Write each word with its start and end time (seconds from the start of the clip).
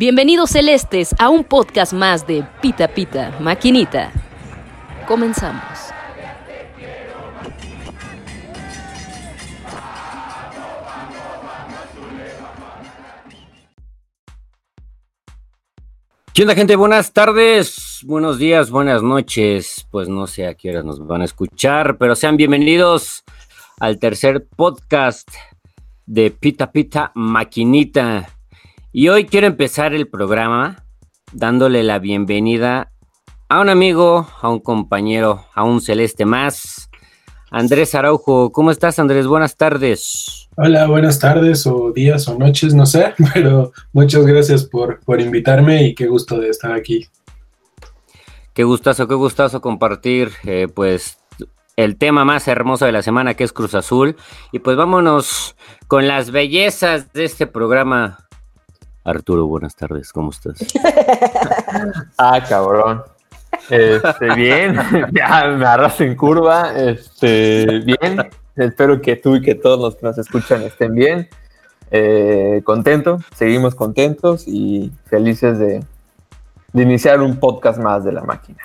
Bienvenidos 0.00 0.48
celestes 0.48 1.14
a 1.18 1.28
un 1.28 1.44
podcast 1.44 1.92
más 1.92 2.26
de 2.26 2.42
Pita 2.62 2.88
Pita 2.88 3.36
Maquinita. 3.38 4.10
Comenzamos. 5.06 5.62
¿Qué 16.32 16.44
onda 16.44 16.54
gente? 16.54 16.76
Buenas 16.76 17.12
tardes, 17.12 18.00
buenos 18.06 18.38
días, 18.38 18.70
buenas 18.70 19.02
noches. 19.02 19.86
Pues 19.90 20.08
no 20.08 20.26
sé 20.26 20.46
a 20.46 20.54
qué 20.54 20.70
hora 20.70 20.82
nos 20.82 21.06
van 21.06 21.20
a 21.20 21.26
escuchar, 21.26 21.98
pero 21.98 22.16
sean 22.16 22.38
bienvenidos 22.38 23.22
al 23.78 23.98
tercer 23.98 24.46
podcast 24.56 25.28
de 26.06 26.30
Pita 26.30 26.72
Pita 26.72 27.12
Maquinita. 27.14 28.39
Y 28.92 29.08
hoy 29.08 29.26
quiero 29.26 29.46
empezar 29.46 29.94
el 29.94 30.08
programa 30.08 30.84
dándole 31.32 31.84
la 31.84 32.00
bienvenida 32.00 32.90
a 33.48 33.60
un 33.60 33.68
amigo, 33.68 34.28
a 34.40 34.48
un 34.48 34.58
compañero, 34.58 35.44
a 35.54 35.62
un 35.62 35.80
celeste 35.80 36.24
más. 36.24 36.90
Andrés 37.52 37.94
Araujo, 37.94 38.50
¿cómo 38.50 38.72
estás 38.72 38.98
Andrés? 38.98 39.28
Buenas 39.28 39.56
tardes. 39.56 40.48
Hola, 40.56 40.88
buenas 40.88 41.20
tardes 41.20 41.68
o 41.68 41.92
días 41.92 42.26
o 42.26 42.36
noches, 42.36 42.74
no 42.74 42.84
sé, 42.84 43.14
pero 43.34 43.70
muchas 43.92 44.26
gracias 44.26 44.64
por, 44.64 44.98
por 45.04 45.20
invitarme 45.20 45.84
y 45.84 45.94
qué 45.94 46.08
gusto 46.08 46.40
de 46.40 46.48
estar 46.48 46.72
aquí. 46.72 47.06
Qué 48.54 48.64
gustazo, 48.64 49.06
qué 49.06 49.14
gustazo 49.14 49.60
compartir 49.60 50.32
eh, 50.42 50.66
pues 50.66 51.18
el 51.76 51.96
tema 51.96 52.24
más 52.24 52.48
hermoso 52.48 52.86
de 52.86 52.92
la 52.92 53.02
semana 53.02 53.34
que 53.34 53.44
es 53.44 53.52
Cruz 53.52 53.76
Azul. 53.76 54.16
Y 54.50 54.58
pues 54.58 54.76
vámonos 54.76 55.54
con 55.86 56.08
las 56.08 56.32
bellezas 56.32 57.12
de 57.12 57.24
este 57.24 57.46
programa 57.46 58.26
Arturo, 59.04 59.46
buenas 59.46 59.74
tardes, 59.74 60.12
¿cómo 60.12 60.30
estás? 60.30 60.58
ah, 62.18 62.44
cabrón. 62.48 63.02
Este, 63.70 64.34
bien, 64.34 64.76
ya 65.12 65.46
me 65.48 65.66
arraso 65.66 66.04
en 66.04 66.14
curva. 66.16 66.72
Este, 66.76 67.80
bien, 67.80 68.28
espero 68.56 69.00
que 69.00 69.16
tú 69.16 69.36
y 69.36 69.42
que 69.42 69.54
todos 69.54 69.80
los 69.80 69.96
que 69.96 70.06
nos 70.06 70.18
escuchan 70.18 70.62
estén 70.62 70.94
bien. 70.94 71.28
Eh, 71.90 72.60
contento, 72.64 73.18
seguimos 73.34 73.74
contentos 73.74 74.46
y 74.46 74.92
felices 75.06 75.58
de, 75.58 75.84
de 76.72 76.82
iniciar 76.82 77.20
un 77.20 77.40
podcast 77.40 77.80
más 77.80 78.04
de 78.04 78.12
la 78.12 78.22
máquina. 78.22 78.62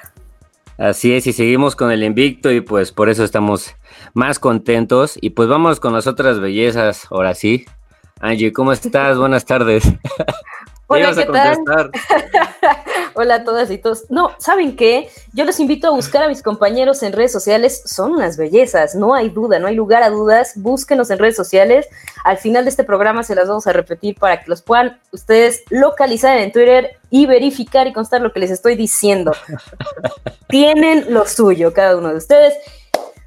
Así 0.77 1.15
es, 1.15 1.25
y 1.25 1.31
seguimos 1.31 1.77
con 1.77 1.91
el 1.91 2.03
invicto 2.03 2.51
y 2.51 2.59
pues 2.59 2.91
por 2.91 3.07
eso 3.07 3.23
estamos 3.23 3.75
más 4.13 4.39
contentos. 4.39 5.17
Y 5.21 5.29
pues 5.29 5.47
vamos 5.47 5.79
con 5.79 5.93
las 5.93 6.07
otras 6.07 6.41
bellezas, 6.41 7.07
ahora 7.09 7.33
sí. 7.33 7.65
Angie, 8.21 8.53
¿cómo 8.53 8.71
estás? 8.71 9.17
Buenas 9.17 9.44
tardes. 9.44 9.83
Hola, 10.88 11.13
¿qué 11.13 11.25
tal? 11.25 11.91
Hola 13.13 13.35
a 13.35 13.44
todas 13.44 13.69
y 13.72 13.77
todos. 13.77 14.05
No, 14.09 14.31
¿saben 14.38 14.75
qué? 14.75 15.09
Yo 15.33 15.44
los 15.44 15.59
invito 15.59 15.88
a 15.88 15.91
buscar 15.91 16.23
a 16.23 16.27
mis 16.27 16.41
compañeros 16.41 17.03
en 17.03 17.11
redes 17.11 17.31
sociales. 17.31 17.81
Son 17.85 18.11
unas 18.11 18.38
bellezas, 18.38 18.95
no 18.95 19.13
hay 19.13 19.30
duda, 19.30 19.59
no 19.59 19.67
hay 19.67 19.75
lugar 19.75 20.03
a 20.03 20.09
dudas. 20.09 20.53
Búsquenos 20.55 21.09
en 21.09 21.19
redes 21.19 21.35
sociales. 21.35 21.88
Al 22.23 22.38
final 22.38 22.63
de 22.63 22.69
este 22.69 22.83
programa 22.83 23.23
se 23.23 23.35
las 23.35 23.49
vamos 23.49 23.67
a 23.67 23.73
repetir 23.73 24.16
para 24.16 24.41
que 24.41 24.50
los 24.50 24.61
puedan 24.61 25.00
ustedes 25.11 25.63
localizar 25.69 26.38
en 26.38 26.52
Twitter 26.52 26.97
y 27.09 27.25
verificar 27.25 27.88
y 27.88 27.94
constar 27.94 28.22
lo 28.22 28.31
que 28.31 28.39
les 28.39 28.52
estoy 28.52 28.75
diciendo. 28.75 29.33
Tienen 30.47 31.13
lo 31.13 31.25
suyo, 31.25 31.73
cada 31.73 31.97
uno 31.97 32.09
de 32.09 32.17
ustedes. 32.17 32.53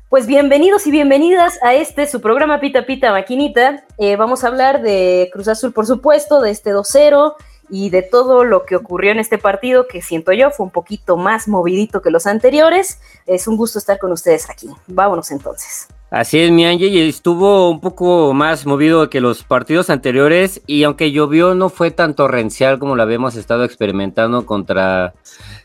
Pues 0.08 0.26
bienvenidos 0.26 0.86
y 0.86 0.90
bienvenidas 0.90 1.62
a 1.62 1.74
este 1.74 2.06
su 2.06 2.22
programa 2.22 2.60
Pita 2.60 2.86
Pita 2.86 3.12
Maquinita. 3.12 3.84
Eh, 3.98 4.16
vamos 4.16 4.42
a 4.42 4.46
hablar 4.46 4.80
de 4.80 5.28
Cruz 5.34 5.48
Azul, 5.48 5.74
por 5.74 5.84
supuesto, 5.84 6.40
de 6.40 6.50
este 6.50 6.72
2-0 6.72 7.34
y 7.68 7.90
de 7.90 8.00
todo 8.00 8.42
lo 8.42 8.64
que 8.64 8.74
ocurrió 8.74 9.12
en 9.12 9.18
este 9.18 9.36
partido 9.36 9.86
que 9.86 10.00
siento 10.00 10.32
yo 10.32 10.50
fue 10.50 10.64
un 10.64 10.72
poquito 10.72 11.18
más 11.18 11.46
movidito 11.46 12.00
que 12.00 12.10
los 12.10 12.26
anteriores. 12.26 13.02
Es 13.26 13.46
un 13.46 13.58
gusto 13.58 13.78
estar 13.78 13.98
con 13.98 14.10
ustedes 14.10 14.48
aquí. 14.48 14.70
Vámonos 14.86 15.30
entonces. 15.30 15.88
Así 16.08 16.40
es, 16.40 16.50
mi 16.50 16.64
Angie, 16.64 16.88
y 16.88 17.06
estuvo 17.06 17.68
un 17.68 17.82
poco 17.82 18.32
más 18.32 18.64
movido 18.64 19.10
que 19.10 19.20
los 19.20 19.44
partidos 19.44 19.90
anteriores 19.90 20.62
y 20.66 20.84
aunque 20.84 21.12
llovió 21.12 21.54
no 21.54 21.68
fue 21.68 21.90
tan 21.90 22.14
torrencial 22.14 22.78
como 22.78 22.96
lo 22.96 23.02
habíamos 23.02 23.36
estado 23.36 23.62
experimentando 23.64 24.46
contra 24.46 25.12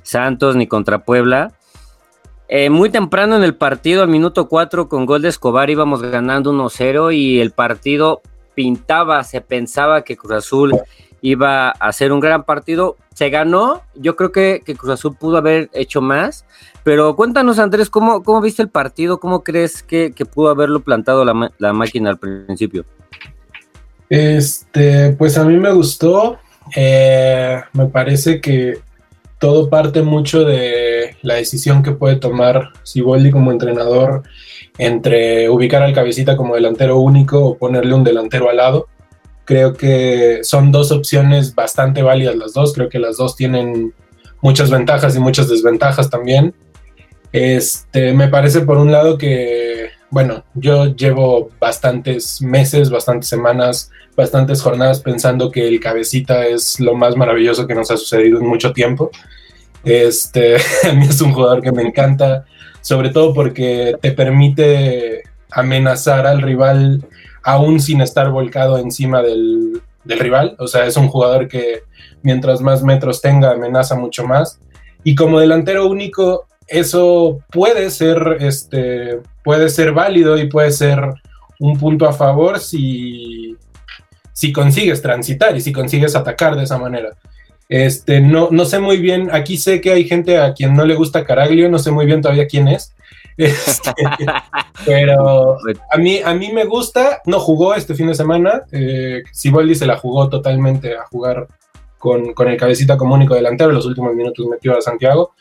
Santos 0.01 0.57
ni 0.57 0.67
contra 0.67 1.05
Puebla. 1.05 1.53
Eh, 2.55 2.69
muy 2.69 2.91
temprano 2.91 3.35
en 3.35 3.41
el 3.41 3.55
partido, 3.55 4.03
al 4.03 4.09
minuto 4.09 4.47
4, 4.47 4.87
con 4.87 5.07
gol 5.07 5.23
de 5.23 5.29
Escobar, 5.29 5.71
íbamos 5.71 6.03
ganando 6.03 6.53
1-0 6.53 7.11
y 7.11 7.39
el 7.39 7.49
partido 7.49 8.21
pintaba, 8.53 9.23
se 9.23 9.41
pensaba 9.41 10.03
que 10.03 10.15
Cruz 10.15 10.33
Azul 10.33 10.79
iba 11.23 11.69
a 11.69 11.71
hacer 11.71 12.11
un 12.11 12.19
gran 12.19 12.43
partido. 12.43 12.95
Se 13.15 13.31
ganó, 13.31 13.81
yo 13.95 14.15
creo 14.15 14.31
que, 14.31 14.61
Cruz 14.77 14.91
Azul 14.91 15.17
pudo 15.19 15.37
haber 15.37 15.71
hecho 15.73 15.99
más, 15.99 16.45
pero 16.83 17.15
cuéntanos 17.15 17.57
Andrés, 17.57 17.89
¿cómo, 17.89 18.21
cómo 18.21 18.39
viste 18.39 18.61
el 18.61 18.69
partido? 18.69 19.19
¿Cómo 19.19 19.43
crees 19.43 19.81
que, 19.81 20.13
pudo 20.31 20.49
haberlo 20.49 20.81
plantado 20.81 21.25
la, 21.25 21.73
máquina 21.73 22.11
al 22.11 22.19
principio? 22.19 22.85
Este, 24.09 25.09
pues 25.17 25.39
a 25.39 25.43
mí 25.43 25.57
me 25.57 25.71
gustó, 25.71 26.37
eh, 26.75 27.63
me 27.73 27.87
parece 27.87 28.39
que 28.39 28.79
todo 29.43 29.69
parte 29.69 30.03
mucho 30.03 30.45
de 30.45 31.17
la 31.21 31.33
decisión 31.33 31.83
que 31.83 31.91
puede 31.91 32.15
tomar 32.15 32.69
Siboldi 32.83 33.29
como 33.29 33.51
entrenador 33.51 34.23
entre 34.77 35.49
ubicar 35.49 35.83
al 35.83 35.93
cabecita 35.93 36.37
como 36.37 36.55
delantero 36.55 36.97
único 36.99 37.43
o 37.45 37.57
ponerle 37.57 37.93
un 37.93 38.05
delantero 38.05 38.49
al 38.49 38.55
lado. 38.55 38.87
Creo 39.43 39.73
que 39.73 40.39
son 40.43 40.71
dos 40.71 40.93
opciones 40.93 41.55
bastante 41.55 42.01
válidas 42.01 42.37
las 42.37 42.53
dos. 42.53 42.73
Creo 42.73 42.87
que 42.87 42.99
las 42.99 43.17
dos 43.17 43.35
tienen 43.35 43.93
muchas 44.41 44.71
ventajas 44.71 45.13
y 45.17 45.19
muchas 45.19 45.49
desventajas 45.49 46.09
también. 46.09 46.53
Este, 47.33 48.13
me 48.13 48.29
parece 48.29 48.61
por 48.61 48.77
un 48.77 48.93
lado 48.93 49.17
que, 49.17 49.89
bueno, 50.13 50.43
yo 50.53 50.95
llevo 50.95 51.49
bastantes 51.59 52.39
meses, 52.39 52.91
bastantes 52.91 53.27
semanas, 53.27 53.89
bastantes 54.15 54.61
jornadas 54.61 54.99
pensando 54.99 55.49
que 55.49 55.67
el 55.67 55.79
cabecita 55.79 56.45
es 56.45 56.79
lo 56.79 56.93
más 56.93 57.17
maravilloso 57.17 57.65
que 57.65 57.73
nos 57.73 57.89
ha 57.89 57.97
sucedido 57.97 58.39
en 58.39 58.45
mucho 58.45 58.73
tiempo. 58.73 59.09
Este, 59.83 60.57
a 60.83 60.93
mí 60.93 61.07
es 61.09 61.19
un 61.19 61.33
jugador 61.33 61.63
que 61.63 61.71
me 61.71 61.81
encanta, 61.81 62.45
sobre 62.81 63.09
todo 63.09 63.33
porque 63.33 63.95
te 64.01 64.11
permite 64.11 65.23
amenazar 65.49 66.27
al 66.27 66.43
rival 66.43 67.03
aún 67.41 67.79
sin 67.79 67.99
estar 67.99 68.29
volcado 68.29 68.77
encima 68.77 69.23
del, 69.23 69.81
del 70.03 70.19
rival. 70.19 70.55
O 70.59 70.67
sea, 70.67 70.85
es 70.85 70.95
un 70.95 71.07
jugador 71.07 71.47
que 71.47 71.81
mientras 72.21 72.61
más 72.61 72.83
metros 72.83 73.19
tenga, 73.19 73.49
amenaza 73.49 73.95
mucho 73.95 74.27
más. 74.27 74.59
Y 75.03 75.15
como 75.15 75.39
delantero 75.39 75.87
único, 75.87 76.45
eso 76.67 77.39
puede 77.51 77.89
ser, 77.89 78.37
este, 78.41 79.19
puede 79.43 79.69
ser 79.69 79.91
válido 79.91 80.37
y 80.37 80.47
puede 80.47 80.71
ser 80.71 80.99
un 81.59 81.77
punto 81.77 82.07
a 82.07 82.13
favor 82.13 82.59
si, 82.59 83.55
si 84.33 84.51
consigues 84.51 85.01
transitar 85.01 85.55
y 85.55 85.61
si 85.61 85.71
consigues 85.71 86.15
atacar 86.15 86.55
de 86.55 86.63
esa 86.63 86.77
manera. 86.77 87.09
Este, 87.69 88.21
no, 88.21 88.49
no 88.51 88.65
sé 88.65 88.79
muy 88.79 88.97
bien, 88.97 89.29
aquí 89.31 89.57
sé 89.57 89.81
que 89.81 89.91
hay 89.91 90.07
gente 90.07 90.37
a 90.37 90.53
quien 90.53 90.73
no 90.73 90.85
le 90.85 90.95
gusta 90.95 91.23
Caraglio, 91.23 91.69
no 91.69 91.79
sé 91.79 91.91
muy 91.91 92.05
bien 92.05 92.21
todavía 92.21 92.47
quién 92.47 92.67
es. 92.67 92.93
Este, 93.35 93.91
pero 94.85 95.57
a 95.91 95.97
mí, 95.97 96.19
a 96.23 96.35
mí 96.35 96.51
me 96.51 96.65
gusta, 96.65 97.19
no 97.25 97.39
jugó 97.39 97.73
este 97.73 97.95
fin 97.95 98.05
de 98.05 98.13
semana, 98.13 98.61
eh, 98.71 99.23
Siboldi 99.31 99.73
se 99.73 99.87
la 99.87 99.97
jugó 99.97 100.29
totalmente 100.29 100.95
a 100.95 101.07
jugar 101.07 101.47
con, 101.97 102.35
con 102.35 102.47
el 102.47 102.57
cabecita 102.57 102.95
como 102.95 103.15
único 103.15 103.33
delantero, 103.33 103.71
los 103.71 103.87
últimos 103.87 104.13
minutos 104.13 104.45
metió 104.45 104.77
a 104.77 104.81
Santiago, 104.81 105.33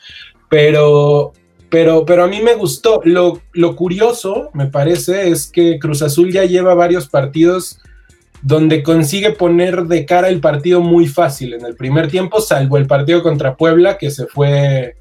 pero, 0.49 1.33
pero, 1.73 2.05
pero 2.05 2.23
a 2.23 2.27
mí 2.27 2.39
me 2.39 2.53
gustó. 2.53 3.01
Lo, 3.03 3.41
lo 3.51 3.75
curioso, 3.75 4.51
me 4.53 4.67
parece, 4.67 5.29
es 5.29 5.47
que 5.47 5.79
Cruz 5.79 6.03
Azul 6.03 6.31
ya 6.31 6.45
lleva 6.45 6.75
varios 6.75 7.09
partidos 7.09 7.79
donde 8.43 8.83
consigue 8.83 9.31
poner 9.31 9.85
de 9.85 10.05
cara 10.05 10.29
el 10.29 10.39
partido 10.39 10.81
muy 10.81 11.07
fácil 11.07 11.55
en 11.55 11.65
el 11.65 11.75
primer 11.75 12.11
tiempo, 12.11 12.41
salvo 12.41 12.77
el 12.77 12.85
partido 12.85 13.23
contra 13.23 13.55
Puebla, 13.55 13.97
que 13.97 14.11
se 14.11 14.27
fue 14.27 14.97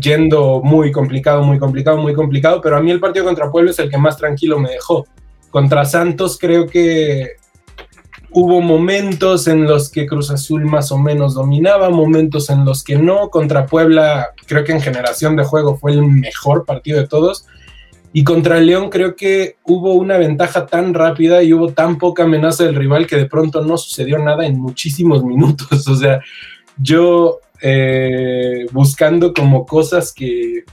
yendo 0.00 0.60
muy 0.62 0.92
complicado, 0.92 1.42
muy 1.42 1.58
complicado, 1.58 1.96
muy 1.96 2.14
complicado, 2.14 2.60
pero 2.60 2.76
a 2.76 2.80
mí 2.80 2.92
el 2.92 3.00
partido 3.00 3.24
contra 3.24 3.50
Puebla 3.50 3.72
es 3.72 3.78
el 3.80 3.90
que 3.90 3.98
más 3.98 4.16
tranquilo 4.16 4.60
me 4.60 4.70
dejó. 4.70 5.08
Contra 5.50 5.84
Santos 5.84 6.38
creo 6.40 6.68
que 6.68 7.30
hubo 8.38 8.60
momentos 8.60 9.48
en 9.48 9.64
los 9.64 9.88
que 9.88 10.06
Cruz 10.06 10.30
Azul 10.30 10.66
más 10.66 10.92
o 10.92 10.98
menos 10.98 11.32
dominaba, 11.32 11.88
momentos 11.88 12.50
en 12.50 12.66
los 12.66 12.84
que 12.84 12.96
no. 12.96 13.30
Contra 13.30 13.64
Puebla 13.64 14.34
creo 14.46 14.62
que 14.62 14.72
en 14.72 14.82
generación 14.82 15.36
de 15.36 15.44
juego 15.44 15.78
fue 15.78 15.92
el 15.92 16.02
mejor 16.02 16.66
partido 16.66 17.00
de 17.00 17.08
todos 17.08 17.46
y 18.12 18.24
contra 18.24 18.60
León 18.60 18.90
creo 18.90 19.16
que 19.16 19.56
hubo 19.64 19.94
una 19.94 20.18
ventaja 20.18 20.66
tan 20.66 20.92
rápida 20.92 21.42
y 21.42 21.54
hubo 21.54 21.72
tan 21.72 21.96
poca 21.96 22.24
amenaza 22.24 22.64
del 22.64 22.74
rival 22.74 23.06
que 23.06 23.16
de 23.16 23.24
pronto 23.24 23.64
no 23.64 23.78
sucedió 23.78 24.18
nada 24.18 24.44
en 24.44 24.60
muchísimos 24.60 25.24
minutos. 25.24 25.88
O 25.88 25.96
sea, 25.96 26.20
yo 26.76 27.40
eh, 27.62 28.66
buscando 28.70 29.32
como 29.32 29.64
cosas 29.64 30.12
que, 30.12 30.64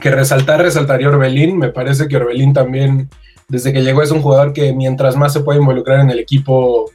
que 0.00 0.10
resaltar, 0.10 0.62
resaltaría 0.62 1.10
Orbelín. 1.10 1.58
Me 1.58 1.68
parece 1.68 2.08
que 2.08 2.16
Orbelín 2.16 2.54
también, 2.54 3.10
desde 3.50 3.72
que 3.72 3.82
llegó, 3.82 4.00
es 4.02 4.12
un 4.12 4.22
jugador 4.22 4.52
que 4.52 4.72
mientras 4.72 5.16
más 5.16 5.32
se 5.32 5.40
puede 5.40 5.58
involucrar 5.58 6.00
en 6.00 6.10
el 6.10 6.20
equipo, 6.20 6.90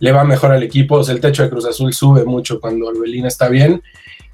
le 0.00 0.12
va 0.12 0.24
mejor 0.24 0.52
al 0.52 0.62
equipo. 0.62 1.00
El 1.08 1.20
techo 1.20 1.42
de 1.42 1.50
Cruz 1.50 1.66
Azul 1.66 1.92
sube 1.92 2.24
mucho 2.24 2.60
cuando 2.60 2.86
Orbelín 2.86 3.26
está 3.26 3.48
bien. 3.48 3.82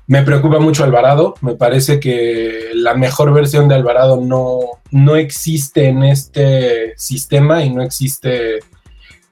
Me 0.06 0.22
preocupa 0.22 0.60
mucho 0.60 0.84
Alvarado. 0.84 1.34
Me 1.40 1.56
parece 1.56 1.98
que 1.98 2.70
la 2.74 2.94
mejor 2.94 3.32
versión 3.32 3.68
de 3.68 3.74
Alvarado 3.74 4.20
no, 4.20 4.60
no 4.92 5.16
existe 5.16 5.88
en 5.88 6.04
este 6.04 6.94
sistema 6.96 7.64
y 7.64 7.70
no 7.70 7.82
existe. 7.82 8.60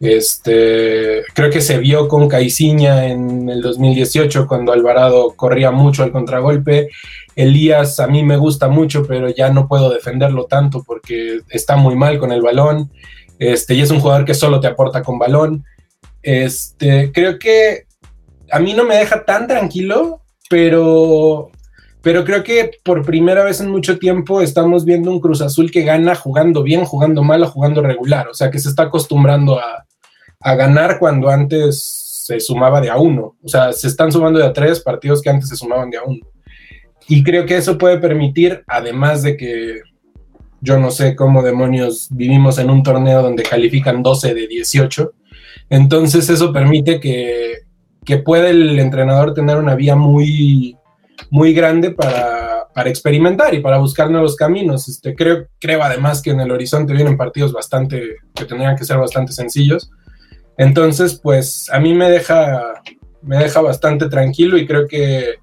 Este, 0.01 1.23
creo 1.33 1.51
que 1.51 1.61
se 1.61 1.79
vio 1.79 2.09
con 2.09 2.29
Caiciña 2.29 3.07
en 3.07 3.49
el 3.49 3.63
2018 3.63 4.49
cuando 4.49 4.73
Alvarado 4.73 5.35
corría 5.37 5.71
mucho 5.71 6.03
al 6.03 6.11
contragolpe. 6.11 6.89
Elías 7.37 8.01
a 8.01 8.07
mí 8.07 8.23
me 8.23 8.37
gusta 8.37 8.69
mucho, 8.69 9.05
pero 9.07 9.29
ya 9.29 9.51
no 9.51 9.69
puedo 9.69 9.91
defenderlo 9.91 10.45
tanto 10.45 10.83
porque 10.85 11.41
está 11.49 11.77
muy 11.77 11.97
mal 11.97 12.19
con 12.19 12.33
el 12.33 12.43
balón. 12.43 12.91
Este, 13.39 13.75
y 13.75 13.81
es 13.81 13.91
un 13.91 14.01
jugador 14.01 14.25
que 14.25 14.35
solo 14.35 14.61
te 14.61 14.69
aporta 14.69 15.03
con 15.03 15.19
balón. 15.19 15.65
Este, 16.23 17.11
creo 17.13 17.39
que 17.39 17.87
a 18.51 18.59
mí 18.59 18.75
no 18.75 18.85
me 18.85 18.97
deja 18.97 19.25
tan 19.25 19.47
tranquilo 19.47 20.23
pero, 20.53 21.51
pero 22.03 22.27
creo 22.27 22.45
que 22.45 22.73
por 22.85 23.07
primera 23.07 23.43
vez 23.43 23.63
en 23.63 23.71
mucho 23.71 23.99
tiempo 23.99 24.43
estamos 24.43 24.85
viendo 24.85 25.11
un 25.11 25.19
Cruz 25.19 25.41
Azul 25.41 25.71
que 25.71 25.81
gana 25.81 26.15
jugando 26.15 26.63
bien, 26.63 26.85
jugando 26.85 27.23
mal 27.23 27.43
o 27.43 27.49
jugando 27.49 27.81
regular, 27.81 28.29
o 28.29 28.35
sea, 28.35 28.51
que 28.51 28.59
se 28.59 28.69
está 28.69 28.83
acostumbrando 28.83 29.59
a, 29.59 29.87
ganar 30.55 30.99
cuando 30.99 31.31
antes 31.31 31.81
se 32.27 32.39
sumaba 32.39 32.83
de 32.83 32.91
a 32.91 32.99
uno, 32.99 33.35
o 33.43 33.49
sea, 33.49 33.73
se 33.73 33.89
están 33.89 34.13
sumando 34.13 34.41
de 34.41 34.45
a 34.45 34.53
tres 34.53 34.81
partidos 34.81 35.23
que 35.23 35.31
antes 35.31 35.49
se 35.49 35.57
sumaban 35.57 35.89
de 35.89 35.97
a 35.97 36.03
uno. 36.03 36.21
Y 37.09 37.23
creo 37.23 37.47
que 37.47 37.57
eso 37.57 37.79
puede 37.79 37.99
permitir, 37.99 38.63
además 38.67 39.23
de 39.23 39.37
que 39.37 39.81
yo 40.61 40.79
no 40.79 40.91
sé 40.91 41.17
cómo 41.17 41.43
demonios 41.43 42.09
vivimos 42.11 42.59
en 42.59 42.71
un 42.71 42.83
torneo 42.83 43.23
donde 43.23 43.43
califican 43.43 44.03
12 44.03 44.35
de 44.35 44.47
18, 44.47 45.13
entonces 45.71 46.29
eso 46.31 46.53
permite 46.53 47.01
que, 47.01 47.63
que 48.05 48.19
puede 48.19 48.51
el 48.51 48.79
entrenador 48.79 49.35
tener 49.35 49.57
una 49.57 49.75
vía 49.75 49.97
muy, 49.97 50.77
muy 51.31 51.53
grande 51.53 51.91
para, 51.91 52.69
para 52.75 52.91
experimentar 52.91 53.55
y 53.55 53.61
para 53.61 53.79
buscar 53.79 54.11
nuevos 54.11 54.37
caminos. 54.37 54.89
Este, 54.89 55.15
creo, 55.15 55.47
creo 55.59 55.83
además 55.83 56.23
que 56.23 56.31
en 56.31 56.41
el 56.41 56.51
horizonte 56.51 56.93
vienen 56.93 57.17
partidos 57.17 57.53
bastante, 57.53 58.17
que 58.35 58.45
tendrían 58.45 58.77
que 58.77 58.85
ser 58.85 58.99
bastante 58.99 59.33
sencillos. 59.33 59.91
Entonces, 60.57 61.19
pues 61.23 61.69
a 61.71 61.81
mí 61.81 61.95
me 61.95 62.11
deja, 62.11 62.83
me 63.23 63.39
deja 63.39 63.61
bastante 63.61 64.09
tranquilo 64.09 64.59
y 64.59 64.67
creo 64.67 64.87
que 64.87 65.37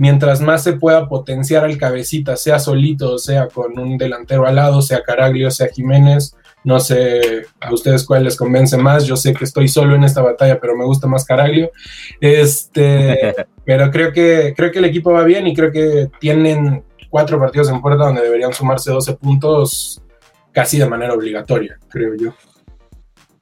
mientras 0.00 0.40
más 0.40 0.62
se 0.62 0.72
pueda 0.72 1.08
potenciar 1.08 1.66
al 1.66 1.76
cabecita, 1.76 2.34
sea 2.34 2.58
solito, 2.58 3.18
sea 3.18 3.48
con 3.48 3.78
un 3.78 3.98
delantero 3.98 4.46
al 4.46 4.56
lado, 4.56 4.80
sea 4.80 5.02
Caraglio, 5.02 5.50
sea 5.50 5.68
Jiménez, 5.68 6.34
no 6.64 6.80
sé 6.80 7.42
a 7.60 7.70
ustedes 7.70 8.06
cuál 8.06 8.24
les 8.24 8.34
convence 8.34 8.78
más. 8.78 9.04
Yo 9.04 9.14
sé 9.14 9.34
que 9.34 9.44
estoy 9.44 9.68
solo 9.68 9.94
en 9.94 10.02
esta 10.02 10.22
batalla, 10.22 10.58
pero 10.58 10.74
me 10.74 10.86
gusta 10.86 11.06
más 11.06 11.26
Caraglio. 11.26 11.70
Este, 12.18 13.34
pero 13.66 13.90
creo 13.90 14.10
que, 14.10 14.54
creo 14.56 14.72
que 14.72 14.78
el 14.78 14.86
equipo 14.86 15.12
va 15.12 15.22
bien 15.22 15.46
y 15.46 15.54
creo 15.54 15.70
que 15.70 16.08
tienen 16.18 16.82
cuatro 17.10 17.38
partidos 17.38 17.68
en 17.68 17.82
puerta 17.82 18.06
donde 18.06 18.22
deberían 18.22 18.54
sumarse 18.54 18.90
12 18.90 19.16
puntos 19.16 20.02
casi 20.50 20.78
de 20.78 20.86
manera 20.86 21.12
obligatoria, 21.12 21.78
creo 21.90 22.14
yo. 22.14 22.32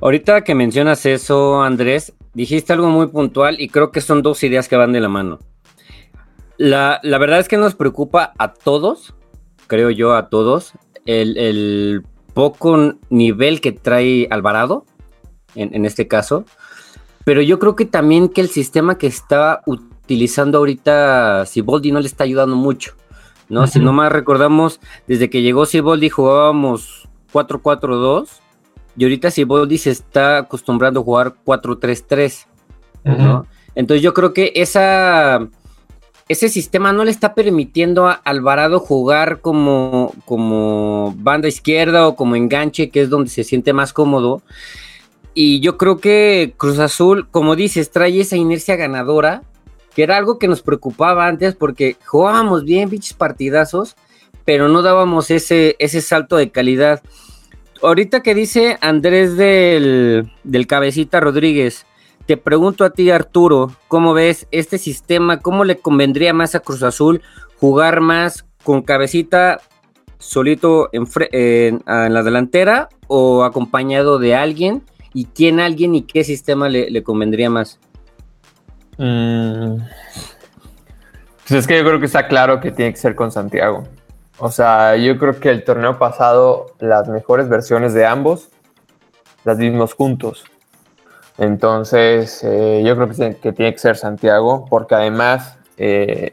Ahorita 0.01 0.43
que 0.43 0.57
mencionas 0.57 1.07
eso, 1.07 1.63
Andrés, 1.63 2.15
dijiste 2.35 2.73
algo 2.73 2.89
muy 2.89 3.07
puntual 3.07 3.61
y 3.61 3.69
creo 3.69 3.93
que 3.93 4.01
son 4.01 4.23
dos 4.23 4.43
ideas 4.43 4.67
que 4.67 4.75
van 4.75 4.93
de 4.93 4.99
la 4.99 5.09
mano. 5.09 5.39
La, 6.59 7.01
verdad 7.03 7.39
es 7.39 7.49
que 7.49 7.57
nos 7.57 7.75
preocupa 7.75 8.35
a 8.37 8.53
todos, 8.53 9.15
creo 9.69 9.91
yo 9.91 10.15
a 10.15 10.29
todos, 10.29 10.73
el, 11.07 11.39
el 11.39 12.05
poco 12.35 12.95
nivel 13.11 13.61
que 13.61 13.73
trae 13.73 14.29
Alvarado, 14.31 14.85
en, 15.55 15.85
este 15.85 16.07
caso, 16.07 16.45
pero 17.25 17.43
yo 17.43 17.59
creo 17.59 17.75
que 17.75 17.85
también 17.85 18.29
que 18.29 18.41
el 18.41 18.49
sistema 18.49 18.99
que 18.99 19.07
está 19.07 19.63
utilizando 19.67 20.59
ahorita 20.59 21.47
Siboldi 21.47 21.91
no 21.91 22.01
le 22.01 22.07
está 22.07 22.25
ayudando 22.25 22.55
mucho, 22.55 22.95
¿no? 23.49 23.67
Si 23.67 23.81
nomás 23.81 24.13
recordamos, 24.13 24.81
desde 25.07 25.31
que 25.31 25.43
llegó 25.43 25.67
Siboldi 25.67 26.11
jugábamos 26.11 27.09
4-4-2 27.33 28.29
y 28.97 29.05
ahorita 29.05 29.31
Siboldi 29.31 29.79
se 29.79 29.91
está 29.91 30.39
acostumbrando 30.39 31.01
a 31.01 31.05
jugar 31.05 31.35
4-3-3, 31.45 32.47
¿no? 33.05 33.47
Entonces 33.75 34.03
yo 34.03 34.15
creo 34.15 34.33
que 34.33 34.53
esa 34.55 35.49
ese 36.29 36.51
sistema 36.51 36.93
no 36.93 37.05
le 37.05 37.11
está 37.11 37.35
permitiendo 37.35 38.07
a 38.07 38.13
Alvarado 38.13 38.81
jugar 38.81 39.41
como, 39.41 40.13
como 40.27 41.15
banda 41.17 41.49
izquierda 41.49 42.07
o 42.07 42.17
como 42.17 42.37
enganche, 42.37 42.91
que 42.91 43.01
es 43.01 43.11
donde 43.11 43.31
se 43.31 43.45
siente 43.45 43.73
más 43.73 43.95
cómodo. 43.95 44.43
Y 45.33 45.61
yo 45.61 45.79
creo 45.79 45.99
que 45.99 46.55
Cruz 46.57 46.79
Azul, 46.81 47.29
como 47.31 47.57
dices, 47.57 47.91
trae 47.91 48.21
esa 48.21 48.37
inercia 48.37 48.77
ganadora, 48.77 49.43
que 49.95 50.03
era 50.03 50.17
algo 50.17 50.39
que 50.39 50.49
nos 50.49 50.63
preocupaba 50.63 51.27
antes 51.27 51.55
porque 51.55 51.97
jugábamos 52.05 52.65
bien, 52.65 52.91
bichos 52.91 53.15
partidazos, 53.15 53.97
pero 54.45 54.69
no 54.69 54.83
dábamos 54.83 55.31
ese, 55.31 55.77
ese 55.79 56.03
salto 56.03 56.37
de 56.37 56.51
calidad. 56.51 57.03
Ahorita 57.83 58.23
que 58.23 58.35
dice 58.35 58.77
Andrés 58.81 59.37
del, 59.37 60.31
del 60.45 60.67
Cabecita 60.67 61.21
Rodríguez, 61.21 61.87
te 62.29 62.37
pregunto 62.37 62.85
a 62.85 62.91
ti, 62.91 63.11
Arturo, 63.11 63.73
¿cómo 63.89 64.13
ves 64.13 64.47
este 64.51 64.77
sistema? 64.77 65.41
¿Cómo 65.41 65.65
le 65.65 65.79
convendría 65.79 66.35
más 66.35 66.55
a 66.55 66.61
Cruz 66.61 66.83
Azul 66.83 67.23
jugar 67.59 68.03
más 68.03 68.45
con 68.63 68.83
cabecita 68.83 69.63
solito 70.19 70.91
en, 70.93 71.81
la 71.87 72.23
delantera 72.23 72.91
o 73.07 73.45
acompañado 73.45 74.19
de 74.19 74.37
alguien? 74.37 74.83
¿Y 75.15 75.25
quién 75.25 75.59
alguien 75.59 75.95
y 75.95 76.03
qué 76.03 76.23
sistema 76.23 76.69
le, 76.69 77.03
convendría 77.03 77.49
más? 77.49 77.81
Mm. 78.99 79.79
Pues 81.49 81.61
es 81.61 81.67
que 81.67 81.79
yo 81.79 81.85
creo 81.85 81.99
que 81.99 82.05
está 82.05 82.29
claro 82.29 82.61
que 82.61 82.73
tiene 82.73 82.93
que 82.93 82.99
ser 82.99 83.15
con 83.15 83.33
Santiago. 83.33 83.85
O 84.37 84.51
sea, 84.51 84.97
yo 84.97 85.17
creo 85.17 85.41
que 85.41 85.49
el 85.49 85.65
torneo 85.65 85.99
pasado, 85.99 86.75
las 86.79 87.09
mejores 87.09 87.49
versiones 87.49 87.95
de 87.95 88.05
ambos 88.05 88.51
las 89.45 89.57
vimos 89.57 89.95
juntos. 89.95 90.45
Entonces, 91.39 92.43
eh, 92.43 92.83
yo 92.85 92.97
creo 92.97 93.09
que, 93.09 93.53
tiene 93.53 93.73
que 93.73 93.79
ser 93.79 93.97
Santiago, 93.97 94.67
porque 94.69 94.97
además 94.97 95.57
eh, 95.77 96.33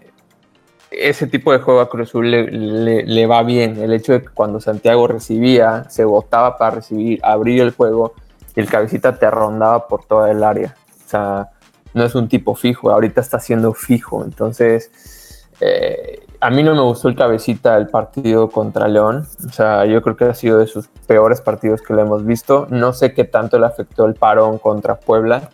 ese 0.89 1.27
tipo 1.27 1.51
de 1.51 1.59
juego 1.59 1.79
a 1.79 1.89
Cruz 1.89 2.13
le, 2.15 3.27
va 3.27 3.43
bien. 3.43 3.79
El 3.79 3.93
hecho 3.93 4.13
de 4.13 4.21
que 4.21 4.29
cuando 4.29 4.59
Santiago 4.59 5.07
recibía, 5.07 5.85
se 5.89 6.05
botaba 6.05 6.57
para 6.57 6.77
recibir, 6.77 7.19
abrir 7.23 7.61
el 7.61 7.71
juego 7.71 8.13
y 8.55 8.59
el 8.59 8.67
cabecita 8.67 9.17
te 9.17 9.29
rondaba 9.29 9.87
por 9.87 10.05
toda 10.05 10.31
el 10.31 10.43
área. 10.43 10.75
O 11.05 11.09
sea, 11.09 11.49
no 11.93 12.03
es 12.03 12.15
un 12.15 12.27
tipo 12.27 12.55
fijo, 12.55 12.89
ahorita 12.89 13.21
está 13.21 13.39
siendo 13.39 13.73
fijo. 13.73 14.23
Entonces, 14.23 15.47
eh, 15.61 16.24
a 16.39 16.49
mí 16.49 16.63
no 16.63 16.75
me 16.75 16.81
gustó 16.81 17.07
el 17.07 17.15
cabecita 17.15 17.75
del 17.75 17.87
partido 17.87 18.49
contra 18.49 18.87
León. 18.87 19.27
O 19.47 19.51
sea, 19.51 19.85
yo 19.85 20.01
creo 20.01 20.15
que 20.15 20.25
ha 20.25 20.33
sido 20.33 20.59
de 20.59 20.67
sus 20.67 20.87
peores 21.07 21.41
partidos 21.41 21.81
que 21.81 21.93
lo 21.93 22.01
hemos 22.01 22.25
visto. 22.25 22.67
No 22.69 22.93
sé 22.93 23.13
qué 23.13 23.23
tanto 23.23 23.59
le 23.59 23.65
afectó 23.65 24.05
el 24.05 24.15
parón 24.15 24.57
contra 24.57 24.95
Puebla. 24.95 25.49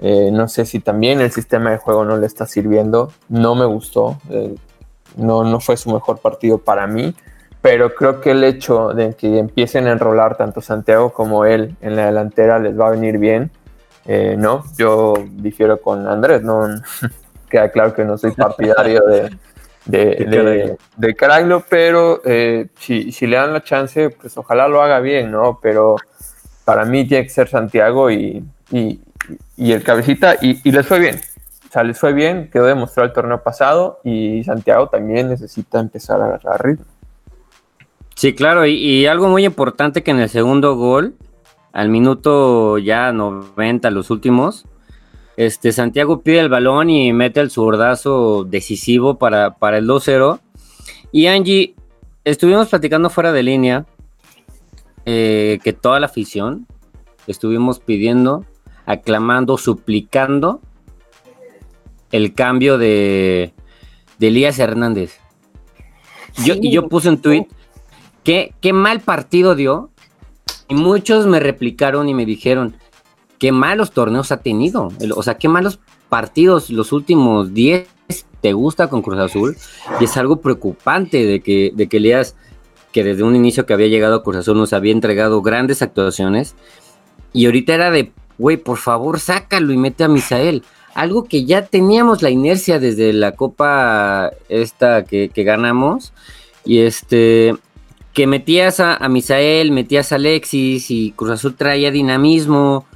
Eh, 0.00 0.30
no 0.32 0.48
sé 0.48 0.66
si 0.66 0.80
también 0.80 1.20
el 1.20 1.30
sistema 1.30 1.70
de 1.70 1.78
juego 1.78 2.04
no 2.04 2.16
le 2.16 2.26
está 2.26 2.46
sirviendo. 2.46 3.12
No 3.28 3.54
me 3.54 3.64
gustó. 3.64 4.18
Eh, 4.30 4.54
no, 5.16 5.44
no 5.44 5.60
fue 5.60 5.76
su 5.76 5.92
mejor 5.92 6.18
partido 6.18 6.58
para 6.58 6.86
mí. 6.86 7.14
Pero 7.60 7.94
creo 7.94 8.20
que 8.20 8.32
el 8.32 8.42
hecho 8.42 8.88
de 8.88 9.14
que 9.14 9.38
empiecen 9.38 9.86
a 9.86 9.92
enrolar 9.92 10.36
tanto 10.36 10.60
Santiago 10.60 11.12
como 11.12 11.44
él 11.44 11.76
en 11.80 11.94
la 11.94 12.06
delantera 12.06 12.58
les 12.58 12.78
va 12.78 12.88
a 12.88 12.90
venir 12.90 13.18
bien. 13.18 13.52
Eh, 14.04 14.34
no, 14.36 14.64
yo 14.76 15.14
difiero 15.30 15.80
con 15.80 16.08
Andrés. 16.08 16.42
No 16.42 16.66
queda 17.48 17.70
claro 17.70 17.94
que 17.94 18.04
no 18.04 18.18
soy 18.18 18.32
partidario 18.32 19.02
de 19.02 19.30
de, 19.84 20.76
de, 20.96 21.62
pero 21.68 22.20
eh, 22.24 22.68
si, 22.78 23.10
si, 23.10 23.26
le 23.26 23.36
dan 23.36 23.52
la 23.52 23.62
chance, 23.62 24.10
pues 24.10 24.36
ojalá 24.36 24.68
lo 24.68 24.80
haga 24.80 25.00
bien, 25.00 25.30
¿no? 25.30 25.58
Pero 25.60 25.96
para 26.64 26.84
mí 26.84 27.06
tiene 27.06 27.24
que 27.24 27.30
ser 27.30 27.48
Santiago 27.48 28.10
y, 28.10 28.44
y, 28.70 29.00
el 29.56 29.82
cabecita, 29.82 30.36
y, 30.40 30.60
y, 30.62 30.72
les 30.72 30.86
fue 30.86 31.00
bien. 31.00 31.16
O 31.68 31.72
sea, 31.72 31.82
les 31.82 31.98
fue 31.98 32.12
bien, 32.12 32.50
quedó 32.50 32.66
demostrado 32.66 33.08
el 33.08 33.14
torneo 33.14 33.42
pasado 33.42 34.00
y 34.04 34.44
Santiago 34.44 34.88
también 34.88 35.28
necesita 35.28 35.80
empezar 35.80 36.20
a 36.20 36.26
agarrar 36.26 36.64
ritmo. 36.64 36.86
Sí, 38.14 38.34
claro, 38.34 38.66
y, 38.66 39.06
algo 39.06 39.28
muy 39.28 39.44
importante 39.44 40.02
que 40.02 40.10
en 40.10 40.20
el 40.20 40.28
segundo 40.28 40.76
gol, 40.76 41.14
al 41.72 41.88
minuto 41.88 42.78
ya 42.78 43.12
90, 43.12 43.90
los 43.90 44.10
últimos, 44.10 44.66
este, 45.36 45.72
Santiago 45.72 46.20
pide 46.22 46.40
el 46.40 46.48
balón 46.48 46.90
y 46.90 47.12
mete 47.12 47.40
el 47.40 47.50
zurdazo 47.50 48.44
decisivo 48.44 49.18
para, 49.18 49.54
para 49.54 49.78
el 49.78 49.86
2-0. 49.86 50.40
Y 51.10 51.26
Angie, 51.26 51.74
estuvimos 52.24 52.68
platicando 52.68 53.10
fuera 53.10 53.32
de 53.32 53.42
línea 53.42 53.86
eh, 55.04 55.58
que 55.62 55.72
toda 55.72 56.00
la 56.00 56.06
afición 56.06 56.66
estuvimos 57.26 57.80
pidiendo, 57.80 58.44
aclamando, 58.86 59.56
suplicando 59.58 60.60
el 62.10 62.34
cambio 62.34 62.78
de, 62.78 63.52
de 64.18 64.28
Elías 64.28 64.58
Hernández. 64.58 65.18
Yo, 66.44 66.54
y 66.60 66.70
yo 66.70 66.88
puse 66.88 67.08
un 67.08 67.20
tweet 67.20 67.46
que 68.24 68.54
qué 68.60 68.72
mal 68.72 69.00
partido 69.00 69.54
dio. 69.54 69.90
Y 70.68 70.74
muchos 70.74 71.26
me 71.26 71.40
replicaron 71.40 72.08
y 72.08 72.14
me 72.14 72.24
dijeron, 72.24 72.76
qué 73.42 73.50
malos 73.50 73.90
torneos 73.90 74.30
ha 74.30 74.36
tenido. 74.36 74.92
O 75.16 75.22
sea, 75.24 75.34
qué 75.34 75.48
malos 75.48 75.80
partidos 76.08 76.70
los 76.70 76.92
últimos 76.92 77.52
10 77.52 77.88
te 78.40 78.52
gusta 78.52 78.86
con 78.86 79.02
Cruz 79.02 79.18
Azul. 79.18 79.56
Y 79.98 80.04
es 80.04 80.16
algo 80.16 80.40
preocupante 80.40 81.26
de 81.26 81.40
que, 81.40 81.72
de 81.74 81.88
que 81.88 81.98
leas 81.98 82.36
que 82.92 83.02
desde 83.02 83.24
un 83.24 83.34
inicio 83.34 83.66
que 83.66 83.72
había 83.72 83.88
llegado 83.88 84.14
a 84.14 84.22
Cruz 84.22 84.36
Azul 84.36 84.56
nos 84.56 84.72
había 84.72 84.92
entregado 84.92 85.42
grandes 85.42 85.82
actuaciones. 85.82 86.54
Y 87.32 87.46
ahorita 87.46 87.74
era 87.74 87.90
de, 87.90 88.12
güey, 88.38 88.58
por 88.58 88.78
favor, 88.78 89.18
sácalo 89.18 89.72
y 89.72 89.76
mete 89.76 90.04
a 90.04 90.08
Misael. 90.08 90.62
Algo 90.94 91.24
que 91.24 91.44
ya 91.44 91.66
teníamos 91.66 92.22
la 92.22 92.30
inercia 92.30 92.78
desde 92.78 93.12
la 93.12 93.32
copa 93.32 94.30
esta 94.50 95.02
que, 95.02 95.32
ganamos. 95.34 96.12
Y 96.64 96.82
este, 96.82 97.56
que 98.12 98.28
metías 98.28 98.78
a, 98.78 98.94
a, 98.94 99.08
Misael, 99.08 99.72
metías 99.72 100.12
a 100.12 100.14
Alexis 100.14 100.92
y 100.92 101.10
Cruz 101.10 101.32
Azul 101.32 101.56
traía 101.56 101.90
dinamismo. 101.90 102.86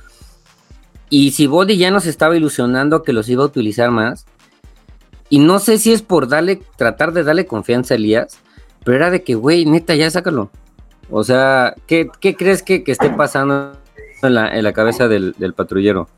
Y 1.11 1.31
si 1.33 1.47
Body 1.47 1.77
ya 1.77 1.91
nos 1.91 2.07
estaba 2.07 2.37
ilusionando 2.37 3.03
que 3.03 3.13
los 3.13 3.29
iba 3.29 3.43
a 3.43 3.47
utilizar 3.47 3.91
más. 3.91 4.27
Y 5.29 5.39
no 5.39 5.59
sé 5.59 5.79
si 5.79 5.93
es 5.93 6.03
por 6.03 6.29
darle, 6.29 6.61
tratar 6.77 7.13
de 7.13 7.25
darle 7.25 7.47
confianza 7.47 7.95
a 7.95 7.97
Elías 7.97 8.41
pero 8.87 8.99
era 8.99 9.11
de 9.11 9.25
que, 9.25 9.35
güey, 9.35 9.65
neta, 9.67 9.97
ya 9.97 10.09
sácalo. 10.09 10.49
O 11.11 11.25
sea, 11.25 11.75
¿qué, 11.89 12.09
crees 12.21 12.63
que, 12.63 12.85
esté 12.87 13.11
pasando 13.11 13.73
en 14.23 14.35
la, 14.63 14.73
cabeza 14.73 15.09
del, 15.09 15.35
patrullero? 15.57 16.09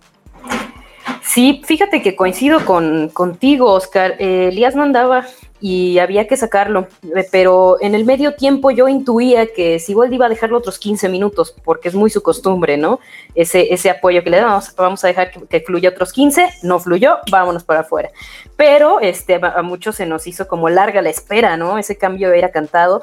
Sí, 1.29 1.61
fíjate 1.67 2.01
que 2.01 2.17
coincido 2.17 2.65
con, 2.65 3.11
contigo, 3.11 3.71
Oscar. 3.71 4.17
Eh, 4.19 4.49
Elías 4.49 4.75
no 4.75 4.83
andaba 4.83 5.27
y 5.61 5.99
había 5.99 6.27
que 6.27 6.39
sacarlo, 6.39 6.89
eh, 7.15 7.27
pero 7.31 7.77
en 7.83 7.95
el 7.95 8.07
medio 8.07 8.35
tiempo 8.35 8.71
yo 8.71 8.89
intuía 8.89 9.47
que 9.53 9.79
si 9.79 9.93
igual 9.93 10.15
iba 10.15 10.25
a 10.25 10.31
dejarlo 10.31 10.57
otros 10.57 10.79
15 10.79 11.11
minutos, 11.11 11.55
porque 11.65 11.89
es 11.89 11.95
muy 11.95 12.09
su 12.09 12.23
costumbre, 12.23 12.79
¿no? 12.79 12.99
Ese, 13.35 13.75
ese 13.75 13.91
apoyo 13.91 14.25
que 14.25 14.31
le 14.31 14.39
damos, 14.39 14.75
vamos 14.75 15.05
a 15.05 15.09
dejar 15.09 15.31
que, 15.31 15.61
fluya 15.61 15.91
otros 15.91 16.15
15, 16.15 16.49
no 16.63 16.81
fluyó, 16.81 17.19
vámonos 17.31 17.63
para 17.63 17.81
afuera 17.81 18.11
pero 18.57 18.99
este, 19.01 19.39
a 19.41 19.63
muchos 19.63 19.95
se 19.97 20.07
nos 20.07 20.27
hizo 20.27 20.49
como 20.49 20.69
larga 20.69 21.01
la 21.01 21.11
espera, 21.11 21.57
¿no? 21.57 21.79
Ese 21.79 21.97
cambio 21.97 22.33
era 22.33 22.51
cantado. 22.51 23.03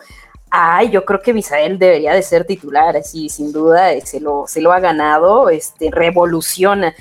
Ay, 0.50 0.90
yo 0.90 1.06
creo 1.06 1.22
que 1.22 1.34
Misael 1.34 1.80
debería 1.80 2.14
de 2.14 2.22
ser 2.22 2.46
titular, 2.46 2.98
así 2.98 3.30
sin 3.30 3.54
duda, 3.54 3.94
eh, 3.94 4.02
se 4.02 4.20
lo, 4.20 4.46
se 4.48 4.62
lo 4.62 4.74
ha 4.74 4.80
ganado, 4.80 5.50
este, 5.50 5.92
revoluciona. 5.92 6.94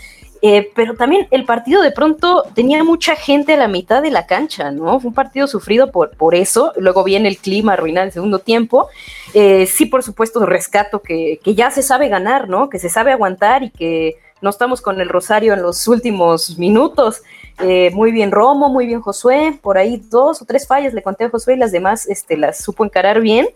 Eh, 0.47 0.71
pero 0.75 0.95
también 0.95 1.27
el 1.31 1.47
partido 1.47 1.81
de 1.81 1.91
pronto 1.91 2.45
tenía 2.55 2.85
mucha 2.85 3.17
gente 3.17 3.55
a 3.55 3.57
la 3.57 3.67
mitad 3.67 4.03
de 4.03 4.11
la 4.11 4.27
cancha, 4.27 4.71
¿no? 4.71 5.01
Fue 5.01 5.09
un 5.09 5.15
partido 5.15 5.47
sufrido 5.47 5.91
por, 5.91 6.11
por 6.19 6.35
eso. 6.35 6.75
Luego 6.77 7.03
viene 7.03 7.31
el 7.31 7.39
clima 7.39 7.73
arruinar 7.73 8.05
el 8.05 8.13
segundo 8.13 8.41
tiempo. 8.41 8.89
Eh, 9.33 9.65
sí, 9.65 9.87
por 9.87 10.03
supuesto, 10.03 10.45
rescato 10.45 11.01
que, 11.01 11.41
que, 11.43 11.55
ya 11.55 11.71
se 11.71 11.83
sabe 11.83 12.11
ganar, 12.11 12.51
¿no? 12.51 12.69
Que 12.69 12.79
se 12.79 12.91
sabe 12.91 13.13
aguantar 13.13 13.63
y 13.63 13.71
que 13.71 14.19
no 14.41 14.51
estamos 14.51 14.81
con 14.81 15.01
el 15.01 15.09
Rosario 15.09 15.55
en 15.55 15.63
los 15.63 15.87
últimos 15.89 16.59
minutos. 16.59 17.23
Eh, 17.61 17.91
muy 17.93 18.13
bien 18.13 18.31
Romo, 18.31 18.69
muy 18.69 18.87
bien 18.87 19.01
Josué, 19.01 19.59
por 19.63 19.79
ahí 19.79 20.03
dos 20.11 20.43
o 20.43 20.45
tres 20.45 20.67
fallas 20.67 20.93
le 20.93 21.03
conté 21.03 21.25
a 21.25 21.31
Josué 21.31 21.55
y 21.55 21.59
las 21.59 21.71
demás 21.73 22.09
este, 22.09 22.37
las 22.37 22.63
supo 22.63 22.85
encarar 22.85 23.21
bien. 23.21 23.49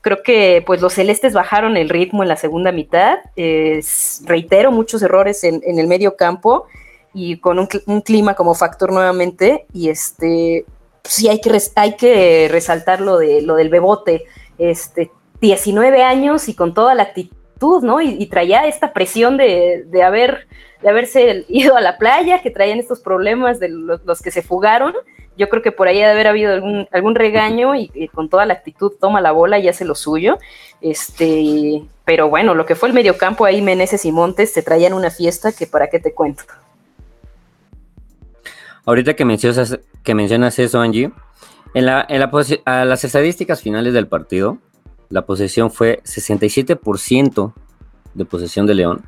Creo 0.00 0.22
que 0.22 0.62
pues 0.66 0.80
los 0.80 0.94
celestes 0.94 1.32
bajaron 1.32 1.76
el 1.76 1.88
ritmo 1.88 2.22
en 2.22 2.28
la 2.28 2.36
segunda 2.36 2.72
mitad. 2.72 3.18
reitero, 4.24 4.72
muchos 4.72 5.02
errores 5.02 5.44
en, 5.44 5.62
el 5.64 5.86
medio 5.86 6.16
campo 6.16 6.66
y 7.14 7.38
con 7.38 7.58
un, 7.58 8.00
clima 8.00 8.34
como 8.34 8.54
factor 8.54 8.92
nuevamente. 8.92 9.66
Y 9.72 9.90
este 9.90 10.64
sí 11.04 11.28
hay 11.28 11.40
que, 11.40 11.56
hay 11.76 11.96
que 11.96 12.48
resaltar 12.50 13.00
lo, 13.00 13.18
de, 13.18 13.42
lo 13.42 13.54
del 13.54 13.68
bebote. 13.68 14.24
Este, 14.58 15.10
19 15.42 16.04
años 16.04 16.48
y 16.48 16.54
con 16.54 16.72
toda 16.72 16.94
la 16.94 17.02
actitud, 17.02 17.36
¿no? 17.82 18.00
Y, 18.00 18.26
traía 18.26 18.66
esta 18.66 18.92
presión 18.92 19.36
de, 19.36 19.84
de 19.86 20.02
haber 20.02 20.46
de 20.82 20.88
haberse 20.88 21.44
ido 21.48 21.76
a 21.76 21.80
la 21.80 21.96
playa, 21.96 22.42
que 22.42 22.50
traían 22.50 22.78
estos 22.78 23.00
problemas 23.00 23.60
de 23.60 23.68
los, 23.68 24.20
que 24.20 24.30
se 24.30 24.42
fugaron. 24.42 24.94
Yo 25.38 25.48
creo 25.48 25.62
que 25.62 25.72
por 25.72 25.88
ahí 25.88 25.96
debe 25.96 26.10
haber 26.10 26.26
habido 26.26 26.52
algún, 26.52 26.88
algún 26.92 27.14
regaño 27.14 27.74
y, 27.74 27.88
con 28.08 28.28
toda 28.28 28.44
la 28.44 28.54
actitud 28.54 28.92
toma 29.00 29.20
la 29.20 29.32
bola 29.32 29.58
y 29.58 29.68
hace 29.68 29.84
lo 29.84 29.94
suyo. 29.94 30.38
Este, 30.80 31.82
pero 32.04 32.28
bueno, 32.28 32.54
lo 32.54 32.66
que 32.66 32.74
fue 32.74 32.88
el 32.88 32.94
mediocampo 32.94 33.44
ahí, 33.44 33.62
Meneses 33.62 34.04
y 34.04 34.12
Montes, 34.12 34.52
te 34.52 34.62
traían 34.62 34.92
una 34.92 35.10
fiesta 35.10 35.52
que 35.52 35.66
para 35.66 35.88
qué 35.88 36.00
te 36.00 36.12
cuento. 36.12 36.42
Ahorita 38.84 39.14
que 39.14 39.24
mencionas, 39.24 39.78
que 40.02 40.14
mencionas 40.14 40.58
eso, 40.58 40.80
Angie, 40.80 41.12
en, 41.72 41.86
la, 41.86 42.04
en 42.08 42.18
la 42.18 42.30
a 42.64 42.84
las 42.84 43.04
estadísticas 43.04 43.62
finales 43.62 43.94
del 43.94 44.08
partido, 44.08 44.58
la 45.12 45.26
posesión 45.26 45.70
fue 45.70 46.00
67% 46.04 47.52
de 48.14 48.24
posesión 48.24 48.66
de 48.66 48.74
León 48.74 49.04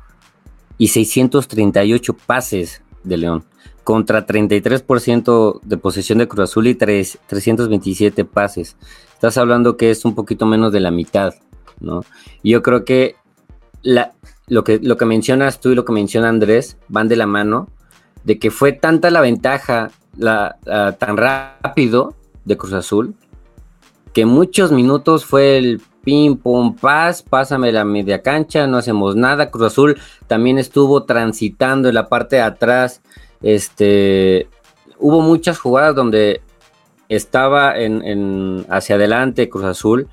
y 0.77 0.89
638 0.89 2.13
pases 2.13 2.83
de 3.03 3.17
León, 3.17 3.43
contra 3.83 4.27
33% 4.27 5.61
de 5.63 5.77
posesión 5.77 6.19
de 6.19 6.27
Cruz 6.27 6.51
Azul 6.51 6.67
y 6.67 6.75
3, 6.75 7.19
327 7.25 8.23
pases. 8.23 8.77
Estás 9.13 9.39
hablando 9.39 9.77
que 9.77 9.89
es 9.89 10.05
un 10.05 10.13
poquito 10.13 10.45
menos 10.45 10.71
de 10.71 10.79
la 10.79 10.91
mitad, 10.91 11.33
¿no? 11.79 12.05
Yo 12.43 12.61
creo 12.61 12.85
que, 12.85 13.15
la, 13.81 14.13
lo 14.47 14.63
que 14.63 14.79
lo 14.79 14.97
que 14.97 15.05
mencionas 15.05 15.59
tú 15.59 15.69
y 15.69 15.75
lo 15.75 15.85
que 15.85 15.93
menciona 15.93 16.29
Andrés 16.29 16.77
van 16.87 17.07
de 17.07 17.15
la 17.15 17.25
mano, 17.25 17.67
de 18.23 18.37
que 18.37 18.51
fue 18.51 18.73
tanta 18.73 19.09
la 19.09 19.21
ventaja 19.21 19.89
la, 20.15 20.57
tan 20.99 21.17
rápido 21.17 22.13
de 22.43 22.57
Cruz 22.57 22.73
Azul, 22.73 23.15
que 24.13 24.25
muchos 24.25 24.71
minutos 24.71 25.25
fue 25.25 25.57
el 25.57 25.81
pim, 26.05 26.37
pum, 26.37 26.75
paz, 26.75 27.21
pásame 27.21 27.71
la 27.73 27.83
media 27.83 28.21
cancha, 28.21 28.67
no 28.67 28.77
hacemos 28.77 29.17
nada. 29.17 29.49
Cruz 29.51 29.73
Azul 29.73 29.99
también 30.27 30.57
estuvo 30.57 31.03
transitando 31.03 31.89
en 31.89 31.95
la 31.95 32.07
parte 32.07 32.37
de 32.37 32.43
atrás. 32.43 33.01
Este, 33.41 34.47
hubo 34.99 35.19
muchas 35.19 35.59
jugadas 35.59 35.95
donde 35.95 36.41
estaba 37.09 37.77
en, 37.77 38.65
hacia 38.69 38.95
adelante 38.95 39.49
Cruz 39.49 39.65
Azul, 39.65 40.07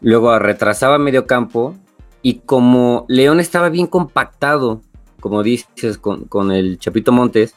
luego 0.00 0.36
retrasaba 0.38 0.98
medio 0.98 1.26
campo 1.26 1.74
y 2.22 2.40
como 2.40 3.04
León 3.08 3.40
estaba 3.40 3.68
bien 3.68 3.86
compactado, 3.86 4.80
como 5.20 5.42
dices, 5.42 5.98
con, 5.98 6.24
con 6.24 6.50
el 6.50 6.78
Chapito 6.78 7.12
Montes, 7.12 7.54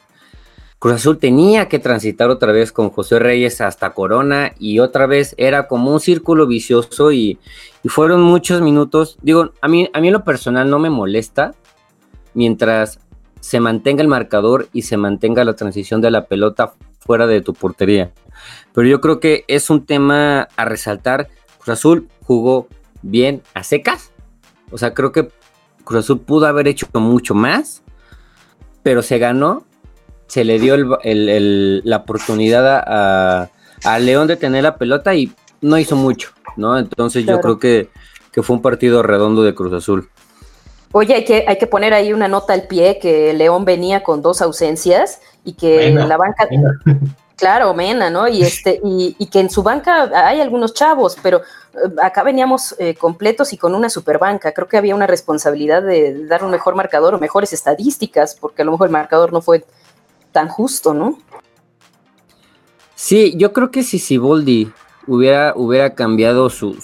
Cruz 0.78 0.94
Azul 0.94 1.18
tenía 1.18 1.68
que 1.68 1.80
transitar 1.80 2.30
otra 2.30 2.52
vez 2.52 2.70
con 2.70 2.90
José 2.90 3.18
Reyes 3.18 3.60
hasta 3.60 3.94
Corona 3.94 4.52
y 4.60 4.78
otra 4.78 5.06
vez 5.06 5.34
era 5.36 5.66
como 5.66 5.92
un 5.92 5.98
círculo 5.98 6.46
vicioso 6.46 7.10
y, 7.10 7.38
fueron 7.86 8.20
muchos 8.20 8.60
minutos. 8.60 9.16
Digo, 9.22 9.52
a 9.62 9.66
mí, 9.66 9.88
a 9.92 10.00
mí 10.00 10.08
en 10.08 10.12
lo 10.12 10.22
personal 10.22 10.68
no 10.68 10.78
me 10.78 10.90
molesta 10.90 11.54
mientras 12.34 13.00
se 13.40 13.60
mantenga 13.60 14.02
el 14.02 14.08
marcador 14.08 14.68
y 14.72 14.82
se 14.82 14.96
mantenga 14.98 15.42
la 15.44 15.56
transición 15.56 16.00
de 16.00 16.10
la 16.10 16.26
pelota 16.26 16.74
fuera 17.00 17.26
de 17.26 17.40
tu 17.40 17.54
portería. 17.54 18.12
Pero 18.74 18.86
yo 18.86 19.00
creo 19.00 19.20
que 19.20 19.44
es 19.48 19.70
un 19.70 19.86
tema 19.86 20.48
a 20.56 20.64
resaltar. 20.64 21.28
Cruz 21.58 21.78
Azul 21.78 22.08
jugó 22.22 22.68
bien 23.02 23.42
a 23.54 23.64
secas. 23.64 24.12
O 24.70 24.78
sea, 24.78 24.92
creo 24.92 25.12
que 25.12 25.30
Cruz 25.84 26.04
Azul 26.04 26.20
pudo 26.20 26.46
haber 26.46 26.68
hecho 26.68 26.86
mucho 26.94 27.34
más, 27.34 27.82
pero 28.82 29.02
se 29.02 29.18
ganó 29.18 29.64
se 30.28 30.44
le 30.44 30.58
dio 30.58 30.76
la 30.76 31.96
oportunidad 31.96 32.84
a, 32.86 33.98
León 33.98 34.26
de 34.28 34.36
tener 34.36 34.62
la 34.62 34.76
pelota 34.76 35.14
y 35.14 35.32
no 35.60 35.78
hizo 35.78 35.96
mucho, 35.96 36.30
¿no? 36.56 36.78
Entonces 36.78 37.24
yo 37.26 37.40
creo 37.40 37.58
que, 37.58 37.88
fue 38.40 38.54
un 38.54 38.62
partido 38.62 39.02
redondo 39.02 39.42
de 39.42 39.52
Cruz 39.52 39.72
Azul. 39.72 40.08
Oye, 40.92 41.12
hay 41.12 41.24
que, 41.24 41.44
hay 41.48 41.58
que 41.58 41.66
poner 41.66 41.92
ahí 41.92 42.12
una 42.12 42.28
nota 42.28 42.52
al 42.52 42.68
pie 42.68 43.00
que 43.00 43.34
León 43.34 43.64
venía 43.64 44.04
con 44.04 44.22
dos 44.22 44.40
ausencias 44.40 45.20
y 45.44 45.54
que 45.54 45.88
en 45.88 46.08
la 46.08 46.16
banca... 46.16 46.48
Claro, 47.38 47.72
Mena, 47.72 48.10
¿no? 48.10 48.26
Y 48.26 48.42
este, 48.42 48.80
y, 48.82 49.26
que 49.26 49.38
en 49.38 49.48
su 49.48 49.62
banca 49.62 50.10
hay 50.26 50.40
algunos 50.40 50.74
chavos, 50.74 51.16
pero 51.22 51.38
eh, 51.38 51.78
acá 52.02 52.24
veníamos 52.24 52.74
eh, 52.80 52.96
completos 52.96 53.52
y 53.52 53.56
con 53.56 53.76
una 53.76 53.88
super 53.88 54.18
banca. 54.18 54.50
Creo 54.50 54.66
que 54.66 54.76
había 54.76 54.96
una 54.96 55.06
responsabilidad 55.06 55.84
de 55.84 56.26
dar 56.26 56.42
un 56.42 56.50
mejor 56.50 56.74
marcador 56.74 57.14
o 57.14 57.20
mejores 57.20 57.52
estadísticas, 57.52 58.34
porque 58.34 58.62
a 58.62 58.64
lo 58.64 58.72
mejor 58.72 58.88
el 58.88 58.92
marcador 58.92 59.32
no 59.32 59.40
fue 59.40 59.64
tan 60.38 60.46
justo, 60.46 60.94
¿no? 60.94 61.18
Sí, 62.94 63.34
yo 63.36 63.52
creo 63.52 63.72
que 63.72 63.82
si 63.82 63.98
Siboldi 63.98 64.70
hubiera, 65.08 65.52
hubiera 65.56 65.96
cambiado 65.96 66.48
su, 66.48 66.76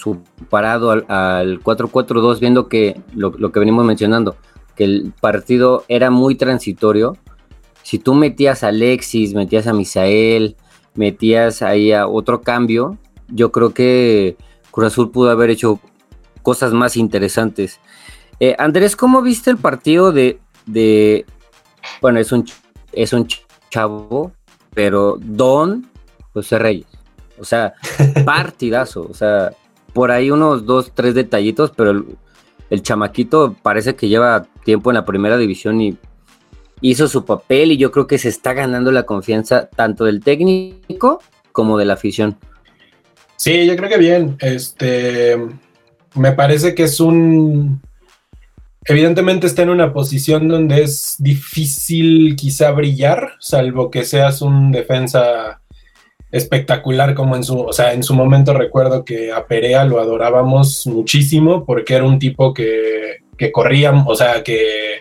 parado 0.51 0.91
al, 0.91 1.61
4-4-2, 1.63 2.41
viendo 2.41 2.69
que 2.69 3.01
lo, 3.15 3.53
que 3.53 3.61
venimos 3.61 3.85
mencionando, 3.85 4.35
que 4.75 4.83
el 4.83 5.13
partido 5.21 5.85
era 5.87 6.11
muy 6.11 6.35
transitorio, 6.35 7.17
si 7.85 8.01
tú 8.01 8.15
metías 8.15 8.65
a 8.65 8.69
Alexis, 8.69 9.35
metías 9.35 9.69
a 9.69 9.73
Misael, 9.73 10.57
metías 10.97 11.63
ahí 11.63 11.93
a 11.93 12.09
otro 12.09 12.41
cambio, 12.41 12.99
yo 13.29 13.53
creo 13.53 13.73
que 13.73 14.37
Cruz 14.73 14.89
Azul 14.89 15.13
pudo 15.13 15.31
haber 15.31 15.51
hecho 15.51 15.79
cosas 16.43 16.73
más 16.73 16.97
interesantes. 16.97 17.79
Eh, 18.41 18.57
Andrés, 18.59 18.97
¿cómo 18.97 19.23
viste 19.23 19.51
el 19.51 19.59
partido 19.59 20.11
de, 20.11 20.41
de, 20.67 21.25
bueno, 22.01 22.19
es 22.19 22.33
un 22.33 22.45
es 22.97 23.13
un 23.13 23.27
chavo, 23.75 24.33
pero 24.73 25.19
Don 25.21 25.91
José 26.33 26.59
Reyes. 26.59 26.87
O 27.39 27.45
sea, 27.45 27.75
partidazo. 28.25 29.07
O 29.11 29.15
sea, 29.15 29.53
por 29.93 30.13
ahí 30.13 30.31
unos 30.31 30.65
dos, 30.65 30.93
tres 30.95 31.15
detallitos, 31.15 31.73
pero 31.77 32.05
el 32.71 32.83
chamaquito 32.83 33.57
parece 33.63 33.97
que 33.97 34.09
lleva 34.09 34.47
tiempo 34.65 34.91
en 34.91 34.95
la 34.95 35.05
primera 35.05 35.37
división 35.37 35.81
y 35.81 35.99
hizo 36.81 37.09
su 37.09 37.25
papel 37.25 37.73
y 37.73 37.77
yo 37.77 37.91
creo 37.91 38.07
que 38.07 38.19
se 38.19 38.29
está 38.29 38.53
ganando 38.53 38.93
la 38.93 39.05
confianza 39.05 39.69
tanto 39.69 40.05
del 40.05 40.21
técnico 40.21 41.21
como 41.51 41.77
de 41.77 41.85
la 41.85 41.95
afición. 41.95 42.37
Sí, 43.37 43.67
yo 43.67 43.77
creo 43.77 43.89
que 43.89 43.99
bien. 43.99 44.37
Este, 44.41 45.37
me 46.15 46.33
parece 46.33 46.75
que 46.75 46.85
es 46.85 47.01
un, 47.01 47.81
evidentemente 48.87 49.47
está 49.47 49.63
en 49.63 49.71
una 49.71 49.93
posición 49.93 50.49
donde 50.49 50.83
es 50.83 51.17
difícil 51.19 52.37
quizá 52.37 52.71
brillar, 52.71 53.33
salvo 53.41 53.91
que 53.91 54.05
seas 54.05 54.43
un 54.43 54.73
defensa 54.73 55.61
espectacular 56.31 57.15
como 57.15 57.37
en 57.37 57.45
su, 57.45 57.61
o 57.61 57.73
sea, 57.73 57.93
en 57.93 58.03
su 58.03 58.13
momento 58.13 58.53
recuerdo 58.55 59.05
que 59.05 59.33
a 59.33 59.47
Perea 59.47 59.85
lo 59.85 60.01
adorábamos 60.01 60.87
muchísimo 60.87 61.65
porque 61.65 61.95
era 61.95 62.05
un 62.05 62.19
tipo 62.19 62.53
que, 62.53 63.19
que 63.39 63.53
corría, 63.53 63.93
o 63.93 64.17
sea, 64.17 64.43
que 64.43 65.01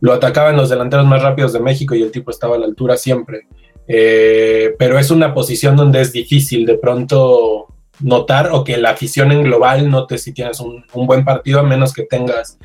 lo 0.00 0.12
atacaban 0.12 0.56
los 0.56 0.70
delanteros 0.70 1.06
más 1.06 1.22
rápidos 1.22 1.52
de 1.52 1.60
México 1.60 1.94
y 1.94 2.02
el 2.02 2.12
tipo 2.12 2.30
estaba 2.30 2.56
a 2.56 2.58
la 2.58 2.66
altura 2.66 2.96
siempre. 2.96 3.46
Eh, 3.88 4.74
pero 4.78 4.98
es 4.98 5.10
una 5.10 5.34
posición 5.34 5.76
donde 5.76 6.00
es 6.00 6.12
difícil 6.12 6.64
de 6.64 6.78
pronto 6.78 7.66
notar 8.00 8.50
o 8.52 8.62
que 8.64 8.76
la 8.76 8.90
afición 8.90 9.32
en 9.32 9.42
global 9.42 9.90
note 9.90 10.18
si 10.18 10.32
tienes 10.32 10.60
un, 10.60 10.84
un 10.92 11.06
buen 11.06 11.24
partido 11.24 11.60
a 11.60 11.64
menos 11.64 11.92
que 11.92 12.04
tengas 12.04 12.58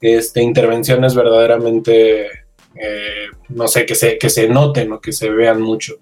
este, 0.00 0.42
intervenciones 0.42 1.14
verdaderamente, 1.14 2.26
eh, 2.74 3.26
no 3.48 3.68
sé, 3.68 3.86
que 3.86 3.94
se, 3.94 4.18
que 4.18 4.30
se 4.30 4.48
noten 4.48 4.92
o 4.92 5.00
que 5.00 5.12
se 5.12 5.30
vean 5.30 5.60
mucho. 5.60 5.94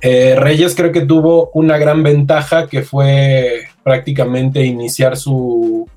Eh, 0.00 0.34
Reyes 0.36 0.74
creo 0.74 0.92
que 0.92 1.02
tuvo 1.02 1.50
una 1.52 1.76
gran 1.76 2.02
ventaja 2.02 2.66
que 2.66 2.82
fue 2.82 3.64
prácticamente 3.82 4.64
iniciar 4.64 5.16
su 5.16 5.88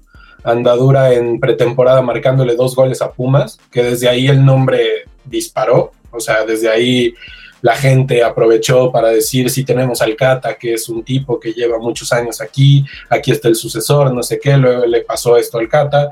andadura 0.43 1.13
en 1.13 1.39
pretemporada 1.39 2.01
marcándole 2.01 2.55
dos 2.55 2.75
goles 2.75 3.01
a 3.01 3.11
Pumas, 3.11 3.57
que 3.71 3.81
desde 3.81 4.09
ahí 4.09 4.27
el 4.27 4.43
nombre 4.43 5.05
disparó, 5.23 5.91
o 6.11 6.19
sea, 6.19 6.43
desde 6.43 6.69
ahí 6.69 7.13
la 7.61 7.77
gente 7.77 8.21
aprovechó 8.23 8.91
para 8.91 9.07
decir 9.07 9.49
si 9.49 9.63
tenemos 9.63 10.01
al 10.01 10.17
Cata, 10.17 10.55
que 10.55 10.73
es 10.73 10.89
un 10.89 11.01
tipo 11.01 11.39
que 11.39 11.53
lleva 11.53 11.79
muchos 11.79 12.11
años 12.11 12.41
aquí, 12.41 12.85
aquí 13.09 13.31
está 13.31 13.47
el 13.47 13.55
sucesor, 13.55 14.13
no 14.13 14.21
sé 14.21 14.37
qué, 14.37 14.57
luego 14.57 14.85
le 14.85 15.01
pasó 15.01 15.37
esto 15.37 15.59
al 15.59 15.69
Cata, 15.69 16.11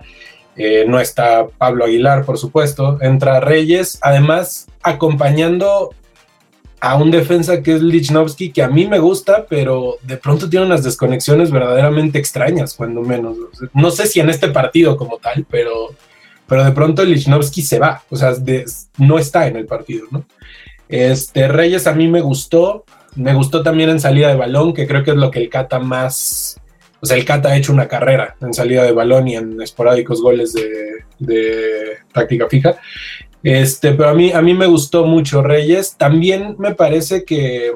eh, 0.56 0.86
no 0.88 1.00
está 1.00 1.48
Pablo 1.58 1.86
Aguilar, 1.86 2.26
por 2.26 2.38
supuesto, 2.38 2.98
entra 3.02 3.40
Reyes, 3.40 4.00
además 4.02 4.68
acompañando 4.84 5.92
a 6.82 6.96
un 6.96 7.12
defensa 7.12 7.62
que 7.62 7.76
es 7.76 7.82
Lichnowsky, 7.82 8.52
que 8.52 8.64
a 8.64 8.68
mí 8.68 8.88
me 8.88 8.98
gusta, 8.98 9.46
pero 9.48 9.98
de 10.02 10.18
pronto 10.18 10.50
tiene 10.50 10.66
unas 10.66 10.84
desconexiones 10.84 11.52
verdaderamente 11.52 12.18
extrañas, 12.18 12.74
cuando 12.74 13.02
menos. 13.02 13.38
No 13.74 13.92
sé 13.92 14.08
si 14.08 14.20
en 14.20 14.32
este 14.32 14.50
partido 14.50 14.98
como 14.98 15.18
tal, 15.18 15.46
pero, 15.50 15.92
pero 16.48 16.64
de 16.66 16.72
pronto 16.72 17.06
Lichnowsky 17.06 17.62
se 17.62 17.78
va, 17.78 18.04
o 18.10 18.16
sea, 18.16 18.34
no 18.98 19.20
está 19.20 19.48
en 19.48 19.58
el 19.58 19.68
partido, 19.68 20.08
¿no? 20.10 20.26
Este, 20.90 21.48
Reyes 21.48 21.86
a 21.86 21.94
mí 21.94 22.08
me 22.08 22.20
gustó, 22.20 22.84
me 23.16 23.34
gustó 23.36 23.62
también 23.62 23.90
en 23.92 24.00
salida 24.00 24.30
de 24.30 24.36
balón, 24.36 24.74
que 24.74 24.88
creo 24.88 25.04
que 25.04 25.12
es 25.12 25.18
lo 25.18 25.30
que 25.30 25.40
el 25.40 25.50
Cata 25.50 25.78
más 25.80 26.60
o 27.02 27.06
sea, 27.06 27.18
el 27.18 27.26
Cata 27.26 27.50
ha 27.50 27.58
hecho 27.58 27.74
una 27.74 27.88
carrera 27.88 28.36
en 28.42 28.54
salida 28.54 28.84
de 28.84 28.92
balón 28.92 29.28
y 29.28 29.36
en 29.36 29.62
esporádicos 29.62 30.22
goles 30.22 30.54
de, 30.54 31.98
práctica 32.14 32.48
fija. 32.48 32.76
Este, 33.44 33.94
pero 33.94 34.10
a 34.10 34.14
mí, 34.14 34.32
a 34.32 34.42
mí 34.42 34.54
me 34.54 34.68
gustó 34.68 35.06
mucho 35.06 35.42
Reyes. 35.42 35.96
También 35.98 36.56
me 36.60 36.76
parece 36.76 37.26
que, 37.26 37.72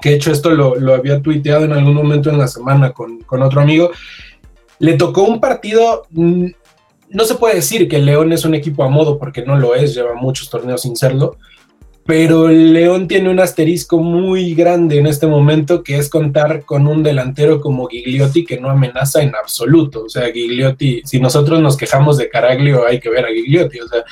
que 0.00 0.14
hecho 0.14 0.32
esto 0.32 0.50
lo, 0.50 0.94
había 0.94 1.20
tuiteado 1.20 1.64
en 1.66 1.72
algún 1.72 1.94
momento 1.94 2.30
en 2.30 2.38
la 2.38 2.48
semana 2.48 2.92
con, 2.92 3.20
con 3.20 3.42
otro 3.42 3.60
amigo. 3.60 3.90
Le 4.78 4.94
tocó 4.94 5.22
un 5.22 5.40
partido 5.40 6.06
no 7.08 7.24
se 7.24 7.36
puede 7.36 7.56
decir 7.56 7.88
que 7.88 7.98
León 7.98 8.32
es 8.32 8.44
un 8.44 8.54
equipo 8.54 8.82
a 8.84 8.88
modo 8.88 9.18
porque 9.18 9.42
no 9.42 9.56
lo 9.56 9.74
es, 9.74 9.94
lleva 9.94 10.14
muchos 10.14 10.50
torneos 10.50 10.82
sin 10.82 10.96
serlo, 10.96 11.36
pero 12.06 12.46
León 12.46 13.08
tiene 13.08 13.30
un 13.30 13.40
asterisco 13.40 13.98
muy 13.98 14.54
grande 14.54 14.98
en 14.98 15.08
este 15.08 15.26
momento 15.26 15.82
que 15.82 15.98
es 15.98 16.08
contar 16.08 16.64
con 16.64 16.86
un 16.86 17.02
delantero 17.02 17.60
como 17.60 17.88
Gigliotti 17.88 18.44
que 18.44 18.60
no 18.60 18.70
amenaza 18.70 19.22
en 19.22 19.34
absoluto. 19.34 20.04
O 20.04 20.08
sea, 20.08 20.30
Gigliotti, 20.32 21.02
si 21.04 21.18
nosotros 21.18 21.60
nos 21.60 21.76
quejamos 21.76 22.16
de 22.16 22.28
Caraglio, 22.28 22.86
hay 22.86 23.00
que 23.00 23.10
ver 23.10 23.24
a 23.24 23.30
Gigliotti. 23.30 23.80
O 23.80 23.88
sea, 23.88 24.04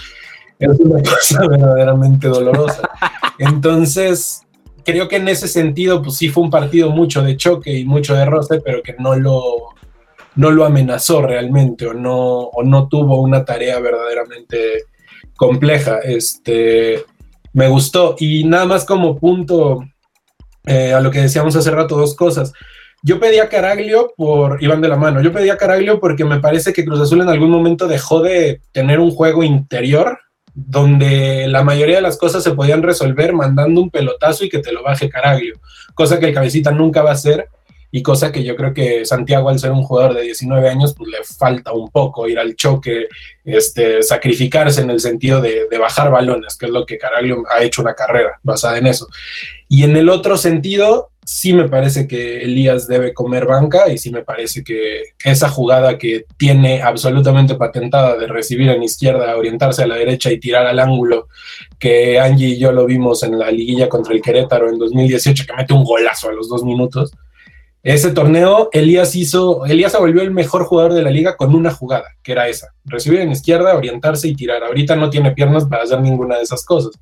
es 0.59 0.81
una 0.81 1.01
cosa 1.09 1.47
verdaderamente 1.47 2.27
dolorosa. 2.27 2.91
Entonces, 3.39 4.43
creo 4.85 5.07
que 5.07 5.17
en 5.17 5.29
ese 5.29 5.47
sentido, 5.47 6.03
pues 6.03 6.17
sí 6.17 6.29
fue 6.29 6.43
un 6.43 6.51
partido 6.51 6.91
mucho 6.91 7.23
de 7.23 7.37
choque 7.37 7.73
y 7.73 7.85
mucho 7.85 8.17
de 8.17 8.25
roce, 8.25 8.61
pero 8.61 8.83
que 8.83 8.97
no 8.99 9.15
lo, 9.15 9.69
no 10.35 10.51
lo 10.51 10.65
amenazó 10.65 11.23
realmente 11.23 11.87
o 11.87 11.95
no, 11.95 12.41
o 12.41 12.65
no 12.65 12.89
tuvo 12.89 13.21
una 13.21 13.45
tarea 13.45 13.79
verdaderamente 13.79 14.85
compleja. 15.37 16.01
Este 16.01 17.05
me 17.55 17.69
gustó. 17.69 18.17
Y 18.19 18.45
nada 18.45 18.67
más 18.67 18.85
como 18.85 19.19
punto 19.19 19.83
eh, 20.67 20.93
a 20.93 21.01
lo 21.01 21.11
que 21.11 21.21
decíamos 21.23 21.57
hace 21.57 21.71
rato, 21.71 21.97
dos 21.97 22.15
cosas. 22.15 22.53
Yo 23.03 23.21
pedí 23.21 23.39
a 23.39 23.49
Caraglio 23.49 24.13
por, 24.17 24.63
iban 24.63 24.81
de 24.81 24.89
la 24.89 24.97
mano, 24.97 25.21
yo 25.21 25.33
pedí 25.33 25.51
a 25.51 25.59
Caraglio 25.59 26.01
porque 26.01 26.25
me 26.25 26.41
parece 26.41 26.73
que 26.73 26.85
Cruz 26.85 27.01
Azul 27.01 27.21
en 27.21 27.29
algún 27.29 27.51
momento 27.51 27.87
dejó 27.87 28.23
de 28.23 28.61
tener 28.73 28.99
un 28.99 29.11
juego 29.11 29.43
interior 29.43 30.19
donde 30.55 31.47
la 31.49 31.63
mayoría 31.63 31.97
de 31.97 32.03
las 32.03 32.17
cosas 32.17 32.43
se 32.43 32.53
podían 32.53 32.83
resolver 32.83 33.35
mandando 33.35 33.81
un 33.81 33.91
pelotazo 33.91 34.45
y 34.45 34.49
que 34.49 34.61
te 34.61 34.73
lo 34.73 34.83
baje 34.83 35.11
Caraglio, 35.11 35.61
cosa 35.95 36.19
que 36.19 36.27
el 36.27 36.35
cabecita 36.35 36.71
nunca 36.71 37.03
va 37.03 37.11
a 37.11 37.15
hacer 37.15 37.49
y 37.97 38.03
cosa 38.03 38.33
que 38.33 38.43
yo 38.43 38.57
creo 38.57 38.75
que 38.75 39.05
Santiago 39.05 39.49
al 39.49 39.61
ser 39.61 39.71
un 39.71 39.85
jugador 39.85 40.15
de 40.15 40.23
19 40.23 40.69
años 40.69 40.97
pues 40.99 41.09
le 41.09 41.23
falta 41.23 41.71
un 41.71 41.91
poco 41.91 42.27
ir 42.27 42.41
al 42.41 42.57
choque, 42.57 43.07
este, 43.45 44.03
sacrificarse 44.03 44.81
en 44.81 44.91
el 44.91 44.99
sentido 44.99 45.41
de, 45.41 45.69
bajar 45.79 46.11
balones, 46.11 46.57
que 46.57 46.67
es 46.67 46.73
lo 46.73 46.85
que 46.85 46.99
Caraglio 46.99 47.45
ha 47.49 47.63
hecho 47.63 47.83
una 47.83 47.95
carrera 47.95 48.41
basada 48.43 48.79
en 48.79 48.89
eso. 48.89 49.07
Y 49.69 49.85
en 49.85 49.97
el 49.97 50.09
otro 50.09 50.37
sentido, 50.37 51.13
sí 51.25 51.53
me 51.53 51.69
parece 51.69 52.09
que 52.09 52.43
Elías 52.43 52.89
debe 52.89 53.15
comer 53.15 53.47
banca 53.47 53.89
y 53.89 53.97
sí 53.97 54.11
me 54.11 54.25
parece 54.25 54.65
que 54.65 55.05
esa 55.25 55.49
jugada 55.49 55.97
que 55.97 56.25
tiene 56.37 56.83
absolutamente 56.83 57.55
patentada 57.55 58.17
de 58.17 58.27
recibir 58.27 58.71
en 58.71 58.83
izquierda, 58.83 59.37
orientarse 59.37 59.85
a 59.85 59.87
la 59.87 59.95
derecha 59.95 60.33
y 60.33 60.41
tirar 60.41 60.67
al 60.67 60.81
ángulo, 60.81 61.29
que 61.79 62.19
Angie 62.19 62.49
y 62.49 62.59
yo 62.59 62.73
lo 62.73 62.87
vimos 62.87 63.23
en 63.23 63.39
la 63.39 63.53
liguilla 63.53 63.89
contra 63.89 64.15
el 64.15 64.21
Querétaro 64.21 64.69
en 64.69 64.79
2018, 64.79 65.45
que 65.47 65.55
mete 65.55 65.75
un 65.75 65.85
golazo 65.85 66.29
a 66.29 66.33
los 66.33 66.49
dos 66.49 66.65
minutos, 66.65 67.13
ese 67.85 68.13
torneo, 68.13 68.71
Elías 68.73 69.15
hizo, 69.15 69.67
Elías 69.67 69.93
se 69.93 69.99
volvió 69.99 70.23
el 70.23 70.31
mejor 70.31 70.65
jugador 70.65 70.95
de 70.95 71.03
la 71.03 71.11
liga 71.11 71.37
con 71.37 71.55
una 71.55 71.71
jugada, 71.71 72.07
que 72.23 72.33
era 72.33 72.49
esa, 72.49 72.69
recibir 72.87 73.21
en 73.21 73.31
izquierda, 73.31 73.77
orientarse 73.77 74.27
y 74.27 74.35
tirar. 74.35 74.65
Ahorita 74.65 74.97
no 74.97 75.11
tiene 75.11 75.33
piernas 75.33 75.67
para 75.67 75.83
hacer 75.83 76.01
ninguna 76.01 76.39
de 76.39 76.45
esas 76.45 76.65
cosas. 76.65 76.93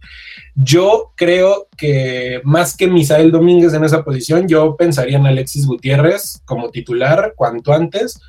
Yo 0.57 1.13
creo 1.15 1.69
que 1.77 2.41
más 2.43 2.77
que 2.77 2.89
Misael 2.89 3.31
Domínguez 3.31 3.75
en 3.75 3.85
esa 3.85 4.03
posición, 4.03 4.49
yo 4.49 4.75
pensaría 4.75 5.19
en 5.19 5.27
Alexis 5.27 5.67
Gutiérrez 5.67 6.43
como 6.45 6.71
titular 6.71 7.35
cuanto 7.37 7.73
antes, 7.73 8.21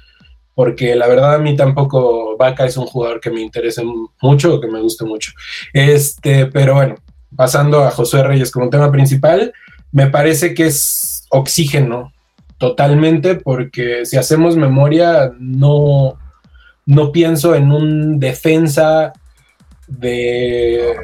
porque 0.53 0.95
la 0.95 1.07
verdad 1.07 1.33
a 1.33 1.39
mí 1.39 1.55
tampoco 1.55 2.37
Vaca 2.37 2.67
es 2.67 2.77
un 2.77 2.85
jugador 2.85 3.19
que 3.19 3.31
me 3.31 3.41
interese 3.41 3.83
mucho 4.21 4.53
o 4.53 4.61
que 4.61 4.67
me 4.67 4.79
guste 4.79 5.05
mucho. 5.05 5.31
Este, 5.73 6.45
pero 6.45 6.75
bueno, 6.75 6.97
pasando 7.35 7.83
a 7.83 7.89
Josué 7.89 8.21
Reyes 8.21 8.51
como 8.51 8.69
tema 8.69 8.91
principal, 8.91 9.51
me 9.91 10.05
parece 10.05 10.53
que 10.53 10.67
es 10.67 11.25
oxígeno 11.31 12.12
totalmente, 12.63 13.35
porque 13.35 14.05
si 14.05 14.15
hacemos 14.15 14.55
memoria, 14.55 15.33
no, 15.37 16.17
no 16.85 17.11
pienso 17.11 17.55
en 17.55 17.73
un 17.73 18.21
defensa 18.21 19.11
de... 19.85 20.95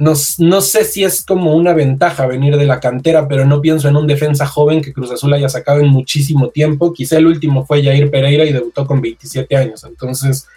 No, 0.00 0.14
no, 0.38 0.60
sé 0.60 0.84
si 0.84 1.04
es 1.04 1.24
como 1.24 1.54
una 1.54 1.74
ventaja 1.74 2.26
venir 2.26 2.56
de 2.56 2.66
la 2.66 2.80
cantera, 2.80 3.28
pero 3.28 3.44
no 3.44 3.60
pienso 3.60 3.86
en 3.86 3.94
un 3.94 4.08
defensa 4.08 4.46
joven 4.46 4.82
que 4.82 4.92
Cruz 4.92 5.12
Azul 5.12 5.32
haya 5.32 5.48
sacado 5.48 5.78
en 5.78 5.86
muchísimo 5.86 6.48
tiempo. 6.48 6.92
Quizá 6.92 7.18
el 7.18 7.28
último 7.28 7.64
fue 7.64 7.84
Jair 7.84 8.10
Pereira 8.10 8.44
y 8.44 8.52
debutó 8.52 8.84
con 8.84 9.00
27 9.00 9.56
años. 9.56 9.84
Entonces, 9.84 10.48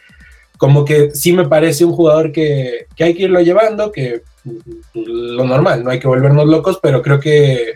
como 0.58 0.84
que 0.84 1.12
sí 1.12 1.32
me 1.32 1.48
parece 1.48 1.86
un 1.86 1.94
jugador 1.94 2.32
que, 2.32 2.88
que 2.96 3.04
hay 3.04 3.14
que 3.14 3.26
irlo 3.26 3.40
llevando, 3.40 3.92
que 3.92 4.24
lo 4.96 5.46
normal, 5.46 5.84
no 5.84 5.92
hay 5.92 6.00
que 6.00 6.08
volvernos 6.08 6.48
locos, 6.48 6.80
pero 6.82 7.04
creo 7.04 7.20
que, 7.20 7.76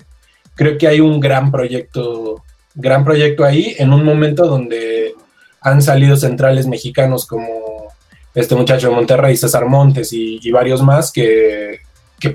creo 0.55 0.75
que 0.79 0.88
hay 0.88 1.01
un 1.01 1.19
gran 1.19 1.51
proyecto 1.51 2.43
gran 2.75 3.03
proyecto 3.03 3.43
ahí 3.43 3.75
en 3.77 3.93
un 3.93 4.03
momento 4.03 4.47
donde 4.47 5.13
han 5.62 5.81
salido 5.81 6.15
centrales 6.17 6.67
mexicanos 6.67 7.25
como 7.25 7.88
este 8.33 8.55
muchacho 8.55 8.89
de 8.89 8.95
Monterrey, 8.95 9.38
César 9.38 9.65
Montes 9.65 10.12
y, 10.12 10.51
varios 10.51 10.81
más 10.81 11.12
que, 11.12 11.79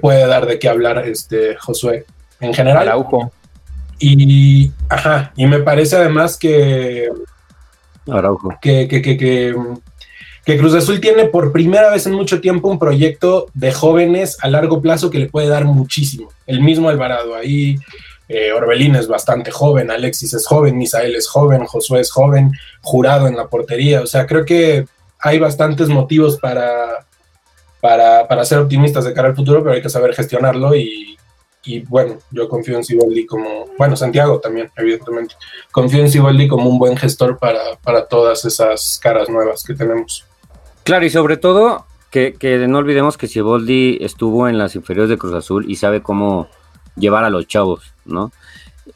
puede 0.00 0.26
dar 0.26 0.46
de 0.46 0.58
qué 0.58 0.68
hablar 0.68 1.06
este 1.06 1.56
Josué 1.56 2.04
en 2.40 2.54
general. 2.54 2.88
Araujo. 2.88 3.32
Y, 3.98 4.70
ajá, 4.88 5.32
y 5.34 5.46
me 5.46 5.60
parece 5.60 5.96
además 5.96 6.36
que, 6.36 7.08
Araujo. 8.06 8.56
Que, 8.60 8.86
que, 8.86 9.02
que, 9.02 9.16
que, 9.16 10.58
Cruz 10.58 10.74
Azul 10.74 11.00
tiene 11.00 11.26
por 11.26 11.52
primera 11.52 11.90
vez 11.90 12.06
en 12.06 12.12
mucho 12.12 12.40
tiempo 12.40 12.68
un 12.68 12.78
proyecto 12.78 13.46
de 13.54 13.72
jóvenes 13.72 14.38
a 14.40 14.48
largo 14.48 14.80
plazo 14.80 15.10
que 15.10 15.18
le 15.18 15.28
puede 15.28 15.48
dar 15.48 15.64
muchísimo. 15.64 16.30
El 16.46 16.60
mismo 16.60 16.88
Alvarado, 16.88 17.34
ahí 17.34 17.76
eh, 18.28 18.52
Orbelín 18.52 18.94
es 18.94 19.08
bastante 19.08 19.50
joven, 19.50 19.90
Alexis 19.90 20.34
es 20.34 20.46
joven, 20.46 20.76
Misael 20.76 21.16
es 21.16 21.26
joven, 21.28 21.64
Josué 21.64 22.00
es 22.00 22.10
joven, 22.10 22.52
jurado 22.82 23.26
en 23.26 23.36
la 23.36 23.48
portería. 23.48 24.02
O 24.02 24.06
sea, 24.06 24.26
creo 24.26 24.44
que 24.44 24.86
hay 25.18 25.38
bastantes 25.38 25.88
motivos 25.88 26.38
para, 26.38 27.06
para, 27.80 28.28
para 28.28 28.44
ser 28.44 28.58
optimistas 28.58 29.04
de 29.04 29.14
cara 29.14 29.28
al 29.28 29.36
futuro, 29.36 29.62
pero 29.62 29.74
hay 29.74 29.82
que 29.82 29.88
saber 29.88 30.14
gestionarlo 30.14 30.74
y, 30.74 31.16
y 31.64 31.80
bueno, 31.80 32.18
yo 32.30 32.48
confío 32.48 32.76
en 32.76 32.84
Siboldi 32.84 33.26
como, 33.26 33.66
bueno, 33.78 33.96
Santiago 33.96 34.40
también, 34.40 34.70
evidentemente, 34.76 35.34
confío 35.72 36.00
en 36.00 36.10
Siboldi 36.10 36.48
como 36.48 36.68
un 36.68 36.78
buen 36.78 36.96
gestor 36.96 37.38
para, 37.38 37.76
para 37.82 38.06
todas 38.06 38.44
esas 38.44 39.00
caras 39.02 39.28
nuevas 39.28 39.64
que 39.64 39.74
tenemos. 39.74 40.24
Claro, 40.84 41.04
y 41.04 41.10
sobre 41.10 41.36
todo 41.36 41.86
que, 42.10 42.34
que 42.34 42.58
no 42.68 42.78
olvidemos 42.78 43.16
que 43.16 43.26
Siboldi 43.26 43.98
estuvo 44.00 44.48
en 44.48 44.58
las 44.58 44.76
inferiores 44.76 45.10
de 45.10 45.18
Cruz 45.18 45.34
Azul 45.34 45.64
y 45.68 45.76
sabe 45.76 46.02
cómo 46.02 46.48
llevar 46.98 47.24
a 47.24 47.30
los 47.30 47.46
chavos, 47.46 47.92
¿no? 48.04 48.32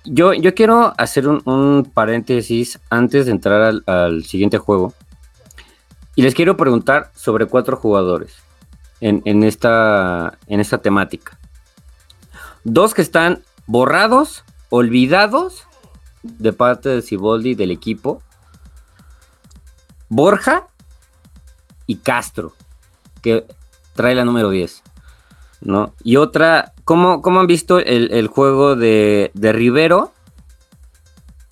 Yo, 0.04 0.32
yo 0.32 0.54
quiero 0.54 0.94
hacer 0.98 1.28
un, 1.28 1.90
paréntesis 1.92 2.80
antes 2.90 3.26
de 3.26 3.32
entrar 3.32 3.74
al, 3.86 4.24
siguiente 4.24 4.58
juego. 4.58 4.94
Y 6.16 6.22
les 6.22 6.34
quiero 6.34 6.56
preguntar 6.56 7.10
sobre 7.14 7.46
cuatro 7.46 7.76
jugadores 7.76 8.34
en, 9.00 9.42
esta, 9.42 10.38
en 10.46 10.60
esta 10.60 10.78
temática. 10.78 11.38
Dos 12.64 12.94
que 12.94 13.02
están 13.02 13.42
borrados, 13.66 14.44
olvidados 14.70 15.66
de 16.22 16.52
parte 16.52 16.88
de 16.88 17.02
Ciboldi 17.02 17.54
del 17.54 17.70
equipo. 17.70 18.22
Borja 20.08 20.66
y 21.86 21.96
Castro, 21.96 22.52
que 23.22 23.46
trae 23.94 24.14
la 24.14 24.24
número 24.24 24.50
10. 24.50 24.82
¿no? 25.62 25.94
Y 26.02 26.16
otra, 26.16 26.71
¿cómo, 26.92 27.22
cómo 27.22 27.40
han 27.40 27.46
visto 27.46 27.78
el, 27.78 28.26
juego 28.26 28.76
de, 28.76 29.30
Rivero? 29.34 30.12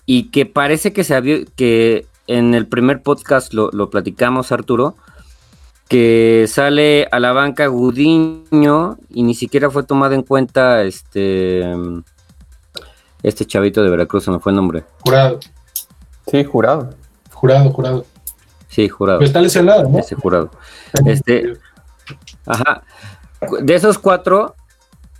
Y 0.05 0.25
que 0.29 0.45
parece 0.45 0.93
que 0.93 1.03
se 1.03 1.47
que 1.55 2.05
en 2.27 2.53
el 2.53 2.67
primer 2.67 3.01
podcast 3.01 3.51
lo, 3.51 3.89
platicamos, 3.89 4.51
Arturo, 4.51 4.95
que 5.87 6.45
sale 6.47 7.07
a 7.11 7.19
la 7.19 7.33
banca 7.33 7.65
Gudiño 7.65 8.99
y 9.09 9.23
ni 9.23 9.33
siquiera 9.33 9.71
fue 9.71 9.81
tomado 9.81 10.13
en 10.13 10.21
cuenta 10.21 10.83
este 10.83 11.65
este 13.23 13.45
chavito 13.45 13.81
de 13.81 13.89
Veracruz, 13.89 14.25
se 14.25 14.29
me 14.29 14.37
fue 14.37 14.51
el 14.51 14.57
nombre. 14.57 14.83
Jurado. 14.99 15.39
Sí, 16.27 16.43
jurado. 16.43 16.91
Jurado, 17.33 17.71
jurado. 17.71 18.05
Sí, 18.67 18.87
jurado. 18.89 19.17
Pero 19.17 19.27
está 19.27 19.41
lesionado, 19.41 19.89
¿no? 19.89 19.97
Ese 19.97 20.13
jurado. 20.13 20.51
Este, 21.03 21.53
ajá. 22.45 22.83
De 23.63 23.73
esos 23.73 23.97
cuatro, 23.97 24.55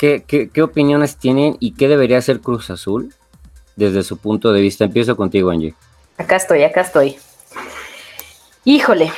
¿qué, 0.01 0.61
opiniones 0.63 1.17
tienen 1.17 1.57
y 1.59 1.75
qué 1.75 1.87
debería 1.87 2.17
hacer 2.17 2.41
Cruz 2.41 2.71
Azul 2.71 3.13
desde 3.75 4.01
su 4.03 4.17
punto 4.17 4.51
de 4.51 4.61
vista? 4.61 4.85
Empiezo 4.85 5.15
contigo, 5.15 5.51
Angie. 5.51 5.75
Acá 6.17 6.37
estoy, 6.37 6.63
acá 6.63 6.81
estoy. 6.81 7.17
Híjole, 8.65 9.11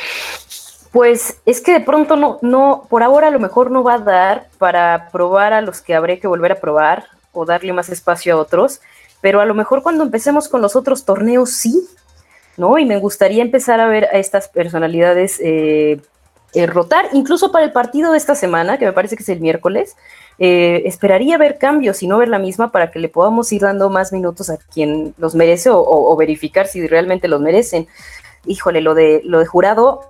pues 0.91 1.37
es 1.45 1.61
que 1.61 1.73
de 1.73 1.79
pronto 1.79 2.17
no, 2.17 2.37
no, 2.41 2.85
por 2.89 3.01
ahora 3.01 3.27
a 3.27 3.31
lo 3.31 3.39
mejor 3.39 3.71
no 3.71 3.83
va 3.83 3.95
a 3.95 3.99
dar 3.99 4.47
para 4.57 5.09
probar 5.11 5.53
a 5.53 5.61
los 5.61 5.81
que 5.81 5.95
habré 5.95 6.19
que 6.19 6.27
volver 6.27 6.51
a 6.51 6.59
probar 6.59 7.05
o 7.31 7.45
darle 7.45 7.73
más 7.73 7.89
espacio 7.89 8.35
a 8.35 8.37
otros, 8.37 8.81
pero 9.21 9.39
a 9.39 9.45
lo 9.45 9.53
mejor 9.53 9.83
cuando 9.83 10.03
empecemos 10.03 10.49
con 10.49 10.61
los 10.61 10.75
otros 10.75 11.05
torneos 11.05 11.51
sí, 11.51 11.87
¿no? 12.57 12.77
Y 12.77 12.85
me 12.85 12.99
gustaría 12.99 13.41
empezar 13.41 13.79
a 13.79 13.87
ver 13.87 14.05
a 14.05 14.19
estas 14.19 14.49
personalidades 14.49 15.39
eh, 15.41 16.01
eh, 16.53 16.67
rotar, 16.67 17.07
incluso 17.13 17.51
para 17.51 17.65
el 17.65 17.71
partido 17.71 18.11
de 18.11 18.17
esta 18.17 18.35
semana, 18.35 18.77
que 18.77 18.85
me 18.85 18.93
parece 18.93 19.15
que 19.15 19.23
es 19.23 19.29
el 19.29 19.39
miércoles, 19.39 19.95
eh, 20.39 20.83
esperaría 20.85 21.37
ver 21.37 21.57
cambios 21.57 22.01
y 22.03 22.07
no 22.07 22.17
ver 22.17 22.27
la 22.27 22.39
misma 22.39 22.71
para 22.71 22.91
que 22.91 22.99
le 22.99 23.09
podamos 23.09 23.51
ir 23.51 23.61
dando 23.61 23.89
más 23.89 24.11
minutos 24.11 24.49
a 24.49 24.57
quien 24.57 25.13
los 25.17 25.35
merece 25.35 25.69
o, 25.71 26.15
verificar 26.15 26.67
si 26.67 26.87
realmente 26.87 27.27
los 27.27 27.41
merecen. 27.41 27.87
Híjole, 28.45 28.81
lo 28.81 28.93
de, 28.93 29.21
lo 29.23 29.39
de 29.39 29.45
jurado, 29.45 30.01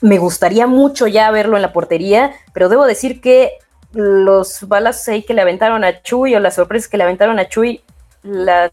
me 0.00 0.18
gustaría 0.18 0.66
mucho 0.66 1.06
ya 1.06 1.30
verlo 1.30 1.56
en 1.56 1.62
la 1.62 1.72
portería, 1.72 2.32
pero 2.52 2.68
debo 2.68 2.86
decir 2.86 3.20
que 3.20 3.52
los 3.92 4.68
balas 4.68 5.08
ahí 5.08 5.22
que 5.22 5.34
le 5.34 5.42
aventaron 5.42 5.84
a 5.84 6.02
Chuy 6.02 6.34
o 6.34 6.40
las 6.40 6.54
sorpresas 6.54 6.88
que 6.88 6.96
le 6.96 7.04
aventaron 7.04 7.38
a 7.38 7.48
Chuy 7.48 7.82
las, 8.22 8.70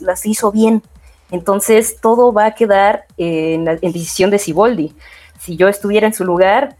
las 0.00 0.26
hizo 0.26 0.52
bien. 0.52 0.82
Entonces 1.30 1.96
todo 2.00 2.32
va 2.32 2.46
a 2.46 2.54
quedar 2.54 3.06
en, 3.16 3.68
en 3.68 3.92
decisión 3.92 4.30
de 4.30 4.38
Siboldi 4.38 4.94
si 5.40 5.56
yo 5.56 5.68
estuviera 5.68 6.06
en 6.06 6.14
su 6.14 6.24
lugar, 6.24 6.76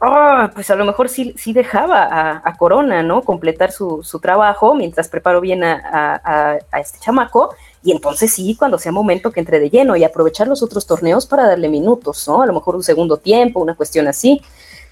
ah, 0.00 0.50
pues 0.54 0.70
a 0.70 0.76
lo 0.76 0.84
mejor 0.84 1.08
sí, 1.08 1.34
sí 1.36 1.52
dejaba 1.52 2.40
a, 2.44 2.56
Corona, 2.56 3.02
¿no? 3.02 3.22
Completar 3.22 3.72
su, 3.72 4.02
trabajo 4.20 4.74
mientras 4.74 5.08
preparo 5.08 5.40
bien 5.40 5.62
a, 5.64 6.58
este 6.80 6.98
chamaco. 7.00 7.54
Y 7.82 7.92
entonces 7.92 8.32
sí, 8.32 8.56
cuando 8.56 8.78
sea 8.78 8.92
momento 8.92 9.30
que 9.30 9.40
entre 9.40 9.60
de 9.60 9.70
lleno 9.70 9.96
y 9.96 10.04
aprovechar 10.04 10.48
los 10.48 10.62
otros 10.62 10.86
torneos 10.86 11.26
para 11.26 11.46
darle 11.46 11.68
minutos, 11.68 12.26
¿no? 12.26 12.42
A 12.42 12.46
lo 12.46 12.52
mejor 12.52 12.74
un 12.74 12.82
segundo 12.82 13.16
tiempo, 13.16 13.60
una 13.60 13.74
cuestión 13.74 14.08
así. 14.08 14.42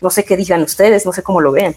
No 0.01 0.11
sé 0.11 0.25
qué 0.25 0.37
digan 0.37 0.63
ustedes, 0.63 1.05
no 1.05 1.13
sé 1.13 1.23
cómo 1.23 1.41
lo 1.41 1.53
vean. 1.53 1.75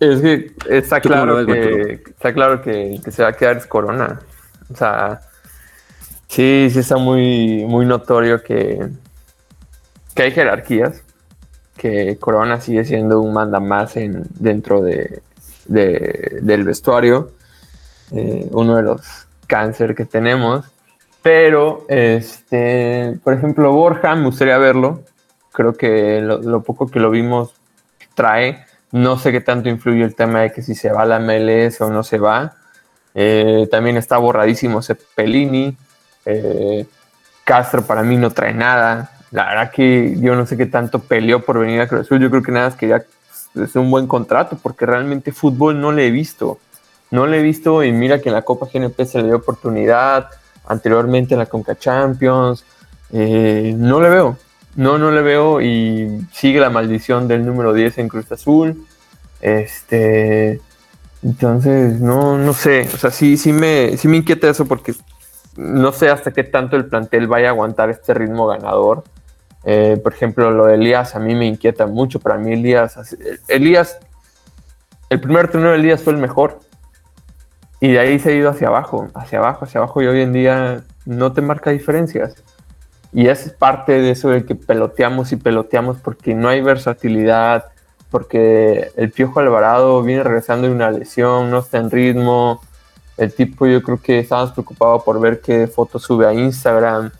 Es 0.00 0.20
que 0.20 0.52
está 0.68 1.00
claro 1.00 1.44
que, 1.44 2.02
está 2.06 2.32
claro 2.32 2.62
que, 2.62 3.00
que 3.04 3.10
se 3.10 3.22
va 3.22 3.30
a 3.30 3.32
quedar 3.32 3.56
es 3.56 3.66
Corona. 3.66 4.20
O 4.72 4.76
sea, 4.76 5.20
sí, 6.28 6.68
sí 6.70 6.78
está 6.78 6.96
muy, 6.96 7.64
muy 7.66 7.84
notorio 7.84 8.42
que, 8.42 8.86
que 10.14 10.22
hay 10.22 10.30
jerarquías, 10.30 11.02
que 11.78 12.18
Corona 12.18 12.60
sigue 12.60 12.84
siendo 12.84 13.20
un 13.22 13.32
manda 13.32 13.60
más 13.60 13.96
en, 13.96 14.24
dentro 14.34 14.82
de, 14.82 15.22
del 15.66 16.64
vestuario, 16.64 17.30
eh, 18.10 18.46
uno 18.50 18.76
de 18.76 18.82
los 18.82 19.00
cáncer 19.46 19.94
que 19.94 20.04
tenemos, 20.04 20.66
pero, 21.22 21.84
este, 21.88 23.18
por 23.22 23.32
ejemplo, 23.32 23.72
Borja, 23.72 24.14
me 24.14 24.26
gustaría 24.26 24.58
verlo, 24.58 25.04
creo 25.52 25.72
que 25.74 26.20
lo, 26.20 26.62
poco 26.62 26.88
que 26.88 27.00
lo 27.00 27.10
vimos 27.10 27.54
trae, 28.14 28.64
no 28.92 29.18
sé 29.18 29.32
qué 29.32 29.40
tanto 29.40 29.68
influye 29.68 30.02
el 30.02 30.14
tema 30.14 30.40
de 30.40 30.52
que 30.52 30.62
si 30.62 30.74
se 30.74 30.90
va 30.90 31.04
la 31.04 31.18
MLS 31.20 31.80
o 31.80 31.90
no 31.90 32.02
se 32.02 32.18
va, 32.18 32.54
eh, 33.14 33.68
también 33.70 33.96
está 33.96 34.18
borradísimo 34.18 34.82
Cepelini, 34.82 35.76
eh, 36.24 36.86
Castro 37.44 37.82
para 37.82 38.02
mí 38.02 38.16
no 38.16 38.30
trae 38.30 38.54
nada, 38.54 39.17
la 39.30 39.46
verdad 39.46 39.70
que 39.70 40.16
yo 40.20 40.34
no 40.34 40.46
sé 40.46 40.56
qué 40.56 40.66
tanto 40.66 41.00
peleó 41.00 41.44
por 41.44 41.58
venir 41.58 41.80
a 41.80 41.88
Cruz 41.88 42.02
Azul. 42.02 42.20
Yo 42.20 42.30
creo 42.30 42.42
que 42.42 42.52
nada 42.52 42.68
más 42.68 42.76
quería 42.76 43.04
es 43.54 43.76
un 43.76 43.90
buen 43.90 44.06
contrato 44.06 44.58
porque 44.62 44.86
realmente 44.86 45.32
fútbol 45.32 45.80
no 45.80 45.92
le 45.92 46.06
he 46.06 46.10
visto. 46.10 46.58
No 47.10 47.26
le 47.26 47.40
he 47.40 47.42
visto 47.42 47.82
y 47.82 47.92
mira 47.92 48.20
que 48.20 48.28
en 48.28 48.34
la 48.34 48.42
Copa 48.42 48.68
GNP 48.72 49.04
se 49.06 49.18
le 49.18 49.28
dio 49.28 49.36
oportunidad, 49.36 50.28
anteriormente 50.66 51.34
en 51.34 51.40
la 51.40 51.46
Conca 51.46 51.76
Champions. 51.76 52.64
Eh, 53.12 53.74
no 53.76 54.00
le 54.00 54.10
veo, 54.10 54.36
no, 54.76 54.98
no 54.98 55.10
le 55.10 55.22
veo 55.22 55.60
y 55.62 56.26
sigue 56.32 56.60
la 56.60 56.70
maldición 56.70 57.26
del 57.26 57.46
número 57.46 57.72
10 57.72 57.98
en 57.98 58.08
Cruz 58.08 58.30
Azul. 58.30 58.86
Este, 59.40 60.60
entonces, 61.22 62.00
no, 62.00 62.36
no 62.36 62.52
sé, 62.52 62.88
o 62.92 62.96
sea, 62.96 63.10
sí, 63.10 63.36
sí 63.36 63.52
me, 63.52 63.96
sí 63.96 64.08
me 64.08 64.18
inquieta 64.18 64.48
eso 64.50 64.66
porque 64.66 64.94
no 65.56 65.92
sé 65.92 66.10
hasta 66.10 66.32
qué 66.32 66.44
tanto 66.44 66.76
el 66.76 66.86
plantel 66.86 67.26
vaya 67.26 67.48
a 67.48 67.50
aguantar 67.50 67.90
este 67.90 68.14
ritmo 68.14 68.46
ganador. 68.46 69.04
Eh, 69.64 69.98
por 70.02 70.12
ejemplo, 70.12 70.50
lo 70.50 70.66
de 70.66 70.74
Elías 70.74 71.14
a 71.14 71.18
mí 71.18 71.34
me 71.34 71.46
inquieta 71.46 71.86
mucho. 71.86 72.20
Para 72.20 72.36
mí, 72.38 72.52
Elías, 72.52 72.98
Elías, 73.48 73.98
el 75.10 75.20
primer 75.20 75.50
torneo 75.50 75.72
de 75.72 75.78
Elías 75.78 76.02
fue 76.02 76.12
el 76.12 76.18
mejor. 76.18 76.60
Y 77.80 77.92
de 77.92 77.98
ahí 78.00 78.18
se 78.18 78.30
ha 78.30 78.34
ido 78.34 78.50
hacia 78.50 78.68
abajo, 78.68 79.08
hacia 79.14 79.38
abajo, 79.38 79.64
hacia 79.64 79.78
abajo. 79.78 80.02
Y 80.02 80.06
hoy 80.06 80.22
en 80.22 80.32
día 80.32 80.84
no 81.04 81.32
te 81.32 81.42
marca 81.42 81.70
diferencias. 81.70 82.34
Y 83.12 83.28
es 83.28 83.50
parte 83.50 83.92
de 83.92 84.10
eso 84.10 84.28
de 84.28 84.44
que 84.44 84.54
peloteamos 84.54 85.32
y 85.32 85.36
peloteamos 85.36 85.98
porque 85.98 86.34
no 86.34 86.48
hay 86.48 86.60
versatilidad, 86.60 87.66
porque 88.10 88.90
el 88.96 89.10
Piojo 89.10 89.40
Alvarado 89.40 90.02
viene 90.02 90.22
regresando 90.24 90.66
de 90.66 90.74
una 90.74 90.90
lesión, 90.90 91.50
no 91.50 91.60
está 91.60 91.78
en 91.78 91.90
ritmo. 91.90 92.60
El 93.16 93.32
tipo 93.32 93.66
yo 93.66 93.82
creo 93.82 94.00
que 94.00 94.18
estaba 94.20 94.52
preocupado 94.52 95.02
por 95.02 95.18
ver 95.20 95.40
qué 95.40 95.66
fotos 95.66 96.02
sube 96.02 96.26
a 96.26 96.32
Instagram. 96.34 97.10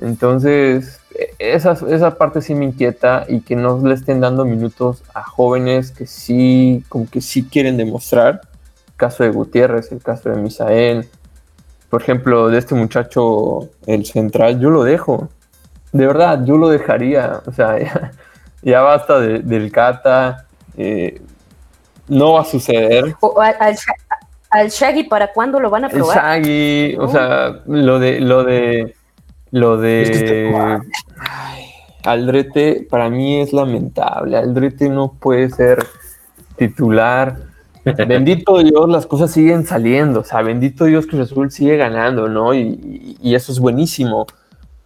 Entonces, 0.00 1.00
esa, 1.38 1.72
esa 1.72 2.16
parte 2.16 2.40
sí 2.40 2.54
me 2.54 2.64
inquieta 2.64 3.24
y 3.28 3.40
que 3.40 3.56
no 3.56 3.78
le 3.86 3.94
estén 3.94 4.20
dando 4.20 4.44
minutos 4.44 5.02
a 5.14 5.22
jóvenes 5.22 5.90
que 5.90 6.06
sí, 6.06 6.84
como 6.88 7.08
que 7.08 7.20
sí 7.20 7.44
quieren 7.44 7.76
demostrar. 7.76 8.40
El 8.88 8.94
caso 8.96 9.24
de 9.24 9.30
Gutiérrez, 9.30 9.92
el 9.92 10.02
caso 10.02 10.30
de 10.30 10.36
Misael. 10.36 11.08
Por 11.90 12.02
ejemplo, 12.02 12.48
de 12.48 12.58
este 12.58 12.74
muchacho, 12.74 13.70
el 13.86 14.04
central, 14.06 14.58
yo 14.58 14.70
lo 14.70 14.82
dejo. 14.82 15.28
De 15.92 16.06
verdad, 16.06 16.44
yo 16.44 16.56
lo 16.56 16.68
dejaría. 16.68 17.40
O 17.46 17.52
sea, 17.52 17.76
ya, 18.62 18.80
basta 18.80 19.20
del 19.20 19.70
Cata. 19.70 20.46
Eh, 20.76 21.20
no 22.08 22.34
va 22.34 22.40
a 22.40 22.44
suceder. 22.44 23.14
al, 23.60 23.76
al, 24.50 24.68
Shaggy, 24.68 25.04
¿para 25.04 25.32
cuándo 25.32 25.60
lo 25.60 25.70
van 25.70 25.84
a 25.84 25.88
probar? 25.88 26.38
El 26.38 26.44
Shaggy, 26.44 26.96
o 26.98 27.08
sea, 27.08 27.60
lo 27.66 27.98
de, 27.98 28.20
lo 28.20 28.44
de 28.44 28.95
lo 29.56 29.78
de 29.78 30.82
Aldrete 32.04 32.86
para 32.90 33.08
mí 33.08 33.40
es 33.40 33.54
lamentable. 33.54 34.36
Aldrete 34.36 34.90
no 34.90 35.14
puede 35.18 35.48
ser 35.48 35.84
titular. 36.56 37.38
bendito 37.84 38.58
Dios, 38.58 38.88
las 38.88 39.06
cosas 39.06 39.30
siguen 39.30 39.64
saliendo, 39.64 40.20
o 40.20 40.24
sea, 40.24 40.42
bendito 40.42 40.84
Dios 40.84 41.06
Cruz 41.06 41.32
Azul 41.32 41.50
sigue 41.50 41.76
ganando, 41.76 42.28
¿no? 42.28 42.52
Y, 42.54 43.16
eso 43.22 43.50
es 43.50 43.58
buenísimo, 43.58 44.26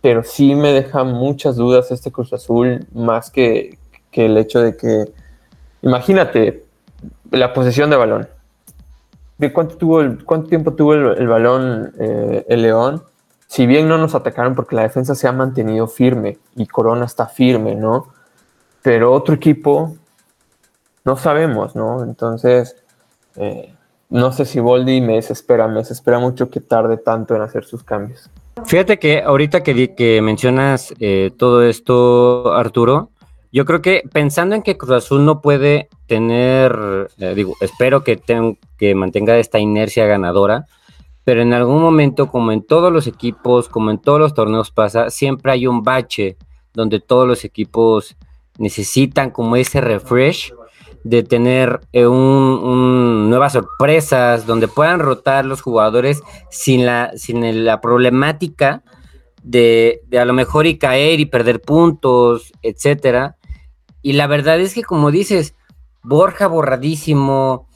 pero 0.01 0.23
sí 0.23 0.55
me 0.55 0.73
deja 0.73 1.03
muchas 1.03 1.57
dudas 1.57 1.91
este 1.91 2.13
Cruz 2.13 2.33
Azul, 2.33 2.87
más 2.95 3.31
que, 3.31 3.77
el 4.13 4.37
hecho 4.39 4.61
de 4.61 4.77
que, 4.77 5.07
imagínate, 5.83 6.65
la 7.33 7.53
posesión 7.53 7.91
de 7.91 7.97
balón. 7.97 8.29
¿De 9.39 9.53
cuánto, 9.53 9.77
tuvo 9.77 10.01
el, 10.03 10.25
cuánto 10.25 10.49
tiempo 10.49 10.75
tuvo 10.75 10.95
el, 10.95 11.27
balón 11.27 11.93
eh, 11.99 12.45
el 12.49 12.63
León? 12.63 13.03
Si 13.51 13.67
bien 13.67 13.89
no 13.89 13.99
nos 13.99 14.15
atacaron 14.15 14.55
porque 14.55 14.77
la 14.77 14.83
defensa 14.83 15.17
se 15.17 15.27
ha 15.27 15.33
mantenido 15.33 15.89
firme 15.89 16.39
y 16.55 16.67
Corona 16.67 17.05
está 17.05 17.27
firme, 17.27 17.75
¿no? 17.75 18.07
Pero 18.81 19.13
otro 19.13 19.35
equipo 19.35 19.97
no 21.05 21.17
sabemos, 21.17 21.75
¿no? 21.75 22.05
Entonces, 22.05 22.77
eh, 23.35 23.75
no 24.09 24.31
sé 24.31 24.45
si 24.45 24.61
Boldi 24.61 25.01
me 25.01 25.15
desespera, 25.15 25.67
me 25.67 25.81
desespera 25.81 26.21
mucho 26.21 26.49
que 26.49 26.61
tarde 26.61 26.97
tanto 26.97 27.35
en 27.35 27.43
hacer 27.43 27.65
sus 27.65 27.83
cambios. 27.83 28.31
Fíjate 28.67 29.01
que 29.01 29.21
ahorita 29.21 29.65
que, 29.65 30.21
mencionas 30.23 30.95
eh, 31.01 31.33
todo 31.37 31.65
esto, 31.65 32.55
Arturo, 32.55 33.11
yo 33.51 33.65
creo 33.65 33.83
que 33.83 34.05
pensando 34.13 34.55
en 34.55 34.63
que 34.63 34.79
Cruz 34.79 34.93
Azul 34.93 35.25
no 35.25 35.41
puede 35.41 35.89
tener, 36.07 37.09
eh, 37.19 37.47
espero 37.61 38.05
que 38.05 38.95
mantenga 38.95 39.37
esta 39.39 39.59
inercia 39.59 40.07
ganadora, 40.07 40.69
pero 41.31 41.43
en 41.43 41.53
algún 41.53 41.81
momento, 41.81 42.27
como 42.27 42.51
en 42.51 42.61
todos 42.61 42.93
los 42.93 43.07
equipos, 43.07 43.69
como 43.69 43.93
en 43.93 43.99
todos 43.99 44.19
los 44.19 44.35
torneos 44.35 44.73
pasa, 44.73 45.11
siempre 45.11 45.53
hay 45.53 45.69
un 45.69 45.85
bache 45.85 46.37
donde 46.75 46.99
todos 46.99 47.25
los 47.25 47.45
equipos 47.45 48.17
necesitan 48.59 49.31
como 49.31 49.55
ese 49.55 49.81
refresh 49.81 50.53
de 51.05 51.23
tener 51.23 51.83
eh, 51.93 52.05
un, 52.05 53.31
nuevas 53.31 53.53
sorpresas, 53.53 54.45
donde 54.45 54.67
puedan 54.67 54.99
rotar 54.99 55.45
los 55.45 55.63
jugadores 55.63 56.21
sin 56.51 56.85
la, 56.85 57.13
sin 57.15 57.65
la 57.65 57.81
problemática 57.81 58.83
de, 59.45 60.03
a 60.19 60.25
lo 60.25 60.33
mejor 60.33 60.67
y 60.67 60.79
caer 60.79 61.21
y 61.21 61.27
perder 61.27 61.63
puntos, 61.63 62.53
etcétera. 62.63 63.37
Y 64.03 64.15
la 64.15 64.27
verdad 64.27 64.59
es 64.59 64.75
que, 64.75 64.83
como 64.83 65.13
dices, 65.13 65.55
Borja 66.03 66.49
borradísimo, 66.49 67.69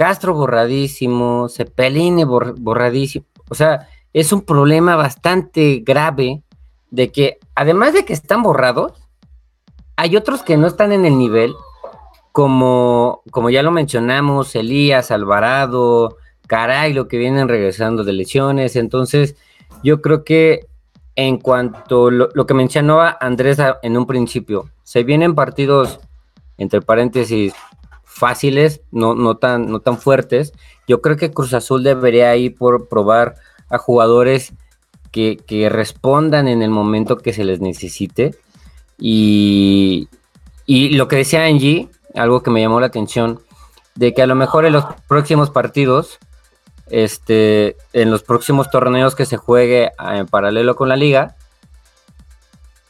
Castro 0.00 0.32
borradísimo, 0.32 1.50
Cepelini 1.50 2.24
borradísimo. 2.24 3.26
O 3.50 3.54
sea, 3.54 3.86
es 4.14 4.32
un 4.32 4.40
problema 4.40 4.96
bastante 4.96 5.82
grave 5.84 6.42
de 6.90 7.12
que, 7.12 7.36
además 7.54 7.92
de 7.92 8.06
que 8.06 8.14
están 8.14 8.42
borrados, 8.42 8.94
hay 9.96 10.16
otros 10.16 10.42
que 10.42 10.56
no 10.56 10.68
están 10.68 10.92
en 10.92 11.04
el 11.04 11.18
nivel 11.18 11.54
como, 12.32 13.20
como 13.30 13.50
ya 13.50 13.62
lo 13.62 13.72
mencionamos, 13.72 14.56
Elías, 14.56 15.10
Alvarado, 15.10 16.16
Caray, 16.46 16.94
lo 16.94 17.06
que 17.06 17.18
vienen 17.18 17.46
regresando 17.46 18.02
de 18.02 18.14
lesiones. 18.14 18.76
Entonces, 18.76 19.36
yo 19.84 20.00
creo 20.00 20.24
que 20.24 20.66
en 21.14 21.36
cuanto 21.36 22.06
a 22.06 22.10
lo, 22.10 22.46
que 22.46 22.54
mencionaba 22.54 23.18
Andrés 23.20 23.58
en 23.82 23.98
un 23.98 24.06
principio, 24.06 24.70
se 24.82 25.02
vienen 25.02 25.34
partidos, 25.34 26.00
entre 26.56 26.80
paréntesis, 26.80 27.52
fáciles, 28.10 28.82
no, 28.90 29.14
no, 29.14 29.36
tan, 29.36 29.70
no 29.70 29.80
tan 29.80 29.98
fuertes. 29.98 30.52
Yo 30.86 31.00
creo 31.00 31.16
que 31.16 31.30
Cruz 31.30 31.54
Azul 31.54 31.82
debería 31.82 32.34
ir 32.36 32.56
por 32.56 32.88
probar 32.88 33.36
a 33.68 33.78
jugadores 33.78 34.52
que, 35.10 35.38
que 35.38 35.68
respondan 35.68 36.48
en 36.48 36.62
el 36.62 36.70
momento 36.70 37.16
que 37.18 37.32
se 37.32 37.44
les 37.44 37.60
necesite. 37.60 38.34
Y, 38.98 40.08
y 40.66 40.90
lo 40.90 41.08
que 41.08 41.16
decía 41.16 41.44
Angie, 41.44 41.88
algo 42.14 42.42
que 42.42 42.50
me 42.50 42.60
llamó 42.60 42.80
la 42.80 42.86
atención, 42.86 43.40
de 43.94 44.12
que 44.12 44.22
a 44.22 44.26
lo 44.26 44.34
mejor 44.34 44.66
en 44.66 44.72
los 44.72 44.84
próximos 45.08 45.50
partidos, 45.50 46.18
este, 46.90 47.76
en 47.92 48.10
los 48.10 48.22
próximos 48.22 48.70
torneos 48.70 49.14
que 49.14 49.26
se 49.26 49.36
juegue 49.36 49.92
en 49.98 50.26
paralelo 50.26 50.74
con 50.74 50.88
la 50.88 50.96
liga, 50.96 51.36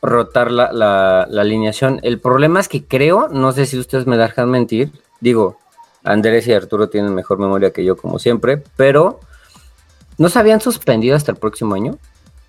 rotar 0.02 0.50
la, 0.50 1.22
alineación. 1.22 2.00
El 2.02 2.20
problema 2.20 2.60
es 2.60 2.68
que 2.68 2.84
creo, 2.84 3.28
no 3.28 3.52
sé 3.52 3.66
si 3.66 3.78
ustedes 3.78 4.06
me 4.06 4.16
dejan 4.16 4.50
mentir, 4.50 4.92
digo, 5.20 5.58
Andrés 6.04 6.46
y 6.46 6.52
Arturo 6.52 6.88
tienen 6.88 7.14
mejor 7.14 7.38
memoria 7.38 7.72
que 7.72 7.84
yo 7.84 7.96
como 7.96 8.18
siempre, 8.18 8.62
pero 8.76 9.20
¿no 10.18 10.28
se 10.28 10.38
habían 10.38 10.60
suspendido 10.60 11.16
hasta 11.16 11.32
el 11.32 11.38
próximo 11.38 11.74
año? 11.74 11.98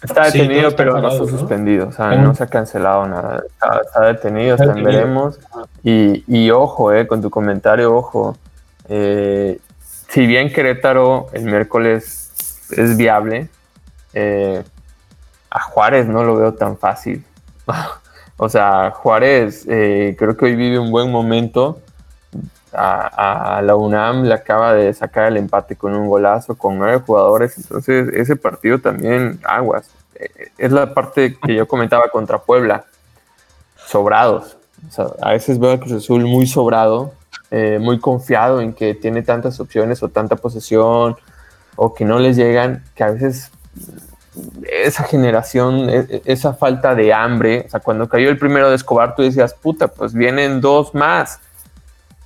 Está 0.01 0.25
detenido, 0.25 0.75
pero 0.75 0.99
no 0.99 1.09
está 1.09 1.25
suspendido, 1.27 1.89
o 1.89 1.91
sea, 1.91 2.15
no 2.15 2.33
se 2.33 2.43
ha 2.43 2.47
cancelado 2.47 3.07
nada. 3.07 3.43
Está, 3.85 4.07
detenido, 4.07 4.55
está 4.55 4.73
veremos. 4.73 5.39
Y, 5.83 6.49
ojo, 6.49 6.91
eh, 6.91 7.05
con 7.05 7.21
tu 7.21 7.29
comentario, 7.29 7.95
ojo. 7.95 8.35
Eh, 8.89 9.59
si 10.09 10.25
bien 10.25 10.51
Querétaro 10.51 11.27
el 11.33 11.43
miércoles 11.43 12.31
es 12.71 12.97
viable, 12.97 13.49
eh, 14.13 14.63
a 15.51 15.61
Juárez 15.61 16.07
no 16.07 16.23
lo 16.23 16.35
veo 16.35 16.53
tan 16.55 16.77
fácil. 16.79 17.23
o 18.37 18.49
sea, 18.49 18.89
Juárez 18.91 19.65
creo 19.67 20.35
que 20.35 20.45
hoy 20.45 20.55
vive 20.55 20.79
un 20.79 20.89
buen 20.89 21.11
momento. 21.11 21.79
A, 22.73 23.61
la 23.63 23.75
UNAM 23.75 24.23
le 24.23 24.33
acaba 24.33 24.73
de 24.73 24.93
sacar 24.93 25.27
el 25.27 25.37
empate 25.37 25.75
con 25.75 25.93
un 25.93 26.07
golazo, 26.07 26.55
con 26.55 26.77
nueve 26.77 27.01
jugadores, 27.05 27.57
entonces 27.57 28.07
ese 28.13 28.35
partido 28.35 28.79
también 28.79 29.39
aguas. 29.43 29.89
Es 30.57 30.71
la 30.71 30.93
parte 30.93 31.37
que 31.37 31.55
yo 31.55 31.67
comentaba 31.67 32.03
contra 32.11 32.37
Puebla, 32.37 32.85
sobrados. 33.85 34.57
a 35.21 35.31
veces 35.31 35.59
veo 35.59 35.71
a 35.71 35.79
Cruz 35.79 35.93
Azul 35.93 36.25
muy 36.25 36.47
sobrado, 36.47 37.13
eh, 37.49 37.79
muy 37.81 37.99
confiado 37.99 38.61
en 38.61 38.73
que 38.73 38.93
tiene 38.93 39.23
tantas 39.23 39.59
opciones 39.59 40.01
o 40.03 40.09
tanta 40.09 40.37
posesión 40.37 41.17
o 41.75 41.93
que 41.93 42.05
no 42.05 42.19
les 42.19 42.37
llegan, 42.37 42.83
que 42.95 43.03
a 43.03 43.11
veces 43.11 43.51
esa 44.71 45.03
generación, 45.03 45.89
e, 45.89 45.99
e, 46.09 46.21
esa 46.25 46.53
falta 46.53 46.95
de 46.95 47.13
hambre, 47.13 47.65
o 47.67 47.69
sea, 47.69 47.79
cuando 47.79 48.07
cayó 48.07 48.29
el 48.29 48.37
primero 48.37 48.69
de 48.69 48.75
Escobar, 48.75 49.15
tú 49.15 49.23
decías, 49.23 49.53
puta, 49.53 49.87
pues 49.87 50.13
vienen 50.13 50.61
dos 50.61 50.93
más. 50.93 51.39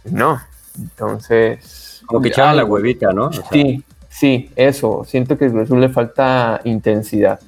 No, 0.05 0.39
entonces. 0.77 2.01
Como 2.05 2.21
que 2.21 2.29
echaban 2.29 2.57
la 2.57 2.65
huevita, 2.65 3.11
¿no? 3.11 3.31
sí, 3.51 3.83
sí, 4.09 4.51
eso. 4.55 5.03
Siento 5.05 5.37
que 5.37 5.45
a 5.45 5.61
Azul 5.61 5.81
le 5.81 5.89
falta 5.89 6.61
intensidad. 6.63 7.39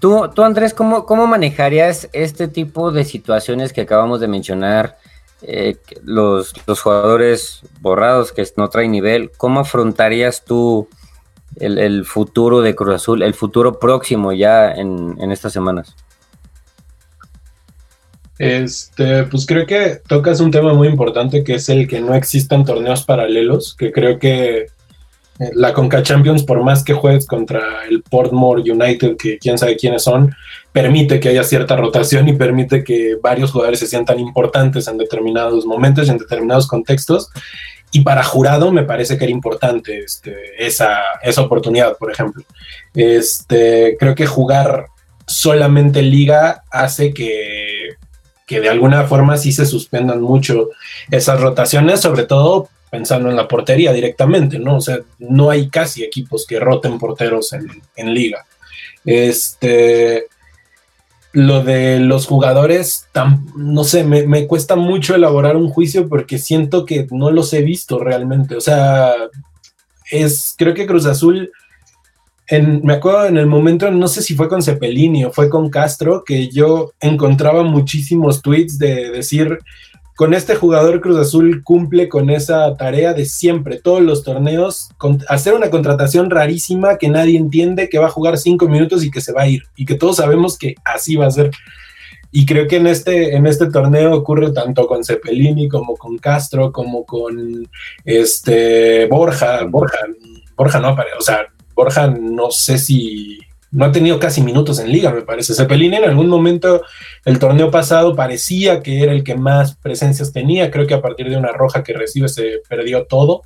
Tú, 0.00 0.28
tú 0.34 0.42
Andrés, 0.42 0.74
¿cómo, 0.74 1.06
¿cómo 1.06 1.26
manejarías 1.26 2.08
este 2.12 2.48
tipo 2.48 2.90
de 2.90 3.04
situaciones 3.04 3.72
que 3.72 3.82
acabamos 3.82 4.20
de 4.20 4.28
mencionar? 4.28 4.96
Eh, 5.44 5.76
los, 6.04 6.52
jugadores 6.82 7.62
borrados 7.80 8.32
que 8.32 8.46
no 8.56 8.68
traen 8.68 8.92
nivel, 8.92 9.32
¿cómo 9.36 9.60
afrontarías 9.60 10.44
tú 10.44 10.88
el, 11.56 12.04
futuro 12.04 12.60
de 12.60 12.76
Cruz 12.76 12.94
Azul, 12.94 13.22
el 13.22 13.34
futuro 13.34 13.80
próximo 13.80 14.32
ya 14.32 14.70
en, 14.72 15.16
en 15.20 15.32
estas 15.32 15.52
semanas? 15.52 15.96
Este, 18.38 19.24
pues 19.24 19.46
creo 19.46 19.66
que 19.66 20.00
tocas 20.08 20.40
un 20.40 20.50
tema 20.50 20.72
muy 20.74 20.88
importante 20.88 21.44
que 21.44 21.54
es 21.54 21.68
el 21.68 21.86
que 21.86 22.00
no 22.00 22.14
existan 22.14 22.64
torneos 22.64 23.04
paralelos, 23.04 23.74
que 23.76 23.92
creo 23.92 24.18
que 24.18 24.66
la 25.54 25.72
Conca 25.72 26.02
Champions, 26.02 26.44
por 26.44 26.62
más 26.62 26.84
que 26.84 26.92
juegues 26.92 27.26
contra 27.26 27.84
el 27.88 28.02
Portmore 28.02 28.70
United, 28.70 29.16
que 29.16 29.38
quién 29.38 29.58
sabe 29.58 29.76
quiénes 29.76 30.02
son, 30.02 30.34
permite 30.72 31.20
que 31.20 31.30
haya 31.30 31.42
cierta 31.42 31.76
rotación 31.76 32.28
y 32.28 32.34
permite 32.34 32.84
que 32.84 33.16
varios 33.20 33.50
jugadores 33.50 33.80
se 33.80 33.86
sientan 33.86 34.20
importantes 34.20 34.88
en 34.88 34.98
determinados 34.98 35.66
momentos, 35.66 36.08
en 36.08 36.18
determinados 36.18 36.66
contextos. 36.66 37.30
Y 37.90 38.00
para 38.00 38.22
jurado 38.22 38.72
me 38.72 38.84
parece 38.84 39.18
que 39.18 39.24
era 39.24 39.32
importante 39.32 39.98
este, 39.98 40.34
esa, 40.58 40.98
esa 41.22 41.42
oportunidad, 41.42 41.96
por 41.98 42.10
ejemplo. 42.10 42.42
Este, 42.94 43.96
creo 43.98 44.14
que 44.14 44.26
jugar 44.26 44.86
solamente 45.26 46.02
liga 46.02 46.62
hace 46.70 47.12
que, 47.12 47.96
que 48.52 48.60
de 48.60 48.68
alguna 48.68 49.04
forma 49.04 49.38
sí 49.38 49.50
se 49.50 49.64
suspendan 49.64 50.20
mucho 50.20 50.68
esas 51.10 51.40
rotaciones, 51.40 52.02
sobre 52.02 52.24
todo 52.24 52.68
pensando 52.90 53.30
en 53.30 53.36
la 53.36 53.48
portería 53.48 53.94
directamente, 53.94 54.58
¿no? 54.58 54.76
O 54.76 54.80
sea, 54.82 54.98
no 55.18 55.48
hay 55.48 55.70
casi 55.70 56.04
equipos 56.04 56.44
que 56.46 56.60
roten 56.60 56.98
porteros 56.98 57.54
en, 57.54 58.12
liga. 58.12 58.44
Este, 59.06 60.26
lo 61.32 61.64
de 61.64 61.98
los 62.00 62.26
jugadores, 62.26 63.06
no 63.56 63.84
sé, 63.84 64.04
me, 64.04 64.46
cuesta 64.46 64.76
mucho 64.76 65.14
elaborar 65.14 65.56
un 65.56 65.70
juicio 65.70 66.06
porque 66.10 66.36
siento 66.36 66.84
que 66.84 67.06
no 67.10 67.30
los 67.30 67.54
he 67.54 67.62
visto 67.62 68.00
realmente. 68.00 68.54
O 68.54 68.60
sea, 68.60 69.14
es, 70.10 70.54
creo 70.58 70.74
que 70.74 70.86
Cruz 70.86 71.06
Azul, 71.06 71.50
en, 72.52 72.82
me 72.84 72.92
acuerdo 72.92 73.24
en 73.24 73.38
el 73.38 73.46
momento, 73.46 73.90
no 73.90 74.08
sé 74.08 74.20
si 74.20 74.34
fue 74.34 74.46
con 74.46 74.62
Cepelini 74.62 75.24
o 75.24 75.32
fue 75.32 75.48
con 75.48 75.70
Castro, 75.70 76.22
que 76.22 76.48
yo 76.48 76.92
encontraba 77.00 77.62
muchísimos 77.62 78.42
tweets 78.42 78.78
de 78.78 79.10
decir 79.10 79.58
con 80.16 80.34
este 80.34 80.54
jugador 80.54 81.00
Cruz 81.00 81.18
Azul 81.18 81.62
cumple 81.64 82.10
con 82.10 82.28
esa 82.28 82.76
tarea 82.76 83.14
de 83.14 83.24
siempre, 83.24 83.80
todos 83.80 84.02
los 84.02 84.22
torneos, 84.22 84.90
hacer 85.28 85.54
una 85.54 85.70
contratación 85.70 86.28
rarísima 86.28 86.98
que 86.98 87.08
nadie 87.08 87.38
entiende, 87.38 87.88
que 87.88 87.98
va 87.98 88.08
a 88.08 88.10
jugar 88.10 88.36
cinco 88.36 88.68
minutos 88.68 89.02
y 89.02 89.10
que 89.10 89.22
se 89.22 89.32
va 89.32 89.42
a 89.42 89.48
ir, 89.48 89.62
y 89.74 89.86
que 89.86 89.94
todos 89.94 90.16
sabemos 90.16 90.58
que 90.58 90.74
así 90.84 91.16
va 91.16 91.28
a 91.28 91.30
ser. 91.30 91.50
Y 92.32 92.44
creo 92.44 92.68
que 92.68 92.76
en 92.76 92.86
este, 92.86 93.34
en 93.34 93.46
este 93.46 93.70
torneo 93.70 94.14
ocurre 94.14 94.52
tanto 94.52 94.86
con 94.86 95.04
Cepelini 95.04 95.68
como 95.70 95.96
con 95.96 96.18
Castro, 96.18 96.70
como 96.70 97.06
con 97.06 97.66
este 98.04 99.06
Borja. 99.06 99.64
Borja, 99.64 99.98
Borja 100.54 100.80
no 100.80 100.88
aparece, 100.88 101.16
o 101.18 101.22
sea, 101.22 101.46
Borja 101.74 102.08
no 102.08 102.50
sé 102.50 102.78
si 102.78 103.38
no 103.72 103.86
ha 103.86 103.92
tenido 103.92 104.20
casi 104.20 104.42
minutos 104.42 104.78
en 104.78 104.92
liga, 104.92 105.10
me 105.12 105.22
parece. 105.22 105.54
Cepelini 105.54 105.96
en 105.96 106.04
algún 106.04 106.28
momento 106.28 106.82
el 107.24 107.38
torneo 107.38 107.70
pasado 107.70 108.14
parecía 108.14 108.82
que 108.82 109.02
era 109.02 109.12
el 109.12 109.24
que 109.24 109.34
más 109.34 109.76
presencias 109.76 110.32
tenía. 110.32 110.70
Creo 110.70 110.86
que 110.86 110.94
a 110.94 111.00
partir 111.00 111.30
de 111.30 111.38
una 111.38 111.52
roja 111.52 111.82
que 111.82 111.94
recibe 111.94 112.28
se 112.28 112.60
perdió 112.68 113.06
todo. 113.06 113.42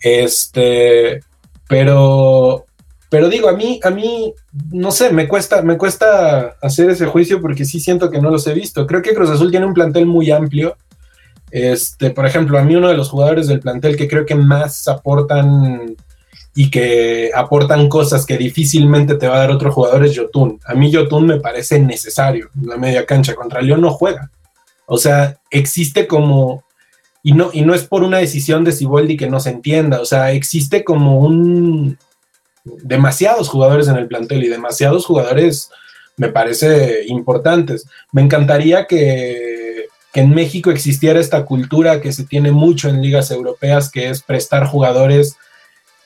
Este, 0.00 1.20
pero, 1.68 2.66
pero 3.10 3.28
digo, 3.28 3.48
a 3.48 3.52
mí, 3.52 3.80
a 3.82 3.90
mí, 3.90 4.32
no 4.70 4.92
sé, 4.92 5.10
me 5.10 5.26
cuesta, 5.26 5.60
me 5.62 5.76
cuesta 5.76 6.56
hacer 6.62 6.90
ese 6.90 7.06
juicio 7.06 7.40
porque 7.40 7.64
sí 7.64 7.80
siento 7.80 8.12
que 8.12 8.20
no 8.20 8.30
los 8.30 8.46
he 8.46 8.54
visto. 8.54 8.86
Creo 8.86 9.02
que 9.02 9.14
Cruz 9.14 9.30
Azul 9.30 9.50
tiene 9.50 9.66
un 9.66 9.74
plantel 9.74 10.06
muy 10.06 10.30
amplio. 10.30 10.76
Este, 11.50 12.10
por 12.10 12.26
ejemplo, 12.26 12.60
a 12.60 12.62
mí 12.62 12.76
uno 12.76 12.88
de 12.88 12.96
los 12.96 13.08
jugadores 13.08 13.48
del 13.48 13.58
plantel 13.58 13.96
que 13.96 14.06
creo 14.06 14.24
que 14.24 14.36
más 14.36 14.86
aportan 14.86 15.96
y 16.60 16.70
que 16.70 17.30
aportan 17.36 17.88
cosas 17.88 18.26
que 18.26 18.36
difícilmente 18.36 19.14
te 19.14 19.28
va 19.28 19.36
a 19.36 19.38
dar 19.38 19.52
otro 19.52 19.70
jugador 19.70 20.04
es 20.04 20.14
Yotun. 20.14 20.58
A 20.66 20.74
mí 20.74 20.90
Yotun 20.90 21.24
me 21.24 21.38
parece 21.38 21.78
necesario 21.78 22.50
en 22.60 22.68
la 22.68 22.76
media 22.76 23.06
cancha. 23.06 23.36
Contra 23.36 23.62
León 23.62 23.80
no 23.80 23.92
juega. 23.92 24.32
O 24.84 24.98
sea, 24.98 25.38
existe 25.52 26.08
como, 26.08 26.64
y 27.22 27.30
no, 27.30 27.50
y 27.52 27.60
no 27.60 27.74
es 27.74 27.84
por 27.84 28.02
una 28.02 28.18
decisión 28.18 28.64
de 28.64 28.72
Siboldi 28.72 29.16
que 29.16 29.30
no 29.30 29.38
se 29.38 29.50
entienda, 29.50 30.00
o 30.00 30.04
sea, 30.04 30.32
existe 30.32 30.82
como 30.82 31.20
un, 31.20 31.96
demasiados 32.64 33.48
jugadores 33.48 33.86
en 33.86 33.94
el 33.94 34.08
plantel 34.08 34.42
y 34.42 34.48
demasiados 34.48 35.06
jugadores 35.06 35.70
me 36.16 36.30
parece 36.30 37.04
importantes. 37.06 37.86
Me 38.10 38.22
encantaría 38.22 38.86
que, 38.86 39.86
que 40.12 40.20
en 40.22 40.34
México 40.34 40.72
existiera 40.72 41.20
esta 41.20 41.44
cultura 41.44 42.00
que 42.00 42.12
se 42.12 42.24
tiene 42.24 42.50
mucho 42.50 42.88
en 42.88 43.00
ligas 43.00 43.30
europeas, 43.30 43.92
que 43.92 44.08
es 44.08 44.22
prestar 44.22 44.66
jugadores 44.66 45.36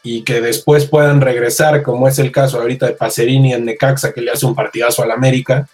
y 0.03 0.23
que 0.23 0.41
después 0.41 0.87
puedan 0.87 1.21
regresar, 1.21 1.83
como 1.83 2.09
es 2.09 2.19
el 2.19 2.33
caso 2.33 2.61
ahorita 2.61 2.87
de 2.87 2.93
Pacerini 2.93 3.53
en 3.53 3.65
Necaxa, 3.65 4.13
que 4.13 4.21
le 4.21 4.33
hace 4.33 4.47
un 4.47 4.55
partidazo 4.55 5.03
al 5.03 5.13
América. 5.13 5.69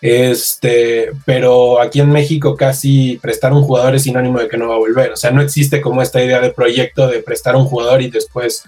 Este, 0.00 1.12
pero 1.24 1.80
aquí 1.80 2.00
en 2.00 2.10
México 2.10 2.56
casi 2.56 3.18
prestar 3.22 3.52
un 3.52 3.62
jugador 3.62 3.94
es 3.94 4.02
sinónimo 4.02 4.38
de 4.38 4.48
que 4.48 4.58
no 4.58 4.68
va 4.68 4.74
a 4.74 4.78
volver. 4.78 5.12
O 5.12 5.16
sea, 5.16 5.30
no 5.30 5.40
existe 5.40 5.80
como 5.80 6.02
esta 6.02 6.22
idea 6.22 6.40
de 6.40 6.50
proyecto 6.50 7.08
de 7.08 7.20
prestar 7.20 7.56
un 7.56 7.64
jugador 7.64 8.02
y 8.02 8.10
después 8.10 8.64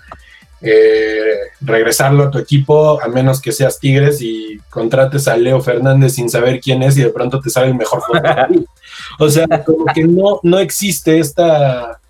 eh, 0.62 1.36
regresarlo 1.60 2.24
a 2.24 2.30
tu 2.30 2.38
equipo, 2.38 3.00
a 3.02 3.08
menos 3.08 3.42
que 3.42 3.52
seas 3.52 3.78
Tigres 3.78 4.22
y 4.22 4.58
contrates 4.70 5.28
a 5.28 5.36
Leo 5.36 5.60
Fernández 5.60 6.14
sin 6.14 6.30
saber 6.30 6.60
quién 6.60 6.82
es 6.82 6.96
y 6.96 7.02
de 7.02 7.10
pronto 7.10 7.40
te 7.40 7.50
sale 7.50 7.68
el 7.68 7.74
mejor 7.74 8.00
jugador. 8.00 8.48
o 9.18 9.28
sea, 9.28 9.46
como 9.64 9.84
que 9.94 10.04
no, 10.04 10.40
no 10.42 10.58
existe 10.58 11.18
esta, 11.18 12.00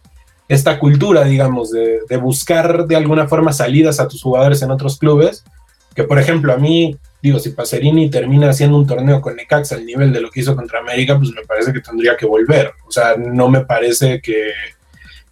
esta 0.48 0.78
cultura, 0.78 1.24
digamos, 1.24 1.70
de, 1.70 2.16
buscar 2.16 2.86
de 2.86 2.96
alguna 2.96 3.26
forma 3.26 3.52
salidas 3.52 4.00
a 4.00 4.08
tus 4.08 4.22
jugadores 4.22 4.62
en 4.62 4.70
otros 4.70 4.98
clubes, 4.98 5.44
que 5.94 6.04
por 6.04 6.18
ejemplo 6.18 6.52
a 6.52 6.56
mí, 6.56 6.96
digo, 7.22 7.38
si 7.38 7.50
Pacerini 7.50 8.10
termina 8.10 8.50
haciendo 8.50 8.76
un 8.76 8.86
torneo 8.86 9.20
con 9.20 9.34
Necaxa 9.34 9.74
al 9.74 9.86
nivel 9.86 10.12
de 10.12 10.20
lo 10.20 10.30
que 10.30 10.40
hizo 10.40 10.54
contra 10.54 10.80
América, 10.80 11.18
pues 11.18 11.30
me 11.30 11.42
parece 11.42 11.72
que 11.72 11.80
tendría 11.80 12.16
que 12.16 12.26
volver. 12.26 12.72
O 12.86 12.92
sea, 12.92 13.16
no 13.16 13.48
me 13.48 13.64
parece 13.64 14.20
que, 14.20 14.52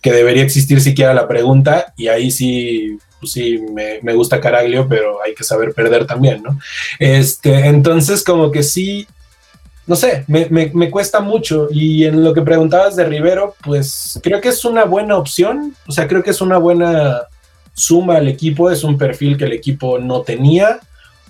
debería 0.02 0.42
existir 0.42 0.82
siquiera 0.82 1.14
la 1.14 1.26
pregunta 1.26 1.94
y 1.96 2.08
ahí 2.08 2.30
sí, 2.30 2.98
pues 3.20 3.32
sí, 3.32 3.58
me, 3.72 4.00
me, 4.02 4.12
gusta 4.12 4.38
Caraglio, 4.38 4.86
pero 4.86 5.22
hay 5.22 5.34
que 5.34 5.44
saber 5.44 5.72
perder 5.72 6.06
también, 6.06 6.42
¿no? 6.42 6.58
Este, 6.98 7.68
entonces 7.68 8.22
como 8.22 8.50
que 8.50 8.62
sí, 8.62 9.06
no 9.86 9.96
sé, 9.96 10.24
me, 10.28 10.90
cuesta 10.90 11.20
mucho. 11.20 11.68
Y 11.70 12.04
en 12.04 12.24
lo 12.24 12.32
que 12.32 12.42
preguntabas 12.42 12.96
de 12.96 13.04
Rivero, 13.04 13.54
pues 13.62 14.18
creo 14.22 14.40
que 14.40 14.48
es 14.48 14.64
una 14.64 14.84
buena 14.84 15.18
opción. 15.18 15.74
O 15.86 15.92
sea, 15.92 16.08
creo 16.08 16.22
que 16.22 16.30
es 16.30 16.40
una 16.40 16.58
buena 16.58 17.22
suma 17.74 18.16
al 18.16 18.28
equipo. 18.28 18.70
Es 18.70 18.82
un 18.82 18.96
perfil 18.96 19.36
que 19.36 19.44
el 19.44 19.52
equipo 19.52 19.98
no 19.98 20.22
tenía 20.22 20.80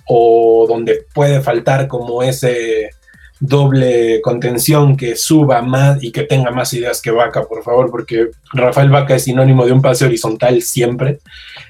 o 0.07 0.65
donde 0.67 1.05
puede 1.13 1.41
faltar 1.41 1.87
como 1.87 2.23
ese 2.23 2.91
doble 3.39 4.21
contención 4.21 4.95
que 4.95 5.15
suba 5.15 5.61
más 5.61 6.01
y 6.01 6.11
que 6.11 6.23
tenga 6.23 6.51
más 6.51 6.73
ideas 6.73 7.01
que 7.01 7.11
Vaca, 7.11 7.43
por 7.43 7.63
favor, 7.63 7.91
porque 7.91 8.29
Rafael 8.53 8.89
Vaca 8.89 9.15
es 9.15 9.23
sinónimo 9.23 9.65
de 9.65 9.73
un 9.73 9.81
pase 9.81 10.05
horizontal 10.05 10.61
siempre. 10.61 11.19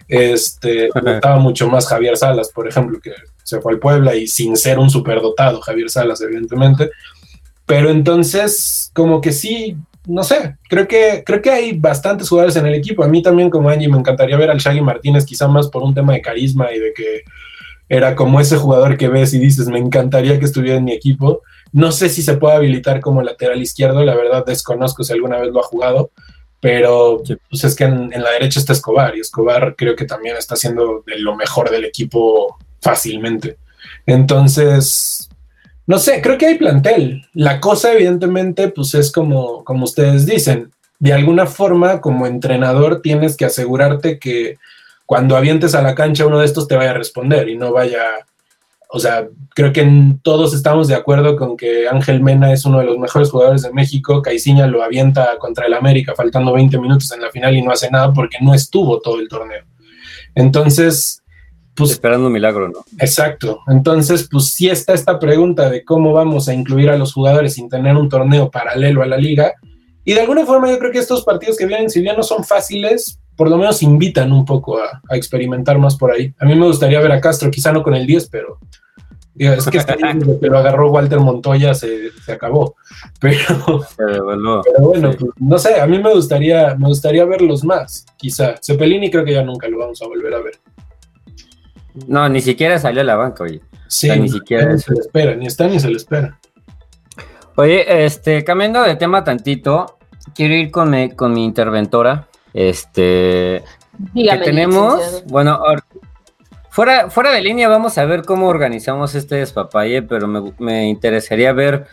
Este, 0.08 0.90
estaba 0.94 1.38
mucho 1.40 1.68
más 1.68 1.88
Javier 1.88 2.18
Salas, 2.18 2.52
por 2.54 2.68
ejemplo, 2.68 3.00
que 3.02 3.12
se 3.46 3.62
fue 3.62 3.74
al 3.74 3.80
Puebla 3.80 4.16
y 4.16 4.28
sin 4.28 4.58
ser 4.58 4.80
un 4.80 4.90
superdotado, 4.90 5.62
Javier 5.62 5.90
Salas, 5.90 6.20
evidentemente. 6.22 6.90
Pero 7.68 7.92
entonces, 7.92 8.92
como 8.94 9.22
que 9.22 9.32
sí, 9.32 9.78
no 10.08 10.24
sé, 10.24 10.58
creo 10.68 10.88
que, 10.88 11.24
creo 11.24 11.42
que 11.42 11.52
hay 11.52 11.78
bastantes 11.78 12.28
jugadores 12.28 12.56
en 12.56 12.66
el 12.66 12.74
equipo. 12.74 13.04
A 13.04 13.08
mí 13.08 13.22
también, 13.22 13.52
como 13.52 13.70
Angie, 13.70 13.88
me 13.88 14.00
encantaría 14.00 14.36
ver 14.36 14.50
al 14.50 14.58
Shaggy 14.58 14.82
Martínez, 14.82 15.26
quizá 15.26 15.48
más 15.48 15.70
por 15.70 15.84
un 15.84 15.94
tema 15.94 16.14
de 16.14 16.22
carisma 16.22 16.72
y 16.74 16.80
de 16.80 16.92
que 16.94 17.22
era 17.88 18.16
como 18.16 18.40
ese 18.40 18.58
jugador 18.58 18.98
que 18.98 19.10
ves 19.10 19.36
y 19.36 19.40
dices, 19.40 19.68
me 19.68 19.78
encantaría 19.78 20.40
que 20.40 20.46
estuviera 20.46 20.78
en 20.78 20.86
mi 20.86 20.94
equipo. 20.94 21.42
No 21.72 21.92
sé 21.92 22.10
si 22.10 22.24
se 22.24 22.38
puede 22.38 22.56
habilitar 22.56 23.00
como 23.00 23.22
lateral 23.22 23.62
izquierdo, 23.62 24.04
la 24.04 24.16
verdad 24.16 24.44
desconozco 24.44 25.04
si 25.04 25.14
alguna 25.14 25.38
vez 25.38 25.52
lo 25.52 25.60
ha 25.60 25.64
jugado, 25.64 26.10
pero 26.60 27.22
pues 27.50 27.64
es 27.64 27.76
que 27.76 27.84
en, 27.84 28.12
en, 28.12 28.24
la 28.24 28.32
derecha 28.32 28.60
está 28.60 28.74
Escobar 28.74 29.16
y 29.16 29.20
Escobar 29.20 29.76
creo 29.78 29.96
que 29.96 30.06
también 30.06 30.36
está 30.36 30.56
haciendo 30.56 31.04
de 31.06 31.20
lo 31.20 31.36
mejor 31.36 31.70
del 31.70 31.86
equipo 31.86 32.58
fácilmente. 32.86 33.58
Entonces, 34.06 35.28
no 35.88 35.98
sé, 35.98 36.22
creo 36.22 36.38
que 36.38 36.46
hay 36.46 36.56
plantel. 36.56 37.26
La 37.34 37.60
cosa, 37.60 37.92
evidentemente, 37.94 38.68
pues 38.68 38.94
es 38.94 39.12
como, 39.12 39.64
como 39.64 39.86
ustedes 39.86 40.28
dicen, 40.28 40.72
de 41.00 41.12
alguna 41.12 41.48
forma, 41.48 42.00
como 42.00 42.28
entrenador, 42.28 43.02
tienes 43.02 43.36
que 43.36 43.46
asegurarte 43.46 44.20
que 44.20 44.58
cuando 45.08 45.36
avientes 45.36 45.74
a 45.74 45.82
la 45.82 45.96
cancha 45.96 46.28
uno 46.28 46.40
de 46.40 46.46
estos 46.46 46.68
te 46.68 46.76
vaya 46.76 46.92
a 46.92 47.00
responder 47.02 47.50
y 47.50 47.58
no 47.58 47.72
vaya, 47.72 48.04
o 48.90 49.00
sea, 49.00 49.28
creo 49.56 49.74
que 49.74 50.14
todos 50.22 50.54
estamos 50.54 50.88
de 50.88 50.96
acuerdo 50.96 51.36
con 51.36 51.58
que 51.58 51.88
Ángel 51.88 52.22
Mena 52.22 52.54
es 52.54 52.66
uno 52.66 52.78
de 52.80 52.86
los 52.86 53.00
mejores 53.00 53.32
jugadores 53.32 53.64
de 53.64 53.74
México, 53.74 54.22
Caiciña 54.22 54.68
lo 54.68 54.84
avienta 54.84 55.40
contra 55.40 55.66
el 55.66 55.74
América 55.74 56.14
faltando 56.16 56.54
20 56.54 56.78
minutos 56.78 57.12
en 57.12 57.22
la 57.22 57.32
final 57.32 57.58
y 57.58 57.64
no 57.64 57.72
hace 57.72 57.90
nada 57.90 58.14
porque 58.14 58.38
no 58.42 58.54
estuvo 58.54 59.00
todo 59.00 59.20
el 59.20 59.28
torneo. 59.28 59.64
Entonces, 60.36 61.24
pues, 61.76 61.92
Esperando 61.92 62.28
un 62.28 62.34
milagro, 62.34 62.70
¿no? 62.70 62.86
Exacto. 63.00 63.60
Entonces, 63.68 64.28
pues 64.32 64.50
sí 64.50 64.70
está 64.70 64.94
esta 64.94 65.20
pregunta 65.20 65.70
de 65.70 65.84
cómo 65.84 66.14
vamos 66.14 66.48
a 66.48 66.54
incluir 66.54 66.90
a 66.90 66.98
los 66.98 67.14
jugadores 67.14 67.56
sin 67.56 67.70
tener 67.70 67.96
un 67.96 68.10
torneo 68.10 68.50
paralelo 68.50 69.04
a 69.04 69.06
la 69.06 69.18
liga. 69.18 69.54
Y 70.04 70.14
de 70.14 70.22
alguna 70.22 70.46
forma 70.46 70.70
yo 70.70 70.80
creo 70.80 70.92
que 70.92 71.00
estos 71.00 71.24
partidos 71.24 71.58
que 71.58 71.66
vienen, 71.66 71.90
si 71.90 72.00
bien 72.02 72.16
no 72.16 72.24
son 72.24 72.44
fáciles, 72.44 73.20
por 73.36 73.50
lo 73.50 73.58
menos 73.58 73.84
invitan 73.84 74.32
un 74.32 74.46
poco 74.46 74.80
a, 74.80 75.02
experimentar 75.12 75.78
más 75.78 75.98
por 75.98 76.12
ahí. 76.12 76.34
A 76.40 76.46
mí 76.46 76.56
me 76.56 76.68
gustaría 76.68 77.00
ver 77.02 77.12
a 77.12 77.22
Castro, 77.22 77.52
quizá 77.52 77.72
no 77.72 77.84
con 77.84 77.96
el 77.96 78.06
10, 78.06 78.30
pero 78.30 78.60
es 79.38 79.66
que 79.66 79.78
este 79.78 79.96
que 80.42 80.48
lo 80.48 80.58
agarró 80.58 80.92
Walter 80.92 81.20
Montoya 81.20 81.74
se, 81.74 82.12
acabó. 82.32 82.76
Pero, 83.20 83.82
pero 83.98 84.26
bueno, 84.26 84.62
pues, 85.18 85.32
no 85.38 85.58
sé, 85.58 85.80
a 85.80 85.88
mí 85.88 86.00
me 86.00 86.14
gustaría, 86.14 86.76
me 86.76 86.88
gustaría 86.88 87.26
verlos 87.26 87.64
más, 87.64 88.06
quizá. 88.18 88.56
Cepelini 88.62 89.10
creo 89.10 89.26
que 89.26 89.34
ya 89.34 89.44
nunca 89.44 89.68
lo 89.68 89.80
vamos 89.80 90.02
a 90.02 90.08
volver 90.08 90.34
a 90.34 90.42
ver. 90.42 90.60
No, 92.08 92.28
ni 92.30 92.42
siquiera 92.42 92.80
salió 92.80 93.02
a 93.02 93.06
la 93.06 93.16
banca, 93.16 93.44
oye. 93.44 93.62
Sí, 93.88 94.10
ni 94.20 94.30
siquiera 94.30 94.74
ni 94.74 94.80
se 94.80 94.94
le 94.94 95.00
espera, 95.00 95.36
ni 95.36 95.48
está 95.48 95.68
ni 95.68 95.80
se 95.80 95.90
le 95.90 95.98
espera. 95.98 96.40
Oye, 97.56 98.06
este, 98.06 98.44
cambiando 98.44 98.82
de 98.84 98.96
tema 98.96 99.24
tantito, 99.24 99.98
quiero 100.34 100.54
ir 100.54 100.72
con 100.72 100.90
mi, 100.90 101.12
con 101.12 101.34
mi 101.34 101.46
interventora. 101.46 102.28
Este, 102.54 103.64
que 104.14 104.38
tenemos, 104.44 105.24
bueno, 105.28 105.60
fuera, 106.70 107.10
fuera 107.10 107.32
de 107.32 107.42
línea 107.42 107.70
vamos 107.70 107.98
a 107.98 108.06
ver 108.06 108.24
cómo 108.24 108.48
organizamos 108.48 109.16
este 109.16 109.36
despapalle, 109.36 110.02
pero 110.04 110.28
me, 110.28 110.54
me 110.60 110.88
interesaría 110.88 111.54
ver, 111.54 111.88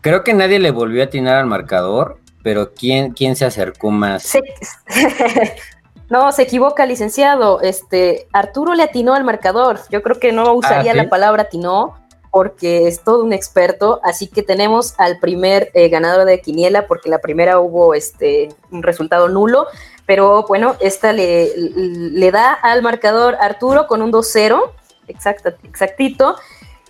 creo 0.00 0.22
que 0.22 0.34
nadie 0.34 0.58
le 0.58 0.70
volvió 0.70 1.02
a 1.02 1.06
atinar 1.06 1.36
al 1.36 1.46
marcador, 1.46 2.18
pero 2.42 2.72
¿quién, 2.72 3.12
quién 3.12 3.36
se 3.36 3.44
acercó 3.44 3.90
más? 3.90 4.22
Sí. 4.22 4.40
No, 6.10 6.32
se 6.32 6.42
equivoca, 6.42 6.86
licenciado. 6.86 7.60
Este, 7.60 8.26
Arturo 8.32 8.74
le 8.74 8.82
atinó 8.82 9.14
al 9.14 9.22
marcador. 9.22 9.78
Yo 9.90 10.02
creo 10.02 10.18
que 10.18 10.32
no 10.32 10.52
usaría 10.54 10.92
ah, 10.92 10.96
la 10.96 11.08
palabra 11.08 11.44
atinó 11.44 11.94
porque 12.32 12.88
es 12.88 13.02
todo 13.04 13.22
un 13.24 13.32
experto. 13.32 14.00
Así 14.02 14.26
que 14.26 14.42
tenemos 14.42 14.94
al 14.98 15.20
primer 15.20 15.70
eh, 15.72 15.88
ganador 15.88 16.26
de 16.26 16.40
Quiniela, 16.40 16.88
porque 16.88 17.08
la 17.08 17.20
primera 17.20 17.60
hubo 17.60 17.94
este, 17.94 18.48
un 18.72 18.82
resultado 18.82 19.28
nulo. 19.28 19.68
Pero 20.04 20.44
bueno, 20.48 20.74
esta 20.80 21.12
le, 21.12 21.52
le 21.56 22.30
da 22.32 22.52
al 22.54 22.82
marcador 22.82 23.36
Arturo 23.40 23.86
con 23.86 24.02
un 24.02 24.12
2-0, 24.12 24.60
exactito. 25.06 26.36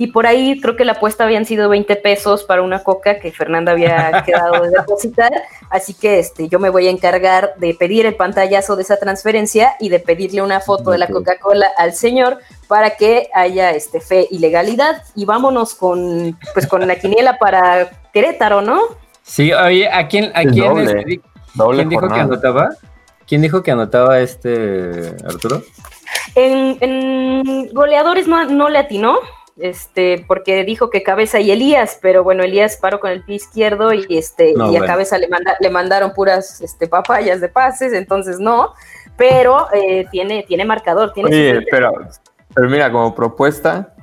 Y 0.00 0.06
por 0.06 0.26
ahí 0.26 0.58
creo 0.62 0.76
que 0.76 0.86
la 0.86 0.92
apuesta 0.92 1.24
habían 1.24 1.44
sido 1.44 1.68
20 1.68 1.94
pesos 1.96 2.44
para 2.44 2.62
una 2.62 2.82
coca 2.82 3.20
que 3.20 3.32
Fernanda 3.32 3.72
había 3.72 4.22
quedado 4.26 4.62
de 4.62 4.70
depositar, 4.70 5.30
así 5.68 5.92
que 5.92 6.18
este, 6.18 6.48
yo 6.48 6.58
me 6.58 6.70
voy 6.70 6.86
a 6.86 6.90
encargar 6.90 7.52
de 7.58 7.74
pedir 7.74 8.06
el 8.06 8.14
pantallazo 8.14 8.76
de 8.76 8.82
esa 8.82 8.96
transferencia 8.96 9.74
y 9.78 9.90
de 9.90 10.00
pedirle 10.00 10.40
una 10.40 10.60
foto 10.60 10.90
de 10.90 10.96
la 10.96 11.06
Coca-Cola 11.06 11.68
al 11.76 11.92
señor 11.92 12.38
para 12.66 12.96
que 12.96 13.28
haya 13.34 13.72
este, 13.72 14.00
fe 14.00 14.26
y 14.30 14.38
legalidad. 14.38 15.02
Y 15.14 15.26
vámonos 15.26 15.74
con, 15.74 16.34
pues, 16.54 16.66
con 16.66 16.88
la 16.88 16.96
quiniela 16.96 17.38
para 17.38 17.90
Querétaro, 18.14 18.62
¿no? 18.62 18.80
Sí, 19.22 19.52
oye, 19.52 19.86
¿a 19.86 20.08
quién, 20.08 20.32
a 20.34 20.44
quién, 20.44 20.78
este, 20.78 21.20
dijo 21.86 22.08
que 22.08 22.20
anotaba? 22.20 22.70
¿Quién 23.26 23.42
dijo 23.42 23.62
que 23.62 23.70
anotaba 23.70 24.18
este 24.20 25.14
Arturo? 25.26 25.62
En, 26.34 27.68
goleadores 27.74 28.26
no, 28.26 28.44
no 28.46 28.70
le 28.70 28.78
atinó, 28.78 29.18
este, 29.58 30.24
porque 30.26 30.64
dijo 30.64 30.90
que 30.90 31.02
Cabeza 31.02 31.40
y 31.40 31.50
Elías, 31.50 31.98
pero 32.00 32.24
bueno, 32.24 32.42
Elías 32.42 32.76
paró 32.76 33.00
con 33.00 33.10
el 33.10 33.22
pie 33.24 33.36
izquierdo 33.36 33.92
y 33.92 34.06
este, 34.10 34.54
y 34.54 34.76
a 34.76 34.84
Cabeza 34.84 35.18
le, 35.18 35.28
le 35.60 35.70
mandaron 35.70 36.12
puras 36.12 36.60
este, 36.60 36.86
papayas 36.88 37.40
de 37.40 37.48
pases, 37.48 37.92
entonces 37.92 38.38
no, 38.38 38.74
pero 39.16 39.66
eh, 39.72 40.06
tiene, 40.10 40.44
tiene 40.44 40.64
marcador, 40.64 41.12
tiene 41.12 41.28
Oye, 41.28 41.66
pero, 41.70 41.92
pero 42.54 42.68
mira, 42.70 42.90
como 42.90 43.14
propuesta, 43.14 43.94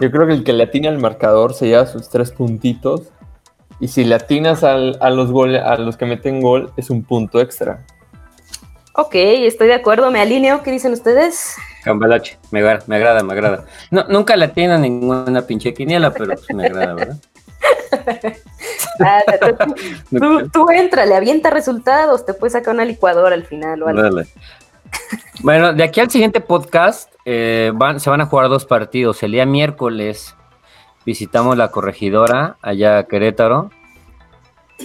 yo 0.00 0.10
creo 0.10 0.26
que 0.26 0.32
el 0.34 0.44
que 0.44 0.52
le 0.52 0.64
atina 0.64 0.88
al 0.88 0.98
marcador 0.98 1.54
se 1.54 1.68
lleva 1.68 1.86
sus 1.86 2.08
tres 2.08 2.30
puntitos. 2.30 3.12
Y 3.80 3.88
si 3.88 4.04
le 4.04 4.14
atinas 4.14 4.62
a, 4.62 4.76
los 4.76 5.32
goles, 5.32 5.62
a 5.62 5.76
los 5.76 5.96
que 5.96 6.04
meten 6.04 6.40
gol, 6.40 6.70
es 6.76 6.90
un 6.90 7.02
punto 7.02 7.40
extra. 7.40 7.86
Ok, 8.94 9.14
estoy 9.14 9.68
de 9.68 9.74
acuerdo, 9.74 10.10
me 10.10 10.20
alineo. 10.20 10.62
¿Qué 10.62 10.70
dicen 10.70 10.92
ustedes? 10.92 11.56
Cambalache, 11.82 12.38
me, 12.50 12.62
me 12.62 12.96
agrada, 12.96 13.22
me 13.22 13.32
agrada. 13.32 13.64
No, 13.90 14.04
nunca 14.08 14.36
la 14.36 14.52
tiene 14.52 14.78
ninguna 14.78 15.42
pinche 15.42 15.72
quiniela, 15.72 16.12
pero 16.12 16.34
pues 16.34 16.54
me 16.54 16.66
agrada, 16.66 16.94
¿verdad? 16.94 17.16
Ah, 19.02 19.22
tú, 20.10 20.48
tú, 20.50 20.70
entra, 20.70 21.06
le 21.06 21.14
avienta 21.14 21.50
resultados, 21.50 22.24
te 22.24 22.34
puedes 22.34 22.52
sacar 22.52 22.74
una 22.74 22.84
licuadora 22.84 23.34
al 23.34 23.44
final 23.44 23.82
o 23.82 23.88
algo. 23.88 24.22
Bueno, 25.42 25.72
de 25.72 25.82
aquí 25.82 26.00
al 26.00 26.10
siguiente 26.10 26.40
podcast 26.40 27.12
eh, 27.24 27.72
van, 27.74 28.00
se 28.00 28.10
van 28.10 28.20
a 28.20 28.26
jugar 28.26 28.48
dos 28.48 28.66
partidos. 28.66 29.22
El 29.22 29.32
día 29.32 29.46
miércoles 29.46 30.36
visitamos 31.06 31.56
la 31.56 31.70
corregidora 31.70 32.56
allá 32.62 32.98
a 32.98 33.04
Querétaro 33.04 33.70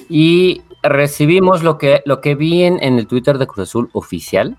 y 0.10 0.62
recibimos 0.82 1.64
lo 1.64 1.78
que, 1.78 2.02
lo 2.06 2.22
que 2.22 2.36
vi 2.36 2.64
en, 2.64 2.82
en 2.82 2.98
el 3.00 3.08
Twitter 3.08 3.38
de 3.38 3.48
Cruz 3.48 3.70
Azul 3.70 3.90
oficial 3.94 4.58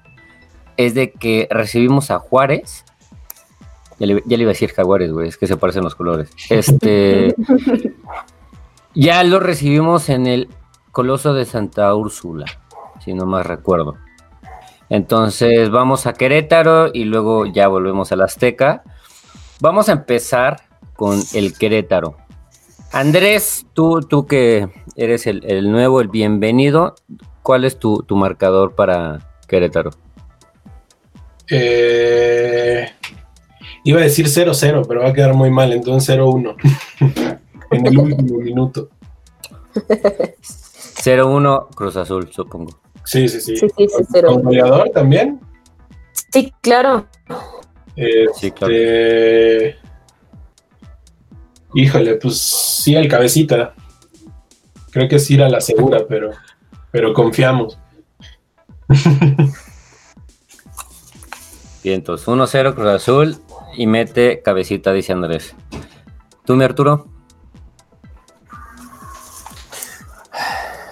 es 0.77 0.95
de 0.95 1.13
que 1.13 1.49
recibimos 1.51 2.11
a 2.11 2.19
Juárez. 2.19 2.85
Ya 3.99 4.07
le, 4.07 4.23
iba 4.27 4.51
a 4.51 4.53
decir 4.53 4.73
Jaguares, 4.73 5.11
güey, 5.11 5.29
es 5.29 5.39
que 5.39 5.47
se 5.47 5.57
parecen 5.57 5.85
los 5.85 5.95
colores. 5.95 6.31
Este. 6.51 7.35
ya 8.95 9.25
lo 9.25 9.41
recibimos 9.41 10.09
en 10.09 10.27
el 10.27 10.49
Coloso 10.93 11.35
de 11.35 11.45
Santa 11.45 11.95
Úrsula, 11.95 12.47
si 13.05 13.15
no 13.15 13.27
más 13.27 13.47
recuerdo. 13.47 13.97
Entonces 14.89 15.71
vamos 15.71 16.07
a 16.07 16.13
Querétaro 16.13 16.91
y 16.93 17.05
luego 17.05 17.47
ya 17.47 17.69
volvemos 17.69 18.13
a 18.13 18.17
la 18.17 18.25
Azteca. 18.25 18.83
Vamos 19.61 19.89
a 19.89 19.93
empezar 19.93 20.63
con 20.95 21.21
el 21.35 21.57
Querétaro. 21.57 22.17
Andrés, 22.93 23.67
tú, 23.73 24.01
tú 24.01 24.27
que 24.27 24.69
eres 24.95 25.27
el, 25.27 25.71
nuevo, 25.71 26.01
el 26.01 26.09
bienvenido, 26.09 26.95
¿cuál 27.43 27.65
es 27.65 27.79
tu, 27.79 28.03
tu 28.03 28.17
marcador 28.17 28.75
para 28.75 29.19
Querétaro? 29.49 29.91
Eh, 31.51 32.89
iba 33.85 34.01
a 34.01 34.05
decir 34.05 34.27
0-0, 34.27 34.87
pero 34.87 35.03
va 35.03 35.11
a 35.11 35.13
quedar 35.13 35.35
muy 35.35 35.51
mal, 35.51 35.73
entonces 35.73 36.17
0-1 36.17 36.57
en 37.71 37.87
el 37.87 37.99
último 37.99 38.39
minuto. 38.39 38.89
0-1 39.75 41.69
Cruz 41.75 41.97
Azul, 41.97 42.33
supongo. 42.33 42.81
Sí, 43.05 43.29
sí, 43.29 43.41
sí. 43.41 43.67
¿Con 44.25 44.43
goleador 44.43 44.91
también? 44.91 45.41
Sí, 46.33 46.53
claro. 46.61 47.07
sí, 48.35 48.51
claro. 48.51 48.75
Este, 48.75 49.77
híjole, 51.75 52.17
pues 52.17 52.39
sí, 52.39 52.97
el 52.97 53.09
cabecita. 53.09 53.75
Creo 54.91 55.09
que 55.09 55.17
es 55.17 55.31
ir 55.31 55.43
a 55.43 55.49
la 55.49 55.61
segura, 55.61 56.01
pero, 56.09 56.31
pero 56.91 57.13
confiamos. 57.13 57.79
entonces 61.93 62.27
1-0 62.27 62.75
Cruz 62.75 62.87
Azul 62.87 63.37
y 63.77 63.87
mete 63.87 64.43
cabecita, 64.43 64.93
dice 64.93 65.13
Andrés. 65.13 65.55
¿Tú, 66.45 66.57
mi 66.57 66.65
Arturo? 66.65 67.07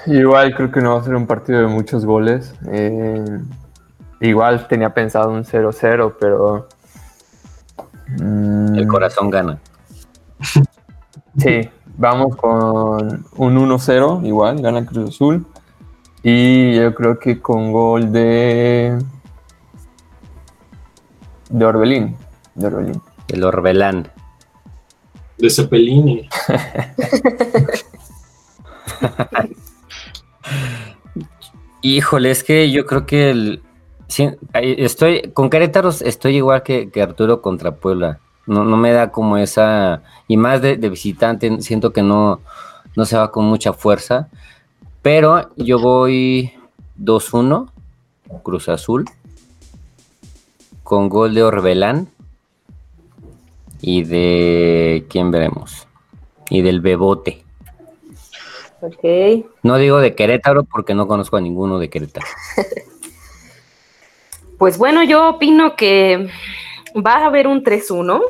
Igual 0.07 0.55
creo 0.55 0.71
que 0.71 0.81
no 0.81 0.95
va 0.95 1.01
a 1.01 1.05
ser 1.05 1.15
un 1.15 1.27
partido 1.27 1.61
de 1.61 1.67
muchos 1.67 2.05
goles. 2.05 2.55
Eh, 2.71 3.25
igual 4.21 4.67
tenía 4.69 4.93
pensado 4.93 5.31
un 5.31 5.45
0-0, 5.45 6.15
pero... 6.21 6.69
Mm, 8.21 8.75
El 8.75 8.87
corazón 8.87 9.31
gana. 9.31 9.59
Sí, 11.37 11.69
vamos 11.97 12.37
con 12.37 13.27
un 13.37 13.57
1-0, 13.57 14.25
igual, 14.25 14.63
gana 14.63 14.87
Cruz 14.87 15.09
Azul. 15.09 15.45
Y 16.23 16.77
yo 16.77 16.95
creo 16.95 17.19
que 17.19 17.41
con 17.41 17.73
gol 17.73 18.13
de 18.13 18.97
de 21.55 21.65
Orbelín. 21.65 22.17
De 22.57 22.67
Orbelín. 22.67 23.01
El 23.29 23.45
Orbelán. 23.45 24.11
De 25.39 25.49
Cepelini. 25.49 26.29
Híjole, 31.83 32.33
es 32.33 32.43
que 32.43 32.73
yo 32.73 32.87
creo 32.87 33.07
que 33.07 33.31
el, 33.31 33.63
estoy 34.51 35.31
con 35.33 35.49
Querétaro 35.49 35.91
estoy 35.91 36.35
igual 36.37 36.65
que, 36.65 36.91
Arturo 37.01 37.41
contra 37.41 37.77
Puebla. 37.77 38.19
No, 38.47 38.65
no, 38.65 38.77
me 38.77 38.91
da 38.91 39.13
como 39.13 39.37
esa 39.37 40.03
y 40.27 40.37
más 40.37 40.61
de, 40.61 40.77
de, 40.77 40.89
visitante 40.89 41.63
siento 41.63 41.93
que 41.93 42.03
no 42.03 42.41
no 42.97 43.05
se 43.05 43.17
va 43.17 43.31
con 43.31 43.45
mucha 43.45 43.73
fuerza. 43.73 44.29
Pero 45.03 45.51
yo 45.57 45.79
voy 45.79 46.53
2-1 46.99 47.71
Cruz 48.43 48.69
Azul 48.69 49.05
con 50.85 51.09
gol 51.09 51.35
de 51.35 51.43
Orbelán 51.43 52.09
y 53.81 54.05
de 54.05 55.07
quién 55.09 55.33
veremos 55.33 55.89
y 56.51 56.63
del 56.63 56.81
Bebote. 56.81 57.43
Ok. 58.81 59.47
No 59.63 59.79
digo 59.79 59.99
de 59.99 60.15
Querétaro 60.15 60.65
porque 60.65 60.95
no 60.95 61.09
conozco 61.09 61.39
a 61.39 61.41
ninguno 61.41 61.79
de 61.79 61.89
Querétaro. 61.89 62.27
pues 64.59 64.77
bueno, 64.77 65.03
yo 65.03 65.31
opino 65.31 65.75
que 65.75 66.29
va 66.95 67.17
a 67.17 67.27
haber 67.27 67.47
un 67.47 67.65
3-1. 67.65 68.23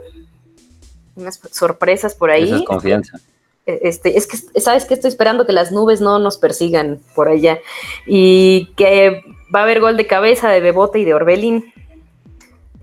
Unas 1.16 1.40
sorpresas 1.50 2.14
por 2.14 2.30
ahí. 2.30 2.44
Esa 2.44 2.57
es 2.57 2.64
confianza. 2.64 3.18
E, 3.66 3.80
este, 3.82 4.16
es 4.16 4.28
que, 4.28 4.61
¿sabes 4.61 4.84
que 4.84 4.94
Estoy 4.94 5.09
esperando 5.09 5.44
que 5.44 5.52
las 5.52 5.72
nubes 5.72 6.00
no 6.00 6.20
nos 6.20 6.38
persigan 6.38 7.00
por 7.16 7.28
allá. 7.28 7.59
Y 8.07 8.66
que 8.76 9.24
va 9.52 9.61
a 9.61 9.62
haber 9.64 9.80
gol 9.80 9.96
de 9.96 10.07
cabeza 10.07 10.50
de 10.50 10.61
Bebote 10.61 11.00
y 11.00 11.05
de 11.05 11.14
Orbelín. 11.14 11.74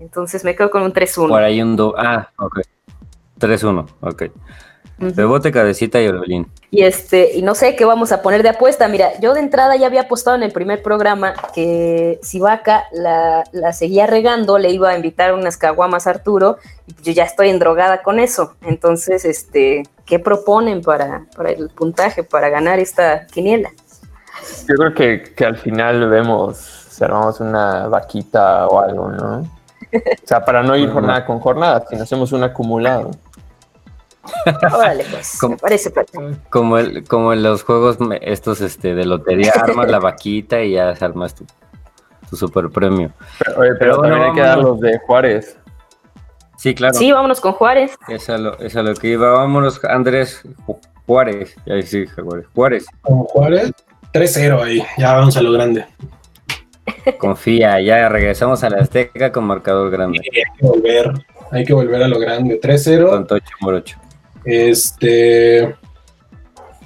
Entonces 0.02 0.42
me 0.44 0.56
quedo 0.56 0.70
con 0.70 0.82
un 0.82 0.92
3-1. 0.92 1.28
Por 1.28 1.42
ahí 1.42 1.62
un 1.62 1.76
2. 1.76 1.94
Ah, 1.96 2.28
ok. 2.36 2.60
3-1, 3.38 3.86
ok. 4.00 4.22
Bebote, 4.98 5.50
cabecita 5.50 6.00
y 6.00 6.06
Orbelín. 6.06 6.46
Y 6.70 6.82
este, 6.82 7.36
y 7.36 7.42
no 7.42 7.56
sé 7.56 7.74
qué 7.74 7.84
vamos 7.84 8.12
a 8.12 8.22
poner 8.22 8.42
de 8.42 8.50
apuesta. 8.50 8.86
Mira, 8.86 9.18
yo 9.20 9.34
de 9.34 9.40
entrada 9.40 9.74
ya 9.76 9.86
había 9.86 10.02
apostado 10.02 10.36
en 10.36 10.44
el 10.44 10.52
primer 10.52 10.82
programa 10.82 11.34
que 11.54 12.20
si 12.22 12.38
Vaca 12.38 12.84
la, 12.92 13.42
la 13.52 13.72
seguía 13.72 14.06
regando, 14.06 14.58
le 14.58 14.70
iba 14.70 14.90
a 14.90 14.96
invitar 14.96 15.34
unas 15.34 15.56
caguamas 15.56 16.06
a 16.06 16.10
Arturo, 16.10 16.58
y 16.86 16.94
yo 17.02 17.12
ya 17.12 17.24
estoy 17.24 17.48
endrogada 17.48 18.02
con 18.02 18.20
eso. 18.20 18.54
Entonces, 18.62 19.24
este, 19.24 19.82
¿qué 20.06 20.20
proponen 20.20 20.82
para, 20.82 21.26
para 21.36 21.50
el 21.50 21.68
puntaje, 21.70 22.22
para 22.22 22.48
ganar 22.48 22.78
esta 22.78 23.26
quiniela? 23.26 23.70
Yo 24.68 24.74
creo 24.76 24.94
que, 24.94 25.34
que 25.34 25.44
al 25.44 25.56
final 25.56 26.08
vemos, 26.08 26.58
si 26.58 27.02
armamos 27.02 27.40
una 27.40 27.88
vaquita 27.88 28.68
o 28.68 28.80
algo, 28.80 29.08
¿no? 29.08 29.61
O 29.92 30.26
sea, 30.26 30.44
para 30.44 30.62
no 30.62 30.76
ir 30.76 30.90
jornada 30.90 31.24
con 31.26 31.40
jornada, 31.40 31.84
si 31.88 31.96
no 31.96 32.02
hacemos 32.02 32.32
un 32.32 32.44
acumulado. 32.44 33.10
Órale, 34.72 35.04
pues, 35.10 35.36
como, 35.40 35.54
me 35.54 35.58
parece 35.58 35.92
Como, 36.48 36.78
el, 36.78 37.06
como 37.06 37.32
en 37.32 37.42
los 37.42 37.64
juegos 37.64 37.98
estos 38.20 38.60
este, 38.60 38.94
de 38.94 39.04
lotería, 39.04 39.52
armas 39.54 39.90
la 39.90 39.98
vaquita 40.00 40.62
y 40.62 40.72
ya 40.72 40.90
armas 41.00 41.34
tu, 41.34 41.44
tu 42.30 42.36
super 42.36 42.70
premio. 42.70 43.10
Pero, 43.38 43.60
oye, 43.60 43.70
pero, 43.78 44.00
también 44.00 44.22
hay 44.22 44.32
que 44.32 44.40
dar 44.40 44.58
los 44.58 44.80
de 44.80 44.98
Juárez. 45.00 45.58
Sí, 46.56 46.74
claro. 46.74 46.94
Sí, 46.94 47.10
vámonos 47.10 47.40
con 47.40 47.52
Juárez. 47.52 47.96
Es 48.08 48.30
a 48.30 48.38
lo, 48.38 48.56
es 48.58 48.76
a 48.76 48.82
lo 48.82 48.94
que 48.94 49.08
iba. 49.08 49.32
Vámonos, 49.32 49.84
Andrés 49.84 50.42
Juárez. 51.06 51.56
Ahí 51.66 51.82
sí, 51.82 52.06
Juárez. 52.06 52.46
Juárez. 52.54 52.86
Con 53.00 53.24
Juárez, 53.24 53.72
3-0 54.12 54.62
ahí. 54.62 54.86
Ya 54.96 55.14
vamos 55.14 55.36
a 55.36 55.42
lo 55.42 55.50
grande. 55.50 55.84
Confía, 57.18 57.80
ya 57.80 58.08
regresamos 58.08 58.62
a 58.64 58.70
la 58.70 58.78
Azteca 58.78 59.32
con 59.32 59.44
marcador 59.44 59.90
grande. 59.90 60.20
hay 60.20 60.58
que 60.58 60.66
volver. 60.66 61.12
hay 61.50 61.64
que 61.64 61.72
volver 61.72 62.02
a 62.02 62.08
lo 62.08 62.18
grande. 62.18 62.60
3-0. 62.60 63.42
Morocho. 63.60 63.98
Este. 64.44 65.74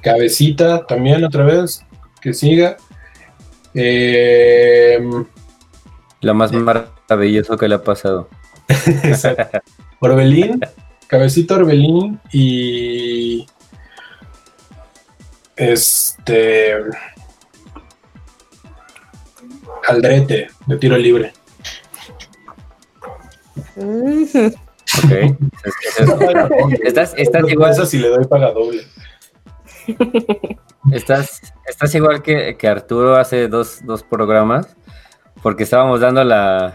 Cabecita 0.02 0.86
también 0.86 1.24
otra 1.24 1.44
vez, 1.44 1.84
que 2.20 2.32
siga. 2.32 2.76
Eh, 3.74 4.98
lo 6.20 6.34
más 6.34 6.52
maravilloso 6.52 7.56
que 7.56 7.68
le 7.68 7.74
ha 7.74 7.82
pasado. 7.82 8.28
Orbelín, 10.00 10.60
Cabecita 11.06 11.56
Orbelín 11.56 12.20
y. 12.32 13.46
Este. 15.56 16.76
Aldrete, 19.86 20.48
de 20.66 20.76
tiro 20.76 20.96
libre. 20.96 21.32
Ok. 23.76 25.12
estás, 26.84 27.14
estás 27.16 27.48
igual. 27.48 27.86
si 27.86 27.98
le 27.98 28.08
doy 28.08 28.24
paga 28.26 28.52
doble. 28.52 28.82
Estás, 30.92 31.52
estás 31.66 31.94
igual 31.94 32.22
que, 32.22 32.56
Arturo 32.68 33.16
hace 33.16 33.48
dos, 33.48 33.82
programas, 34.08 34.76
porque 35.42 35.64
estábamos 35.64 36.00
dando 36.00 36.22
la, 36.24 36.74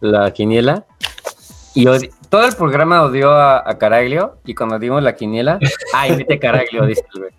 la 0.00 0.32
quiniela 0.32 0.86
y 1.76 1.84
todo 2.30 2.46
el 2.46 2.56
programa 2.56 3.02
odió 3.02 3.32
a, 3.32 3.62
Caraglio 3.78 4.38
y 4.46 4.54
cuando 4.54 4.78
dimos 4.78 5.02
la 5.02 5.14
quiniela, 5.14 5.58
ay, 5.94 6.16
mete 6.16 6.38
Caraglio, 6.38 6.86
dice 6.86 7.04
el 7.14 7.20
güey. 7.20 7.32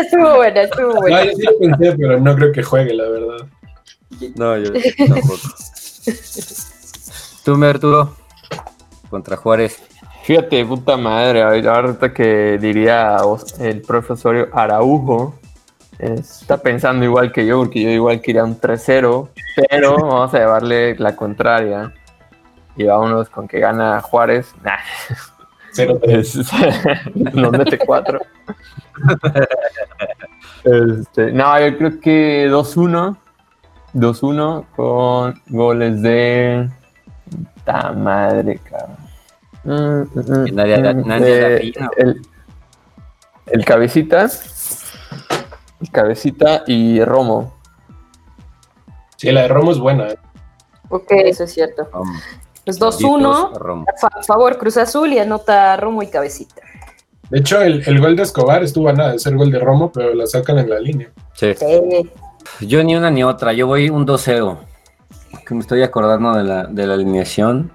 Estuvo 0.00 0.36
buena, 0.36 0.62
estuvo 0.62 0.94
buena. 0.94 1.24
No, 1.24 1.30
yo 1.30 1.32
sí 1.36 1.46
pensé, 1.60 1.96
pero 1.96 2.20
no 2.20 2.34
creo 2.34 2.52
que 2.52 2.62
juegue, 2.62 2.94
la 2.94 3.08
verdad. 3.08 3.46
No, 4.36 4.56
yo 4.56 4.72
tampoco. 4.72 5.38
Tú, 7.44 7.64
Arturo, 7.64 8.16
contra 9.10 9.36
Juárez. 9.36 9.82
Fíjate, 10.24 10.64
puta 10.66 10.96
madre, 10.96 11.42
ahorita 11.42 12.12
que 12.12 12.58
diría 12.60 13.18
el 13.60 13.80
profesor 13.82 14.50
Araujo, 14.52 15.38
está 15.98 16.58
pensando 16.58 17.04
igual 17.04 17.32
que 17.32 17.46
yo, 17.46 17.58
porque 17.58 17.82
yo 17.82 17.90
igual 17.90 18.20
quería 18.20 18.44
un 18.44 18.60
3-0, 18.60 19.30
pero 19.70 19.96
vamos 19.96 20.34
a 20.34 20.38
llevarle 20.38 20.96
la 20.96 21.16
contraria. 21.16 21.94
Y 22.76 22.84
vámonos 22.84 23.28
con 23.28 23.48
que 23.48 23.58
gana 23.58 24.00
Juárez. 24.00 24.54
Nah. 24.62 24.76
0-3. 25.78 27.34
Nos 27.34 27.52
mete 27.58 27.78
4. 27.78 28.20
Este, 30.64 31.32
no, 31.32 31.60
yo 31.60 31.78
creo 31.78 32.00
que 32.00 32.50
2-1. 32.50 33.16
2-1 33.94 34.66
con 34.76 35.42
goles 35.48 36.02
de. 36.02 36.68
¡Ta 37.64 37.92
madre, 37.92 38.58
cabrón! 38.58 38.96
Mm, 39.64 39.70
mm, 39.72 40.08
mm, 40.14 40.54
nadie, 40.54 40.94
nadie 40.94 41.56
el, 41.96 42.22
el, 43.46 43.64
cabecita. 43.64 44.28
El 45.80 45.90
cabecita 45.90 46.64
y 46.66 47.04
Romo. 47.04 47.54
Sí, 49.16 49.30
la 49.30 49.42
de 49.42 49.48
Romo 49.48 49.72
es 49.72 49.78
buena. 49.78 50.08
¿eh? 50.08 50.18
Ok, 50.90 51.10
eso 51.10 51.44
es 51.44 51.52
cierto. 51.52 51.88
Pues 52.76 53.00
2-1 53.00 53.84
a 54.02 54.22
favor 54.24 54.58
Cruz 54.58 54.76
Azul 54.76 55.10
y 55.10 55.18
anota 55.18 55.74
Romo 55.78 56.02
y 56.02 56.08
Cabecita. 56.08 56.60
De 57.30 57.38
hecho, 57.38 57.62
el, 57.62 57.98
gol 57.98 58.14
de 58.14 58.24
Escobar 58.24 58.62
estuvo 58.62 58.90
a 58.90 58.92
nada 58.92 59.12
de 59.12 59.18
ser 59.18 59.36
gol 59.36 59.50
de 59.50 59.58
Romo, 59.58 59.90
pero 59.90 60.12
la 60.12 60.26
sacan 60.26 60.58
en 60.58 60.68
la 60.68 60.78
línea. 60.78 61.10
Sí. 61.32 61.54
Yo 62.60 62.84
ni 62.84 62.94
una 62.94 63.10
ni 63.10 63.24
otra, 63.24 63.54
yo 63.54 63.66
voy 63.66 63.88
un 63.88 64.06
2-0. 64.06 64.58
Que 65.46 65.54
me 65.54 65.60
estoy 65.60 65.82
acordando 65.82 66.34
de 66.34 66.44
la, 66.44 66.64
de 66.64 66.86
la 66.86 66.94
alineación. 66.94 67.70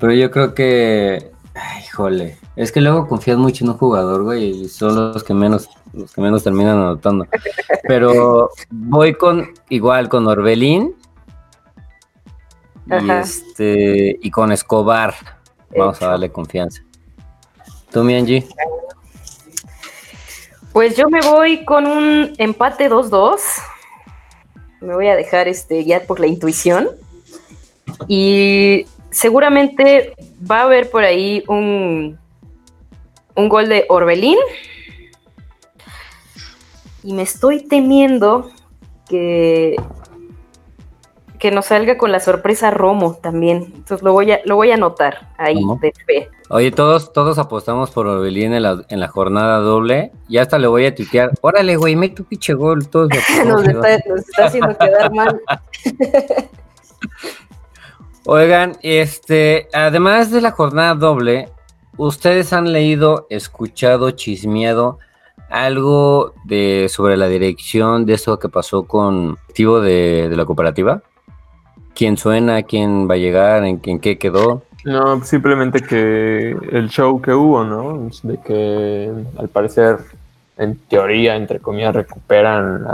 Pero 0.00 0.12
yo 0.12 0.28
creo 0.32 0.54
que. 0.54 1.30
Ay, 1.54 1.84
jole. 1.92 2.36
Es 2.56 2.72
que 2.72 2.80
luego 2.80 3.06
confías 3.06 3.38
mucho 3.38 3.64
en 3.64 3.70
un 3.70 3.76
jugador, 3.76 4.24
güey, 4.24 4.62
y 4.62 4.68
son 4.68 5.12
los 5.12 5.22
que 5.22 5.34
menos, 5.34 5.68
los 5.92 6.12
que 6.12 6.20
menos 6.20 6.42
terminan 6.42 6.78
anotando. 6.78 7.26
Pero 7.86 8.50
voy 8.70 9.14
con 9.14 9.50
igual 9.68 10.08
con 10.08 10.26
Orbelín 10.26 10.96
y, 12.90 13.10
este, 13.10 14.18
y 14.20 14.30
con 14.30 14.52
Escobar. 14.52 15.14
Vamos 15.76 16.00
a 16.02 16.08
darle 16.08 16.30
confianza. 16.30 16.82
¿Tú, 17.92 18.02
mi 18.02 18.14
Angie? 18.14 18.46
Pues 20.72 20.96
yo 20.96 21.08
me 21.08 21.20
voy 21.20 21.64
con 21.64 21.86
un 21.86 22.32
empate 22.38 22.88
2-2. 22.88 23.38
Me 24.80 24.94
voy 24.94 25.08
a 25.08 25.16
dejar 25.16 25.48
este, 25.48 25.82
guiar 25.82 26.06
por 26.06 26.20
la 26.20 26.26
intuición. 26.26 26.88
Y 28.08 28.86
seguramente 29.10 30.14
va 30.48 30.60
a 30.60 30.62
haber 30.62 30.90
por 30.90 31.02
ahí 31.04 31.44
un, 31.48 32.18
un 33.34 33.48
gol 33.48 33.68
de 33.68 33.86
Orbelín. 33.88 34.38
Y 37.02 37.12
me 37.12 37.22
estoy 37.22 37.62
temiendo 37.66 38.50
que 39.08 39.76
que 41.40 41.50
nos 41.50 41.66
salga 41.66 41.96
con 41.96 42.12
la 42.12 42.20
sorpresa 42.20 42.70
Romo 42.70 43.14
también. 43.14 43.72
Entonces 43.74 44.02
lo 44.02 44.12
voy 44.12 44.30
a, 44.30 44.40
lo 44.44 44.56
voy 44.56 44.70
a 44.70 44.74
anotar 44.74 45.32
ahí 45.38 45.58
de 45.80 45.92
fe. 46.06 46.28
Oye, 46.50 46.70
todos, 46.70 47.14
todos 47.14 47.38
apostamos 47.38 47.90
por 47.90 48.06
Orbelín 48.06 48.52
en 48.52 48.62
la, 48.62 48.84
en 48.90 49.00
la 49.00 49.08
jornada 49.08 49.58
doble. 49.58 50.12
Y 50.28 50.36
hasta 50.36 50.58
le 50.58 50.66
voy 50.66 50.84
a 50.84 50.94
tuitear. 50.94 51.30
Órale, 51.40 51.76
güey, 51.76 51.96
mete 51.96 52.16
tu 52.16 52.24
pinche 52.24 52.52
gol. 52.52 52.86
Todos 52.88 53.08
nos, 53.46 53.66
está, 53.66 53.98
nos 54.06 54.20
está 54.20 54.44
haciendo 54.44 54.76
quedar 54.76 55.12
mal. 55.14 55.40
Oigan, 58.26 58.76
este, 58.82 59.66
además 59.72 60.30
de 60.30 60.42
la 60.42 60.50
jornada 60.50 60.94
doble, 60.94 61.48
¿ustedes 61.96 62.52
han 62.52 62.70
leído, 62.70 63.26
escuchado, 63.30 64.10
chismeado 64.10 64.98
algo 65.48 66.34
de 66.44 66.88
sobre 66.90 67.16
la 67.16 67.26
dirección 67.26 68.04
de 68.04 68.12
eso 68.12 68.38
que 68.38 68.48
pasó 68.48 68.84
con 68.84 69.38
el 69.56 69.82
de, 69.82 70.28
de 70.28 70.36
la 70.36 70.44
cooperativa? 70.44 71.02
Quién 71.94 72.16
suena, 72.16 72.62
quién 72.62 73.08
va 73.08 73.14
a 73.14 73.18
llegar, 73.18 73.64
en, 73.64 73.78
qué 73.78 74.18
quedó. 74.18 74.62
No, 74.84 75.22
simplemente 75.24 75.82
que 75.82 76.56
el 76.72 76.88
show 76.88 77.20
que 77.20 77.32
hubo, 77.34 77.64
¿no? 77.64 78.08
De 78.22 78.38
que 78.38 79.12
al 79.36 79.48
parecer, 79.48 79.98
en 80.56 80.76
teoría, 80.88 81.36
entre 81.36 81.60
comillas, 81.60 81.94
recuperan 81.94 82.86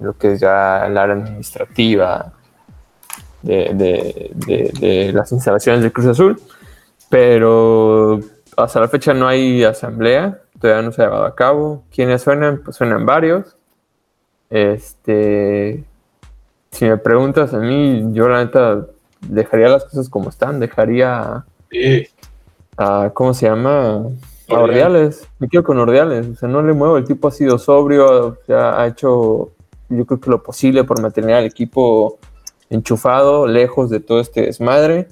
lo 0.00 0.16
que 0.16 0.32
es 0.32 0.40
ya 0.40 0.86
el 0.86 0.96
área 0.96 1.14
administrativa 1.14 2.32
de, 3.42 5.12
las 5.14 5.32
instalaciones 5.32 5.82
de 5.82 5.92
Cruz 5.92 6.06
Azul, 6.06 6.40
pero 7.08 8.20
hasta 8.56 8.80
la 8.80 8.88
fecha 8.88 9.14
no 9.14 9.28
hay 9.28 9.62
asamblea, 9.64 10.40
todavía 10.60 10.82
no 10.82 10.92
se 10.92 11.02
ha 11.02 11.06
llevado 11.06 11.26
a 11.26 11.34
cabo. 11.34 11.84
¿Quiénes 11.94 12.22
suenan? 12.22 12.62
Pues 12.64 12.76
suenan 12.76 13.04
varios. 13.04 13.56
Este, 14.48 15.84
si 16.70 16.84
me 16.84 16.96
preguntas 16.98 17.54
a 17.54 17.58
mí, 17.58 18.04
yo 18.12 18.28
la 18.28 18.44
neta 18.44 18.86
dejaría 19.20 19.68
las 19.68 19.84
cosas 19.84 20.08
como 20.08 20.28
están, 20.28 20.60
dejaría 20.60 21.44
a, 22.76 23.10
¿cómo 23.14 23.34
se 23.34 23.46
llama? 23.46 24.06
A 24.48 24.58
Ordeales, 24.58 25.26
me 25.38 25.48
quedo 25.48 25.64
con 25.64 25.78
Ordeales, 25.78 26.28
o 26.28 26.34
sea, 26.36 26.48
no 26.48 26.62
le 26.62 26.72
muevo, 26.72 26.98
el 26.98 27.04
tipo 27.04 27.28
ha 27.28 27.32
sido 27.32 27.58
sobrio, 27.58 28.38
ha 28.48 28.86
hecho 28.86 29.50
yo 29.88 30.04
creo 30.04 30.20
que 30.20 30.30
lo 30.30 30.42
posible 30.42 30.84
por 30.84 31.00
mantener 31.00 31.36
al 31.36 31.44
equipo 31.44 32.18
enchufado, 32.70 33.46
lejos 33.46 33.90
de 33.90 34.00
todo 34.00 34.20
este 34.20 34.42
desmadre, 34.42 35.08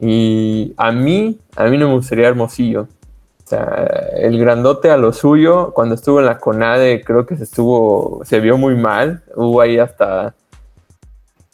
y 0.00 0.74
a 0.76 0.92
mí, 0.92 1.38
a 1.54 1.64
mí 1.64 1.78
no 1.78 1.88
me 1.88 1.94
gustaría 1.94 2.28
Hermosillo, 2.28 2.82
o 2.82 3.48
sea, 3.48 3.86
el 4.16 4.38
grandote 4.38 4.90
a 4.90 4.96
lo 4.96 5.12
suyo, 5.12 5.72
cuando 5.72 5.94
estuvo 5.94 6.18
en 6.20 6.26
la 6.26 6.38
CONADE, 6.38 7.02
creo 7.04 7.26
que 7.26 7.36
se 7.36 7.44
estuvo, 7.44 8.22
se 8.24 8.40
vio 8.40 8.58
muy 8.58 8.74
mal, 8.74 9.22
hubo 9.36 9.60
ahí 9.60 9.78
hasta 9.78 10.34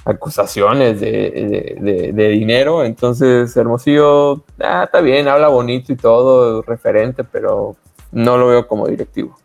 acusaciones 0.04 1.00
de, 1.00 2.28
dinero. 2.32 2.84
Entonces, 2.84 3.56
Hermosillo, 3.56 4.44
ah, 4.60 4.84
está 4.84 5.00
bien, 5.00 5.28
habla 5.28 5.48
bonito 5.48 5.92
y 5.92 5.96
todo, 5.96 6.62
referente, 6.62 7.24
pero 7.24 7.76
no 8.10 8.36
lo 8.36 8.48
veo 8.48 8.66
como 8.66 8.86
directivo. 8.86 9.38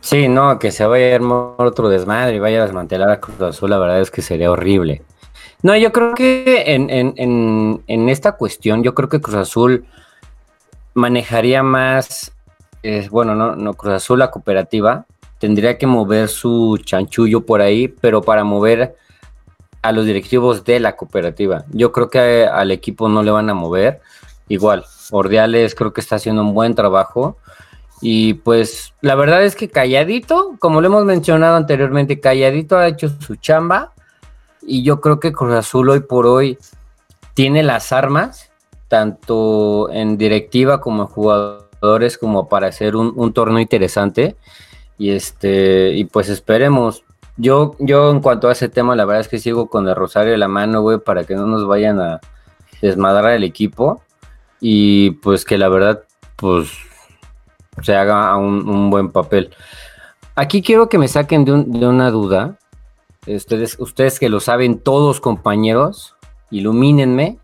Sí, 0.00 0.28
no, 0.28 0.58
que 0.58 0.70
se 0.70 0.86
vaya 0.86 1.12
a 1.12 1.14
armar 1.16 1.54
otro 1.58 1.88
desmadre 1.88 2.36
y 2.36 2.38
vaya 2.38 2.60
a 2.60 2.66
desmantelar 2.66 3.10
a 3.10 3.20
Cruz 3.20 3.40
Azul, 3.40 3.70
la 3.70 3.78
verdad 3.78 4.00
es 4.00 4.10
que 4.10 4.22
sería 4.22 4.50
horrible. 4.50 5.02
No, 5.62 5.76
yo 5.76 5.90
creo 5.90 6.14
que 6.14 6.62
en, 6.66 8.08
esta 8.08 8.32
cuestión, 8.32 8.84
yo 8.84 8.94
creo 8.94 9.08
que 9.08 9.20
Cruz 9.20 9.36
Azul 9.36 9.84
manejaría 10.94 11.62
más, 11.64 12.32
eh, 12.84 13.08
bueno, 13.10 13.34
no, 13.34 13.56
no, 13.56 13.74
Cruz 13.74 13.94
Azul, 13.94 14.20
la 14.20 14.30
cooperativa, 14.30 15.06
tendría 15.38 15.76
que 15.76 15.88
mover 15.88 16.28
su 16.28 16.78
chanchullo 16.84 17.44
por 17.44 17.60
ahí, 17.60 17.88
pero 17.88 18.22
para 18.22 18.44
mover 18.44 18.94
a 19.86 19.92
los 19.92 20.04
directivos 20.04 20.64
de 20.64 20.80
la 20.80 20.96
cooperativa. 20.96 21.64
Yo 21.70 21.92
creo 21.92 22.10
que 22.10 22.44
al 22.44 22.72
equipo 22.72 23.08
no 23.08 23.22
le 23.22 23.30
van 23.30 23.48
a 23.50 23.54
mover. 23.54 24.00
Igual, 24.48 24.84
Ordiales 25.12 25.76
creo 25.76 25.92
que 25.92 26.00
está 26.00 26.16
haciendo 26.16 26.42
un 26.42 26.54
buen 26.54 26.74
trabajo. 26.74 27.36
Y 28.00 28.34
pues 28.34 28.92
la 29.00 29.14
verdad 29.14 29.44
es 29.44 29.54
que 29.54 29.68
calladito, 29.68 30.56
como 30.58 30.80
lo 30.80 30.88
hemos 30.88 31.04
mencionado 31.04 31.56
anteriormente, 31.56 32.20
calladito 32.20 32.76
ha 32.76 32.88
hecho 32.88 33.08
su 33.20 33.36
chamba. 33.36 33.92
Y 34.60 34.82
yo 34.82 35.00
creo 35.00 35.20
que 35.20 35.32
Cruz 35.32 35.54
Azul 35.54 35.88
hoy 35.88 36.00
por 36.00 36.26
hoy 36.26 36.58
tiene 37.34 37.62
las 37.62 37.92
armas, 37.92 38.50
tanto 38.88 39.88
en 39.92 40.18
directiva 40.18 40.80
como 40.80 41.02
en 41.02 41.08
jugadores, 41.08 42.18
como 42.18 42.48
para 42.48 42.66
hacer 42.66 42.96
un, 42.96 43.32
torneo 43.32 43.60
interesante. 43.60 44.36
Y 44.98 45.10
este, 45.10 45.92
y 45.92 46.06
pues 46.06 46.28
esperemos. 46.28 47.05
Yo, 47.36 47.76
yo 47.78 48.10
en 48.10 48.20
cuanto 48.20 48.48
a 48.48 48.52
ese 48.52 48.68
tema, 48.68 48.96
la 48.96 49.04
verdad 49.04 49.20
es 49.20 49.28
que 49.28 49.38
sigo 49.38 49.68
con 49.68 49.86
el 49.88 49.94
rosario 49.94 50.32
de 50.32 50.38
la 50.38 50.48
mano, 50.48 50.80
güey, 50.80 50.98
para 50.98 51.24
que 51.24 51.34
no 51.34 51.46
nos 51.46 51.66
vayan 51.66 52.00
a 52.00 52.20
desmadrar 52.80 53.32
el 53.32 53.44
equipo. 53.44 54.02
Y 54.60 55.10
pues 55.22 55.44
que 55.44 55.58
la 55.58 55.68
verdad, 55.68 56.02
pues 56.36 56.70
se 57.82 57.94
haga 57.94 58.36
un, 58.36 58.90
buen 58.90 59.10
papel. 59.10 59.54
Aquí 60.34 60.62
quiero 60.62 60.88
que 60.88 60.98
me 60.98 61.08
saquen 61.08 61.44
de, 61.44 61.64
de 61.66 61.86
una 61.86 62.10
duda. 62.10 62.58
Ustedes, 63.26 63.76
ustedes 63.78 64.18
que 64.18 64.28
lo 64.28 64.40
saben 64.40 64.78
todos, 64.78 65.20
compañeros, 65.20 66.16
ilumínenme. 66.50 67.38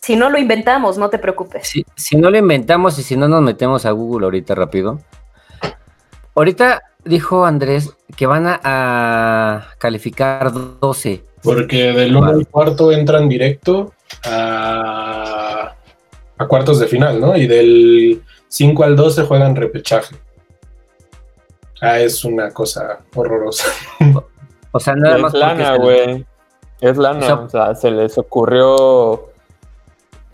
Si 0.00 0.14
no 0.14 0.30
lo 0.30 0.38
inventamos, 0.38 0.98
no 0.98 1.10
te 1.10 1.18
preocupes. 1.18 1.72
Si, 1.96 2.16
no 2.16 2.30
lo 2.30 2.38
inventamos 2.38 2.98
y 2.98 3.02
si 3.02 3.16
no 3.16 3.26
nos 3.26 3.42
metemos 3.42 3.86
a 3.86 3.90
Google 3.90 4.26
ahorita 4.26 4.54
rápido. 4.54 5.00
Ahorita 6.34 6.82
dijo 7.06 7.46
Andrés 7.46 7.96
que 8.16 8.26
van 8.26 8.44
a, 8.46 9.68
calificar 9.78 10.52
12. 10.52 11.22
Porque 11.42 11.92
del 11.92 12.16
1 12.16 12.26
al 12.26 12.46
cuarto 12.48 12.92
entran 12.92 13.28
directo 13.28 13.92
a, 14.24 15.74
a, 16.38 16.46
cuartos 16.46 16.80
de 16.80 16.86
final, 16.86 17.20
¿no? 17.20 17.36
Y 17.36 17.46
del 17.46 18.22
5 18.48 18.84
al 18.84 18.96
12 18.96 19.24
juegan 19.24 19.56
repechaje. 19.56 20.16
Ah, 21.80 21.98
es 22.00 22.24
una 22.24 22.50
cosa 22.50 23.00
horrorosa. 23.14 23.68
O 24.72 24.80
sea, 24.80 24.94
nada 24.94 25.18
más. 25.18 25.32
Lana, 25.32 25.76
güey. 25.76 26.26
Es 26.80 26.98
lana, 26.98 27.34
o 27.34 27.48
sea, 27.48 27.74
se 27.74 27.90
les 27.90 28.18
ocurrió 28.18 29.30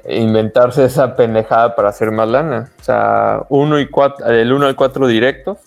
inventarse 0.09 0.85
esa 0.85 1.15
pendejada 1.15 1.77
para 1.77 1.91
hacer 1.91 2.11
más 2.11 2.29
lana. 2.29 2.73
O 2.81 2.83
sea, 2.83 3.47
uno 3.49 3.79
y 3.79 3.87
cuatro, 3.87 4.27
del 4.27 4.53
1 4.53 4.67
al 4.67 4.75
4 4.75 5.07
directo 5.07 5.59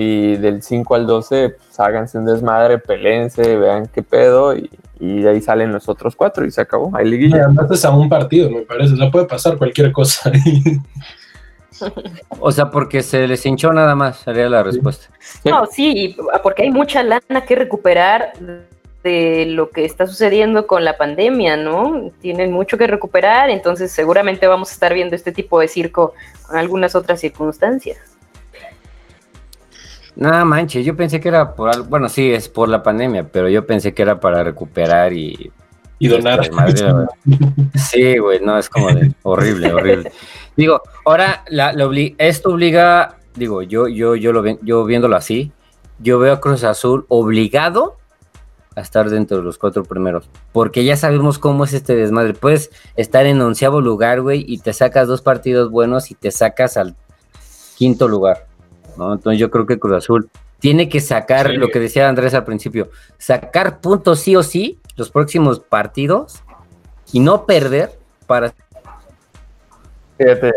y 0.00 0.36
del 0.36 0.62
5 0.62 0.94
al 0.94 1.08
12, 1.08 1.48
pues 1.48 1.80
háganse 1.80 2.18
un 2.18 2.24
desmadre, 2.24 2.78
pelense, 2.78 3.56
vean 3.56 3.88
qué 3.92 4.04
pedo 4.04 4.54
y, 4.56 4.70
de 5.00 5.28
ahí 5.28 5.40
salen 5.40 5.72
los 5.72 5.88
otros 5.88 6.14
cuatro 6.14 6.46
y 6.46 6.52
se 6.52 6.60
acabó. 6.60 6.96
Hay 6.96 7.08
liguilla. 7.08 7.38
Y 7.38 7.86
a 7.86 7.90
un 7.90 8.08
partido, 8.08 8.48
me 8.48 8.60
parece. 8.60 8.94
No 8.94 9.10
puede 9.10 9.26
pasar 9.26 9.58
cualquier 9.58 9.90
cosa. 9.90 10.30
o 12.40 12.52
sea, 12.52 12.70
porque 12.70 13.02
se 13.02 13.26
les 13.26 13.44
hinchó 13.44 13.72
nada 13.72 13.96
más, 13.96 14.18
sería 14.18 14.48
la 14.48 14.62
respuesta. 14.62 15.08
No, 15.44 15.66
sí, 15.66 16.16
porque 16.44 16.62
hay 16.62 16.70
mucha 16.70 17.02
lana 17.02 17.44
que 17.44 17.56
recuperar 17.56 18.34
de 19.02 19.46
lo 19.46 19.70
que 19.70 19.84
está 19.84 20.06
sucediendo 20.06 20.68
con 20.68 20.84
la 20.84 20.96
pandemia, 20.96 21.56
¿no? 21.56 22.12
Tienen 22.20 22.52
mucho 22.52 22.78
que 22.78 22.86
recuperar, 22.86 23.50
entonces 23.50 23.90
seguramente 23.90 24.46
vamos 24.46 24.70
a 24.70 24.74
estar 24.74 24.94
viendo 24.94 25.16
este 25.16 25.32
tipo 25.32 25.58
de 25.58 25.66
circo 25.66 26.14
con 26.46 26.56
algunas 26.56 26.94
otras 26.94 27.18
circunstancias. 27.18 28.17
No 30.18 30.44
manches, 30.44 30.84
yo 30.84 30.96
pensé 30.96 31.20
que 31.20 31.28
era 31.28 31.54
por 31.54 31.72
algo, 31.72 31.84
bueno, 31.84 32.08
sí, 32.08 32.32
es 32.32 32.48
por 32.48 32.68
la 32.68 32.82
pandemia, 32.82 33.28
pero 33.28 33.48
yo 33.48 33.64
pensé 33.64 33.94
que 33.94 34.02
era 34.02 34.18
para 34.18 34.42
recuperar 34.42 35.12
y... 35.12 35.52
Y 36.00 36.08
donar. 36.08 36.48
sí, 37.76 38.18
güey, 38.18 38.40
no, 38.40 38.58
es 38.58 38.68
como 38.68 38.92
de 38.92 39.12
horrible, 39.22 39.72
horrible. 39.74 40.12
Digo, 40.56 40.82
ahora 41.04 41.44
la, 41.50 41.72
esto 42.18 42.50
obliga, 42.50 43.16
digo, 43.36 43.62
yo, 43.62 43.86
yo, 43.86 44.16
yo, 44.16 44.32
lo, 44.32 44.44
yo 44.62 44.84
viéndolo 44.84 45.14
así, 45.14 45.52
yo 46.00 46.18
veo 46.18 46.32
a 46.32 46.40
Cruz 46.40 46.64
Azul 46.64 47.06
obligado 47.06 47.96
a 48.74 48.80
estar 48.80 49.10
dentro 49.10 49.36
de 49.36 49.44
los 49.44 49.56
cuatro 49.56 49.84
primeros. 49.84 50.28
Porque 50.50 50.84
ya 50.84 50.96
sabemos 50.96 51.38
cómo 51.38 51.62
es 51.62 51.72
este 51.74 51.94
desmadre. 51.94 52.34
Puedes 52.34 52.70
estar 52.96 53.24
en 53.26 53.40
onceavo 53.40 53.80
lugar, 53.80 54.20
güey, 54.22 54.44
y 54.48 54.58
te 54.58 54.72
sacas 54.72 55.06
dos 55.06 55.22
partidos 55.22 55.70
buenos 55.70 56.10
y 56.10 56.16
te 56.16 56.32
sacas 56.32 56.76
al 56.76 56.96
quinto 57.76 58.08
lugar. 58.08 58.47
¿No? 58.98 59.14
Entonces 59.14 59.40
yo 59.40 59.50
creo 59.50 59.66
que 59.66 59.78
Cruz 59.78 59.96
Azul 59.96 60.28
tiene 60.58 60.88
que 60.88 61.00
sacar 61.00 61.50
lo 61.50 61.68
que 61.68 61.78
decía 61.78 62.08
Andrés 62.08 62.34
al 62.34 62.44
principio, 62.44 62.90
sacar 63.16 63.80
puntos 63.80 64.20
sí 64.20 64.36
o 64.36 64.42
sí 64.42 64.78
los 64.96 65.10
próximos 65.10 65.60
partidos 65.60 66.42
y 67.12 67.20
no 67.20 67.46
perder 67.46 67.98
para 68.26 68.52
Fíjate. 70.18 70.52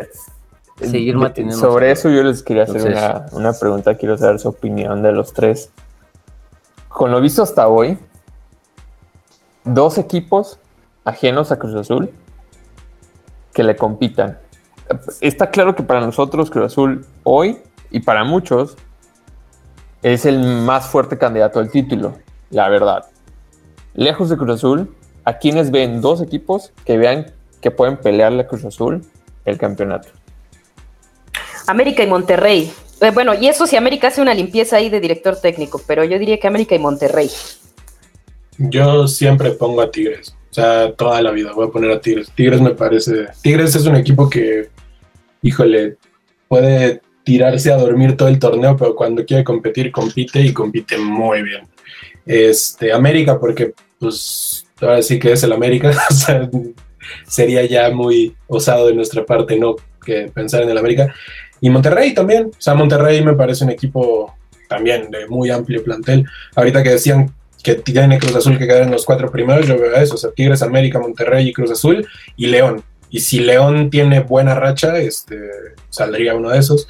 Seguir 0.80 1.16
manteniendo. 1.16 1.60
Sobre 1.60 1.92
eso 1.92 2.10
yo 2.10 2.24
les 2.24 2.42
quería 2.42 2.64
hacer 2.64 2.96
una, 3.34 3.54
pregunta, 3.54 3.96
quiero 3.96 4.18
saber 4.18 4.39
su 4.39 4.50
opinión 4.50 5.04
de 5.04 5.12
los 5.12 5.32
tres. 5.32 5.70
Con 6.88 7.12
lo 7.12 7.22
visto 7.22 7.44
hasta 7.44 7.68
hoy, 7.68 8.00
dos 9.64 10.00
equipos 10.00 10.60
ajenos 11.06 11.52
a 11.52 11.60
Cruz 11.60 11.76
Azul 11.76 12.10
que 13.54 13.64
le 13.64 13.76
compitan. 13.76 14.39
Está 15.22 15.52
claro 15.52 15.76
que 15.76 15.84
para 15.84 16.02
nosotros 16.02 16.50
Cruz 16.50 16.66
Azul 16.66 17.06
hoy 17.24 17.60
y 17.92 18.00
para 18.00 18.24
muchos 18.24 18.78
es 20.02 20.26
el 20.26 20.39
más 20.39 20.88
fuerte 20.88 21.18
candidato 21.18 21.60
al 21.60 21.70
título, 21.70 22.18
la 22.50 22.70
verdad. 22.70 23.06
Lejos 23.94 24.30
de 24.30 24.38
Cruz 24.38 24.56
Azul, 24.56 24.96
a 25.26 25.38
quienes 25.38 25.70
ven 25.70 26.02
dos 26.02 26.22
equipos 26.22 26.72
que 26.86 26.98
vean 26.98 27.32
que 27.62 27.70
pueden 27.70 27.98
pelearle 27.98 28.42
a 28.42 28.48
Cruz 28.48 28.66
Azul 28.66 29.06
el 29.46 29.58
campeonato. 29.58 30.10
América 31.68 32.04
y 32.04 32.08
Monterrey. 32.08 32.72
Eh, 33.02 33.12
bueno, 33.12 33.34
y 33.34 33.48
eso 33.48 33.68
si 33.68 33.76
América 33.76 34.08
hace 34.08 34.22
una 34.22 34.34
limpieza 34.34 34.78
ahí 34.78 34.89
de 34.89 35.00
director 35.00 35.36
técnico, 35.39 35.82
pero 35.86 36.04
yo 36.04 36.18
diría 36.18 36.39
que 36.39 36.48
América 36.48 36.76
y 36.76 36.80
Monterrey. 36.80 37.30
Yo 38.58 39.08
siempre 39.08 39.52
pongo 39.52 39.82
a 39.82 39.92
Tigres. 39.92 40.36
O 40.50 40.54
sea, 40.54 40.94
toda 40.94 41.22
la 41.22 41.32
vida 41.32 41.54
voy 41.54 41.68
a 41.68 41.72
poner 41.72 41.92
a 41.92 42.02
Tigres. 42.02 42.32
Tigres 42.36 42.62
me 42.62 42.72
parece. 42.72 43.28
Tigres 43.42 43.76
es 43.76 43.86
un 43.86 43.96
equipo 43.96 44.30
que, 44.30 44.70
híjole, 45.42 45.98
puede 46.48 47.02
tirarse 47.24 47.72
a 47.72 47.78
dormir 47.78 48.18
todo 48.18 48.30
el 48.30 48.40
torneo, 48.40 48.76
pero 48.78 48.96
cuando 48.96 49.26
quiere 49.26 49.44
competir, 49.44 49.92
compite 49.92 50.42
y 50.42 50.54
compite 50.54 50.98
muy 50.98 51.44
bien. 51.44 51.68
Este, 52.26 52.92
América, 52.92 53.40
porque 53.40 53.74
pues 54.00 54.66
ahora 54.80 55.02
sí 55.02 55.20
que 55.20 55.32
es 55.34 55.44
el 55.44 55.54
América. 55.54 55.92
o 56.10 56.14
sea, 56.14 56.50
sería 57.28 57.66
ya 57.66 57.90
muy 57.92 58.36
osado 58.48 58.88
de 58.88 58.96
nuestra 58.96 59.26
parte 59.26 59.58
no 59.58 59.76
que 60.04 60.32
pensar 60.34 60.64
en 60.64 60.70
el 60.70 60.78
América. 60.78 61.14
Y 61.60 61.70
Monterrey 61.70 62.14
también, 62.14 62.46
o 62.46 62.62
sea, 62.62 62.74
Monterrey 62.74 63.24
me 63.24 63.34
parece 63.34 63.64
un 63.64 63.70
equipo 63.70 64.36
también 64.68 65.12
de 65.12 65.28
muy 65.28 65.52
amplio 65.52 65.84
plantel. 65.84 66.26
Ahorita 66.56 66.82
que 66.82 66.90
decían 66.90 67.34
que 67.62 67.76
tiene 67.76 68.18
Cruz 68.18 68.36
Azul 68.36 68.58
que 68.58 68.68
quedar 68.68 68.84
en 68.84 68.92
los 68.92 69.06
cuatro 69.06 69.30
primeros, 69.32 69.68
yo 69.68 69.78
veo 69.78 69.96
eso, 69.96 70.16
o 70.16 70.18
sea, 70.18 70.32
Tigres, 70.32 70.64
América, 70.64 71.00
Monterrey 71.00 71.48
y 71.48 71.54
Cruz 71.54 71.70
Azul 71.72 72.08
y 72.36 72.48
León. 72.48 72.84
Y 73.12 73.20
si 73.20 73.39
León 73.39 73.89
tiene 73.89 74.22
buena 74.22 74.55
racha, 74.55 74.97
este, 74.97 75.38
saldría 75.89 76.34
uno 76.34 76.49
de 76.49 76.57
esos. 76.57 76.88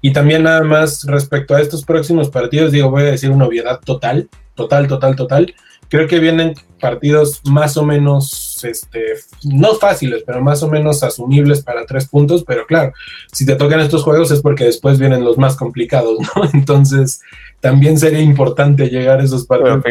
Y 0.00 0.12
también 0.12 0.44
nada 0.44 0.62
más 0.62 1.04
respecto 1.04 1.54
a 1.54 1.60
estos 1.60 1.84
próximos 1.84 2.30
partidos, 2.30 2.72
digo, 2.72 2.90
voy 2.90 3.02
a 3.02 3.06
decir 3.06 3.30
una 3.30 3.46
obviedad 3.46 3.80
total, 3.84 4.28
total, 4.54 4.88
total, 4.88 5.16
total 5.16 5.54
creo 5.88 6.08
que 6.08 6.18
vienen 6.18 6.54
partidos 6.80 7.40
más 7.44 7.76
o 7.76 7.84
menos, 7.84 8.62
este, 8.64 9.00
no 9.44 9.74
fáciles, 9.74 10.22
pero 10.26 10.42
más 10.42 10.62
o 10.62 10.68
menos 10.68 11.02
asumibles 11.02 11.62
para 11.62 11.86
tres 11.86 12.06
puntos, 12.08 12.44
pero 12.44 12.66
claro, 12.66 12.92
si 13.32 13.46
te 13.46 13.56
tocan 13.56 13.80
estos 13.80 14.02
juegos 14.02 14.30
es 14.30 14.40
porque 14.40 14.64
después 14.64 14.98
vienen 14.98 15.24
los 15.24 15.38
más 15.38 15.56
complicados, 15.56 16.18
¿no? 16.36 16.44
Entonces, 16.52 17.22
también 17.60 17.98
sería 17.98 18.20
importante 18.20 18.88
llegar 18.88 19.20
a 19.20 19.24
esos 19.24 19.46
partidos. 19.46 19.82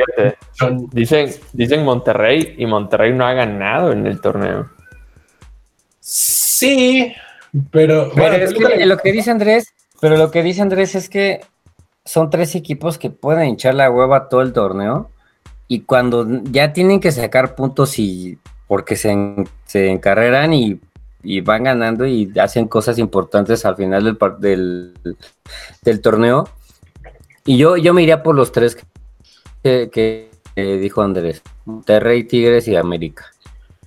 dicen, 0.91 1.31
dicen 1.53 1.83
Monterrey 1.83 2.55
y 2.57 2.65
Monterrey 2.65 3.13
no 3.13 3.25
ha 3.25 3.33
ganado 3.33 3.91
en 3.91 4.05
el 4.05 4.21
torneo. 4.21 4.69
Sí, 6.07 7.15
pero... 7.71 8.11
lo 8.85 8.97
que 8.97 9.11
dice 9.11 9.31
Andrés, 9.31 9.73
pero 9.99 10.17
lo 10.17 10.29
que 10.29 10.43
dice 10.43 10.61
Andrés 10.61 10.93
es 10.93 11.09
que 11.09 11.41
son 12.03 12.29
tres 12.29 12.53
equipos 12.53 12.99
que 12.99 13.09
pueden 13.09 13.49
hinchar 13.49 13.73
la 13.73 13.89
hueva 13.89 14.29
todo 14.29 14.41
el 14.41 14.53
torneo 14.53 15.09
y 15.67 15.81
cuando 15.81 16.27
ya 16.43 16.73
tienen 16.73 16.99
que 16.99 17.11
sacar 17.11 17.55
puntos 17.55 17.97
y 17.97 18.37
porque 18.67 18.95
se, 18.95 19.15
se 19.65 19.89
encarreran 19.89 20.53
y, 20.53 20.79
van 21.41 21.63
ganando 21.63 22.05
y 22.05 22.31
hacen 22.39 22.67
cosas 22.67 22.99
importantes 22.99 23.65
al 23.65 23.75
final 23.75 24.15
del, 24.39 24.93
del, 25.81 26.01
torneo. 26.01 26.47
Y 27.45 27.57
yo, 27.57 27.77
yo 27.77 27.95
me 27.95 28.03
iría 28.03 28.21
por 28.21 28.35
los 28.35 28.51
tres 28.51 28.77
que, 29.63 30.29
dijo 30.55 31.01
Andrés, 31.01 31.41
Monterrey, 31.65 32.25
Tigres 32.25 32.67
y 32.67 32.75
América, 32.75 33.31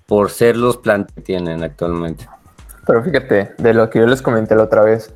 por 0.08 0.30
ser 0.30 0.56
los 0.56 0.78
planes 0.78 1.12
que 1.14 1.20
tienen 1.20 1.62
actualmente. 1.62 2.26
Pero 2.86 3.04
fíjate, 3.04 3.52
de 3.58 3.74
lo 3.74 3.90
que 3.90 3.98
yo 3.98 4.06
les 4.06 4.22
comenté 4.22 4.56
la 4.56 4.62
otra 4.62 4.80
vez, 4.80 5.12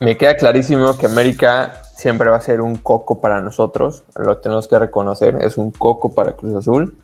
me 0.00 0.16
queda 0.16 0.34
clarísimo 0.34 0.96
que 0.96 1.04
América 1.04 1.82
siempre 1.94 2.30
va 2.30 2.38
a 2.38 2.40
ser 2.40 2.62
un 2.62 2.76
coco 2.76 3.20
para 3.20 3.42
nosotros, 3.42 4.02
lo 4.16 4.38
tenemos 4.38 4.66
que 4.66 4.78
reconocer, 4.78 5.36
es 5.42 5.58
un 5.58 5.70
coco 5.70 6.14
para 6.14 6.32
Cruz 6.32 6.54
Azul 6.54 6.96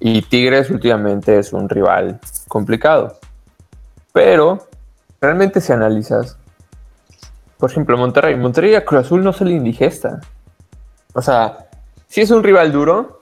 y 0.00 0.22
Tigres 0.22 0.70
últimamente 0.70 1.38
es 1.38 1.52
un 1.52 1.68
rival 1.68 2.18
complicado. 2.48 3.18
Pero 4.14 4.66
realmente 5.20 5.60
si 5.60 5.72
analizas, 5.72 6.38
por 7.58 7.70
ejemplo, 7.70 7.98
Monterrey, 7.98 8.34
Monterrey 8.34 8.74
a 8.76 8.84
Cruz 8.86 9.02
Azul 9.02 9.22
no 9.22 9.34
se 9.34 9.44
le 9.44 9.52
indigesta. 9.52 10.22
O 11.12 11.20
sea, 11.20 11.68
sí 12.08 12.22
es 12.22 12.30
un 12.30 12.42
rival 12.42 12.72
duro, 12.72 13.20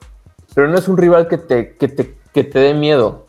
pero 0.55 0.69
no 0.69 0.77
es 0.77 0.87
un 0.87 0.95
rival 0.95 1.27
que 1.27 1.37
te, 1.37 1.75
que 1.75 1.89
te, 1.89 2.15
que 2.33 2.45
te 2.45 2.59
dé 2.59 2.73
miedo. 2.73 3.27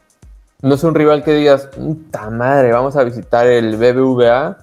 No 0.62 0.76
es 0.76 0.84
un 0.84 0.94
rival 0.94 1.24
que 1.24 1.34
digas, 1.34 1.66
puta 1.66 2.30
madre, 2.30 2.72
vamos 2.72 2.96
a 2.96 3.02
visitar 3.02 3.46
el 3.48 3.76
BBVA. 3.76 4.58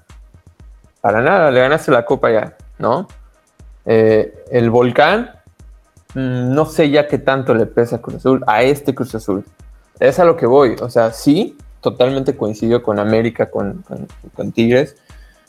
Para 1.02 1.22
nada, 1.22 1.52
le 1.52 1.60
ganaste 1.60 1.92
la 1.92 2.06
copa 2.06 2.32
ya, 2.32 2.58
¿no? 2.78 3.08
Eh, 3.86 4.46
el 4.50 4.70
Volcán, 4.70 5.32
mm, 6.14 6.54
no 6.54 6.66
sé 6.66 6.90
ya 6.90 7.08
qué 7.08 7.18
tanto 7.18 7.54
le 7.54 7.66
pesa 7.66 7.98
a 7.98 8.02
Cruz 8.02 8.16
Azul, 8.16 8.44
a 8.48 8.64
este 8.64 8.96
Cruz 8.96 9.14
Azul. 9.14 9.44
Es 10.00 10.20
a 10.20 10.26
lo 10.26 10.38
que 10.38 10.46
voy, 10.46 10.78
o 10.82 10.90
sea, 10.90 11.12
sí, 11.12 11.58
totalmente 11.82 12.36
coincido 12.36 12.82
con 12.82 12.98
América, 12.98 13.50
con, 13.50 13.84
con, 14.36 14.52
Tigres, 14.54 14.96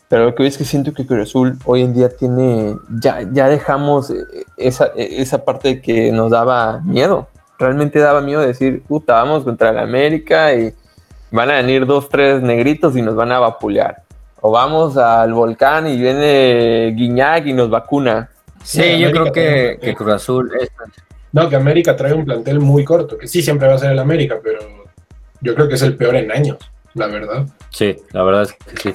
pero 0.08 0.24
lo 0.24 0.34
que 0.34 0.46
es 0.46 0.58
que 0.58 0.64
siento 0.64 0.92
que 0.92 1.06
Cruz 1.06 1.28
Azul 1.28 1.58
hoy 1.64 1.82
en 1.82 1.94
día 1.94 2.08
tiene, 2.08 2.76
ya, 3.00 3.22
ya 3.32 3.48
dejamos 3.48 4.12
esa, 4.56 4.86
esa 4.96 5.44
parte 5.44 5.80
que 5.80 6.10
nos 6.10 6.32
daba 6.32 6.80
miedo 6.80 7.28
realmente 7.60 7.98
daba 7.98 8.22
miedo 8.22 8.40
decir, 8.40 8.82
puta, 8.82 9.14
vamos 9.14 9.44
contra 9.44 9.70
la 9.70 9.82
América 9.82 10.54
y 10.54 10.72
van 11.30 11.50
a 11.50 11.56
venir 11.56 11.86
dos, 11.86 12.08
tres 12.08 12.42
negritos 12.42 12.96
y 12.96 13.02
nos 13.02 13.14
van 13.14 13.30
a 13.32 13.38
vapulear. 13.38 14.02
O 14.40 14.50
vamos 14.50 14.96
al 14.96 15.34
volcán 15.34 15.86
y 15.86 15.98
viene 15.98 16.92
Guiñac 16.96 17.46
y 17.46 17.52
nos 17.52 17.68
vacuna. 17.68 18.30
Sí, 18.64 18.98
yo 18.98 19.10
creo 19.10 19.30
que, 19.30 19.94
Cruz 19.96 20.14
Azul. 20.14 20.50
No, 21.32 21.48
que 21.48 21.56
América 21.56 21.94
trae 21.94 22.14
un 22.14 22.24
plantel 22.24 22.58
muy 22.58 22.84
corto, 22.84 23.16
que 23.18 23.28
sí 23.28 23.42
siempre 23.42 23.68
va 23.68 23.74
a 23.74 23.78
ser 23.78 23.92
el 23.92 23.98
América, 23.98 24.38
pero 24.42 24.60
yo 25.40 25.54
creo 25.54 25.68
que 25.68 25.74
es 25.74 25.82
el 25.82 25.96
peor 25.96 26.16
en 26.16 26.32
años, 26.32 26.58
la 26.94 27.06
verdad. 27.06 27.46
Sí, 27.68 27.96
la 28.12 28.22
verdad 28.22 28.42
es 28.42 28.52
que 28.54 28.94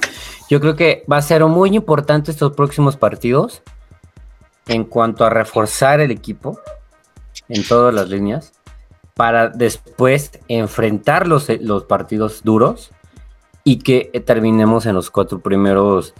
Yo 0.50 0.60
creo 0.60 0.76
que 0.76 1.04
va 1.10 1.16
a 1.16 1.22
ser 1.22 1.44
muy 1.44 1.74
importante 1.74 2.30
estos 2.32 2.52
próximos 2.52 2.96
partidos 2.96 3.62
en 4.66 4.84
cuanto 4.84 5.24
a 5.24 5.30
reforzar 5.30 6.00
el 6.00 6.10
equipo 6.10 6.60
en 7.48 7.66
todas 7.66 7.94
las 7.94 8.08
líneas 8.08 8.55
para 9.16 9.48
después 9.48 10.30
enfrentar 10.46 11.26
los, 11.26 11.48
los 11.60 11.84
partidos 11.84 12.44
duros 12.44 12.90
y 13.64 13.78
que 13.78 14.10
terminemos 14.26 14.84
en 14.84 14.94
los 14.94 15.10
cuatro 15.10 15.40
primeros, 15.40 16.14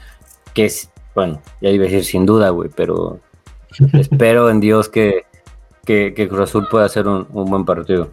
que 0.55 0.64
es, 0.64 0.90
bueno, 1.14 1.40
ya 1.61 1.68
iba 1.68 1.84
a 1.84 1.88
decir 1.88 2.07
sin 2.07 2.24
duda, 2.24 2.49
güey, 2.49 2.70
pero 2.74 3.20
espero 3.92 4.49
en 4.49 4.61
Dios 4.61 4.88
que, 4.88 5.26
que, 5.84 6.26
Cruz 6.28 6.40
Azul 6.40 6.66
pueda 6.70 6.86
hacer 6.86 7.07
un, 7.07 7.26
buen 7.30 7.66
partido, 7.66 8.11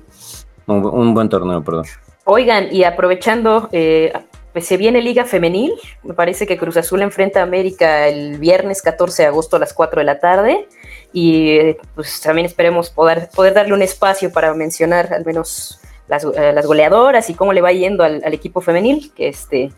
un, 0.68 1.14
buen 1.14 1.30
torneo, 1.30 1.64
perdón. 1.64 1.86
Oigan, 2.26 2.68
y 2.72 2.84
aprovechando, 2.84 3.70
eh, 3.72 4.12
pues 4.54 4.68
se 4.68 4.78
viene 4.78 5.02
Liga 5.02 5.26
Femenil, 5.26 5.74
me 6.04 6.14
parece 6.14 6.46
que 6.46 6.58
Cruz 6.58 6.78
Azul 6.78 7.02
enfrenta 7.02 7.40
a 7.40 7.44
América 7.44 8.08
el 8.08 8.38
viernes 8.38 8.84
14 8.84 9.24
de 9.24 9.28
agosto 9.28 9.56
a 9.56 9.60
las 9.60 9.74
4 9.74 10.00
de 10.00 10.06
la 10.06 10.20
tarde. 10.20 10.68
Y 11.12 11.74
pues 11.96 12.22
también 12.22 12.46
esperemos 12.46 12.92
poder, 12.92 13.30
poder 13.36 13.54
darle 13.54 13.74
un 13.74 13.82
espacio 13.82 14.32
para 14.32 14.54
mencionar 14.54 15.12
al 15.14 15.26
menos 15.26 15.80
las, 16.08 16.24
eh, 16.24 16.56
goleadoras 16.64 17.30
y 17.30 17.34
cómo 17.34 17.52
le 17.54 17.62
va 17.62 17.72
yendo 17.72 18.04
al, 18.04 18.34
equipo 18.34 18.62
femenil, 18.62 19.12
que 19.16 19.28
este, 19.28 19.72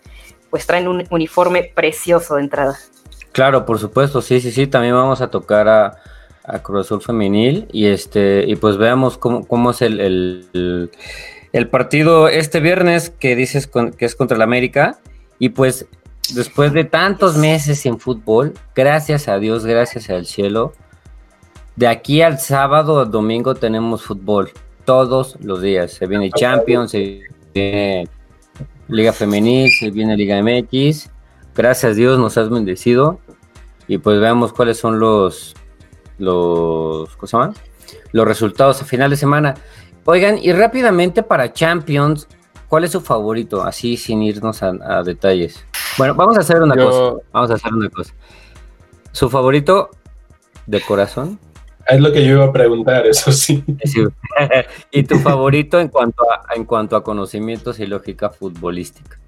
pues 0.49 0.65
traen 0.65 0.87
un 0.87 1.05
uniforme 1.09 1.63
precioso 1.63 2.35
de 2.35 2.41
entrada. 2.41 2.77
Claro, 3.31 3.65
por 3.65 3.79
supuesto, 3.79 4.21
sí, 4.21 4.39
sí, 4.39 4.51
sí, 4.51 4.67
también 4.67 4.93
vamos 4.93 5.21
a 5.21 5.29
tocar 5.29 5.67
a, 5.67 6.01
Cruz 6.61 6.85
Azul 6.85 7.01
Femenil. 7.01 7.67
Y 7.71 7.87
este, 7.87 8.43
y 8.45 8.55
pues 8.55 8.77
veamos 8.77 9.17
cómo, 9.17 9.47
cómo 9.47 9.71
es 9.71 9.81
el, 9.81 9.99
el, 9.99 10.91
partido 11.69 12.27
este 12.27 12.59
viernes 12.59 13.09
que 13.09 13.35
dices 13.35 13.67
que 13.67 14.05
es 14.05 14.15
contra 14.15 14.35
el 14.35 14.41
América, 14.41 14.99
y 15.39 15.49
pues 15.49 15.87
después 16.33 16.73
de 16.73 16.83
tantos 16.83 17.37
meses 17.37 17.79
sin 17.79 17.99
fútbol, 17.99 18.53
gracias 18.75 19.27
a 19.27 19.37
Dios, 19.37 19.65
gracias 19.65 20.09
al 20.09 20.25
cielo, 20.25 20.73
de 21.75 21.87
aquí 21.87 22.21
al 22.21 22.39
sábado 22.39 22.93
o 22.93 23.05
domingo 23.05 23.55
tenemos 23.55 24.03
fútbol 24.03 24.51
todos 24.85 25.37
los 25.41 25.61
días. 25.61 25.91
Se 25.91 26.07
viene 26.07 26.31
Champions, 26.31 26.91
se 26.91 27.23
viene 27.53 28.07
Liga 28.87 29.11
Femenil, 29.11 29.71
se 29.71 29.91
viene 29.91 30.15
Liga 30.15 30.41
MX. 30.41 31.09
Gracias 31.55 31.91
a 31.91 31.95
Dios 31.95 32.19
nos 32.19 32.37
has 32.37 32.49
bendecido. 32.49 33.19
Y 33.87 33.97
pues 33.97 34.19
veamos 34.19 34.53
cuáles 34.53 34.77
son 34.77 34.99
los 34.99 35.53
los 36.17 37.13
¿cómo 37.17 37.27
se 37.27 37.37
llama? 37.37 37.53
los 38.13 38.25
resultados 38.25 38.81
a 38.81 38.85
final 38.85 39.09
de 39.09 39.17
semana. 39.17 39.55
Oigan, 40.07 40.37
y 40.39 40.53
rápidamente 40.53 41.23
para 41.23 41.51
Champions, 41.51 42.27
¿cuál 42.67 42.83
es 42.83 42.91
su 42.91 43.01
favorito? 43.01 43.63
Así 43.63 43.97
sin 43.97 44.21
irnos 44.21 44.61
a, 44.61 45.01
detalles. 45.03 45.65
Bueno, 45.97 46.13
vamos 46.13 46.37
a 46.37 46.41
hacer 46.41 46.61
una 46.61 46.75
cosa. 46.75 47.23
Vamos 47.31 47.49
a 47.49 47.53
hacer 47.55 47.73
una 47.73 47.89
cosa. 47.89 48.13
¿Su 49.11 49.31
favorito 49.31 49.89
de 50.67 50.79
corazón? 50.81 51.39
Es 51.87 51.99
lo 51.99 52.11
que 52.11 52.23
yo 52.23 52.33
iba 52.33 52.45
a 52.45 52.51
preguntar, 52.51 53.07
eso 53.07 53.31
sí. 53.31 53.63
¿Y 54.91 55.03
tu 55.03 55.17
favorito 55.17 55.79
en 55.79 55.87
cuanto 55.87 56.23
a, 56.31 56.53
en 56.53 56.65
cuanto 56.65 56.95
a 56.95 57.03
conocimientos 57.03 57.79
y 57.79 57.87
lógica 57.87 58.29
futbolística? 58.29 59.19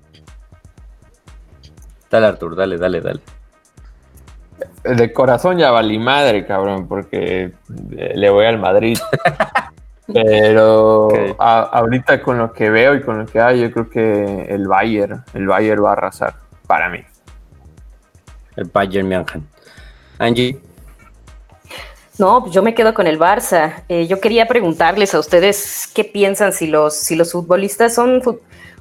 Dale, 2.11 2.28
Artur, 2.28 2.55
dale, 2.55 2.78
dale, 2.78 3.01
dale. 3.01 3.19
De 4.84 5.11
corazón 5.11 5.57
ya 5.57 5.71
valí 5.71 5.97
madre, 5.97 6.45
cabrón, 6.45 6.88
porque 6.88 7.51
le 7.89 8.30
voy 8.30 8.45
al 8.45 8.59
Madrid. 8.59 8.97
Pero 10.13 11.09
ahorita 11.37 12.21
con 12.21 12.37
lo 12.37 12.53
que 12.53 12.69
veo 12.69 12.95
y 12.95 13.01
con 13.01 13.19
lo 13.19 13.25
que 13.25 13.39
hay, 13.39 13.61
yo 13.61 13.71
creo 13.71 13.89
que 13.89 14.45
el 14.49 14.67
Bayern, 14.67 15.23
el 15.33 15.47
Bayern 15.47 15.83
va 15.83 15.89
a 15.89 15.93
arrasar 15.93 16.35
para 16.65 16.89
mí. 16.89 16.99
El 18.55 18.65
Bayern 18.65 19.07
München. 19.07 19.45
Angie. 20.17 20.59
No, 22.17 22.41
pues 22.41 22.53
yo 22.53 22.63
me 22.63 22.73
quedo 22.73 22.93
con 22.93 23.05
el 23.05 23.19
Barça. 23.19 23.83
Eh, 23.89 24.07
yo 24.07 24.19
quería 24.19 24.47
preguntarles 24.47 25.13
a 25.13 25.19
ustedes 25.19 25.87
qué 25.93 26.03
piensan 26.03 26.51
si 26.51 26.67
los, 26.67 26.95
si 26.95 27.15
los 27.15 27.31
futbolistas 27.31 27.93
son, 27.93 28.21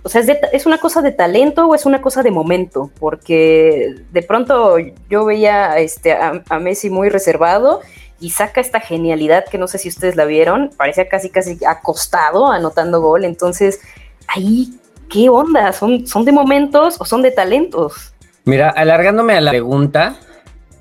o 0.02 0.08
sea, 0.08 0.22
¿es, 0.52 0.64
una 0.64 0.78
cosa 0.78 1.02
de 1.02 1.12
talento 1.12 1.66
o 1.66 1.74
es 1.74 1.84
una 1.84 2.00
cosa 2.00 2.22
de 2.22 2.30
momento? 2.30 2.90
Porque 2.98 3.94
de 4.10 4.22
pronto 4.22 4.76
yo 5.10 5.26
veía 5.26 5.76
este, 5.78 6.12
a, 6.14 6.58
Messi 6.58 6.88
muy 6.88 7.10
reservado 7.10 7.82
y 8.20 8.30
saca 8.30 8.60
esta 8.60 8.80
genialidad 8.80 9.44
que 9.44 9.58
no 9.58 9.68
sé 9.68 9.78
si 9.78 9.88
ustedes 9.88 10.16
la 10.16 10.24
vieron, 10.24 10.70
parecía 10.76 11.08
casi 11.08 11.30
casi 11.30 11.58
acostado 11.64 12.50
anotando 12.50 13.00
gol. 13.00 13.24
Entonces, 13.24 13.80
ahí, 14.26 14.78
¿qué 15.08 15.28
onda? 15.28 15.72
¿Son, 15.72 16.06
son 16.06 16.24
de 16.24 16.32
momentos 16.32 16.96
o 16.98 17.04
son 17.04 17.22
de 17.22 17.30
talentos? 17.30 18.14
Mira, 18.44 18.70
alargándome 18.70 19.34
a 19.34 19.40
la 19.40 19.50
pregunta, 19.50 20.16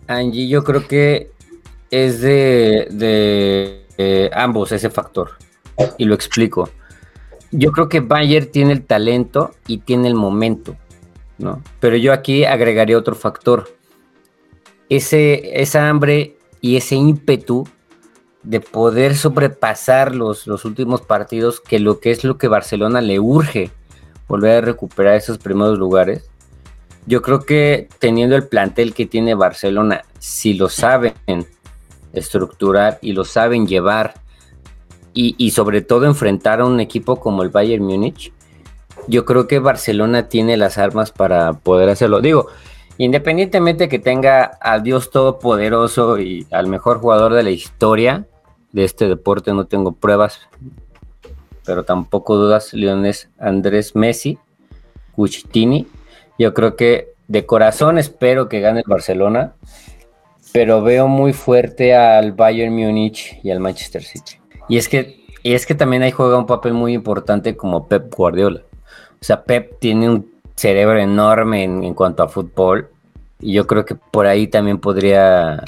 Angie, 0.07 0.47
yo 0.47 0.63
creo 0.63 0.88
que 0.88 1.31
es 1.91 2.21
de, 2.21 3.81
ambos 4.33 4.71
ese 4.71 4.89
factor. 4.89 5.31
Y 5.97 6.05
lo 6.05 6.15
explico. 6.15 6.69
Yo 7.51 7.71
creo 7.71 7.89
que 7.89 7.99
Bayer 7.99 8.45
tiene 8.45 8.73
el 8.73 8.86
talento 8.86 9.51
y 9.67 9.79
tiene 9.79 10.07
el 10.07 10.15
momento, 10.15 10.75
¿no? 11.38 11.61
Pero 11.79 11.97
yo 11.97 12.13
aquí 12.13 12.45
agregaría 12.45 12.97
otro 12.97 13.15
factor. 13.15 13.69
Ese, 14.89 15.61
esa 15.61 15.89
hambre 15.89 16.34
y 16.66 16.78
ese 16.78 16.95
ímpetu 16.95 17.68
de 18.41 18.59
poder 18.59 19.16
sobrepasar 19.16 20.16
los, 20.16 20.47
los 20.47 20.66
últimos 20.66 21.03
partidos, 21.03 21.61
que 21.61 21.78
lo 21.78 21.99
que 21.99 22.09
es 22.09 22.24
lo 22.24 22.39
que 22.39 22.47
Barcelona 22.47 23.01
le 23.01 23.20
urge, 23.20 23.70
volver 24.28 24.57
a 24.57 24.66
recuperar 24.66 25.13
esos 25.13 25.38
primeros 25.38 25.78
lugares. 25.78 26.28
Yo 27.05 27.22
creo 27.22 27.41
que 27.41 27.88
teniendo 27.99 28.36
el 28.36 28.47
plantel 28.47 28.95
que 28.95 29.05
tiene 29.05 29.36
Barcelona, 29.36 30.05
si 30.18 30.55
lo 30.55 30.68
saben 30.68 31.13
estructurar 32.13 32.97
y 32.99 33.11
lo 33.11 33.26
saben 33.26 33.68
llevar 33.68 34.16
y, 35.13 35.51
sobre 35.51 35.84
todo 35.84 36.07
enfrentar 36.07 36.61
a 36.61 36.66
un 36.66 36.80
equipo 36.80 37.20
como 37.20 37.43
el 37.43 37.49
Bayern 37.49 37.86
Múnich, 37.86 38.34
yo 39.07 39.24
creo 39.24 39.47
que 39.47 39.59
Barcelona 39.59 40.30
tiene 40.30 40.57
las 40.57 40.80
armas 40.80 41.11
para 41.11 41.53
poder 41.53 41.89
hacerlo. 41.89 42.22
Digo, 42.22 42.47
independientemente 42.97 43.89
que 43.89 43.99
tenga 43.99 44.43
al 44.43 44.83
Dios 44.83 45.11
Todopoderoso 45.11 46.19
y 46.19 46.47
al 46.51 46.67
mejor 46.67 46.99
jugador 46.99 47.33
de 47.33 47.43
la 47.43 47.51
historia 47.51 48.25
de 48.71 48.83
este 48.83 49.07
deporte, 49.07 49.53
no 49.53 49.65
tengo 49.65 49.93
pruebas, 49.93 50.41
pero 51.65 51.83
tampoco 51.83 52.35
dudas, 52.35 52.73
Leones 52.73 53.29
Andrés 53.39 53.95
Messi, 53.95 54.37
Cuchitini. 55.15 55.87
Yo 56.37 56.53
creo 56.53 56.75
que 56.75 57.13
de 57.27 57.45
corazón 57.45 57.97
espero 57.97 58.49
que 58.49 58.59
gane 58.59 58.79
el 58.79 58.85
Barcelona 58.87 59.55
pero 60.55 60.81
veo 60.81 61.09
muy 61.09 61.33
fuerte 61.33 61.93
al 61.93 62.31
Bayern 62.31 62.73
Múnich 62.73 63.37
y 63.43 63.51
al 63.51 63.59
Manchester 63.59 64.01
City. 64.01 64.39
Y 64.69 64.77
es 64.77 64.87
que, 64.87 65.25
y 65.43 65.53
es 65.53 65.65
que 65.65 65.75
también 65.75 66.01
ahí 66.01 66.11
juega 66.11 66.37
un 66.37 66.45
papel 66.45 66.71
muy 66.73 66.93
importante 66.93 67.57
como 67.57 67.89
Pep 67.89 68.15
Guardiola. 68.15 68.61
O 69.19 69.25
sea, 69.25 69.43
Pep 69.43 69.79
tiene 69.79 70.09
un 70.09 70.31
cerebro 70.56 70.99
enorme 70.99 71.64
en, 71.64 71.93
cuanto 71.93 72.24
a 72.24 72.30
fútbol 72.30 72.89
y 73.39 73.53
yo 73.53 73.68
creo 73.68 73.86
que 73.86 73.95
por 73.95 74.26
ahí 74.26 74.47
también 74.47 74.80
podría 74.80 75.62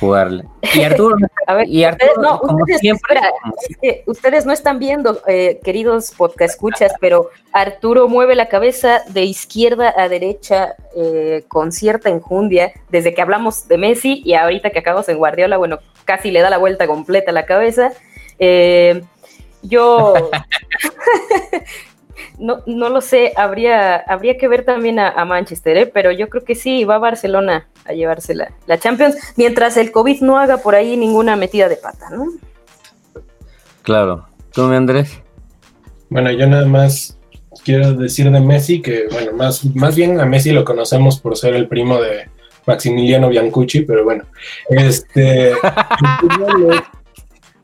jugarle. 0.00 0.44
Y 0.74 0.82
Arturo, 0.84 1.16
y 1.66 1.84
Arturo 1.84 2.12
ustedes, 2.12 2.30
no, 2.30 2.40
como 2.40 2.64
siempre. 2.66 3.20
ustedes 4.06 4.46
no 4.46 4.52
están 4.52 4.78
viendo, 4.78 5.20
eh, 5.26 5.60
queridos 5.62 6.12
podcast 6.16 6.54
escuchas, 6.54 6.92
pero 7.00 7.30
Arturo 7.52 8.08
mueve 8.08 8.34
la 8.34 8.48
cabeza 8.48 9.02
de 9.08 9.24
izquierda 9.24 9.94
a 9.96 10.08
derecha 10.08 10.74
eh, 10.96 11.44
con 11.48 11.70
cierta 11.70 12.08
enjundia, 12.08 12.72
desde 12.88 13.14
que 13.14 13.22
hablamos 13.22 13.68
de 13.68 13.78
Messi 13.78 14.22
y 14.24 14.34
ahorita 14.34 14.70
que 14.70 14.78
acabamos 14.78 15.08
en 15.08 15.18
Guardiola, 15.18 15.58
bueno, 15.58 15.78
casi 16.04 16.30
le 16.30 16.40
da 16.40 16.50
la 16.50 16.58
vuelta 16.58 16.86
completa 16.86 17.30
a 17.30 17.34
la 17.34 17.46
cabeza. 17.46 17.92
Eh, 18.38 19.02
yo 19.62 20.14
no, 22.38 22.62
no 22.66 22.88
lo 22.88 23.00
sé, 23.00 23.32
habría, 23.36 23.96
habría 23.96 24.36
que 24.36 24.48
ver 24.48 24.64
también 24.64 24.98
a, 24.98 25.24
Manchester, 25.24 25.76
¿eh? 25.76 25.86
pero 25.86 26.10
yo 26.12 26.28
creo 26.28 26.44
que 26.44 26.54
sí, 26.54 26.84
va 26.84 26.96
a 26.96 26.98
Barcelona 26.98 27.68
a 27.84 27.92
llevarse 27.92 28.34
la, 28.34 28.52
la, 28.66 28.78
Champions, 28.78 29.16
mientras 29.36 29.76
el 29.76 29.92
COVID 29.92 30.20
no 30.20 30.38
haga 30.38 30.58
por 30.58 30.74
ahí 30.74 30.96
ninguna 30.96 31.36
metida 31.36 31.68
de 31.68 31.76
pata, 31.76 32.10
¿no? 32.10 32.26
Claro. 33.82 34.26
¿Tú, 34.52 34.62
me 34.62 34.76
Andrés? 34.76 35.20
Bueno, 36.10 36.30
yo 36.30 36.46
nada 36.46 36.66
más 36.66 37.18
quiero 37.64 37.92
decir 37.94 38.30
de 38.30 38.40
Messi 38.40 38.82
que, 38.82 39.06
bueno, 39.10 39.32
más, 39.32 39.64
más 39.74 39.96
bien 39.96 40.20
a 40.20 40.26
Messi 40.26 40.52
lo 40.52 40.64
conocemos 40.64 41.18
por 41.18 41.36
ser 41.36 41.54
el 41.54 41.68
primo 41.68 42.00
de 42.00 42.28
Maximiliano 42.66 43.28
Biancucci, 43.28 43.82
pero 43.82 44.04
bueno, 44.04 44.24
este, 44.68 45.52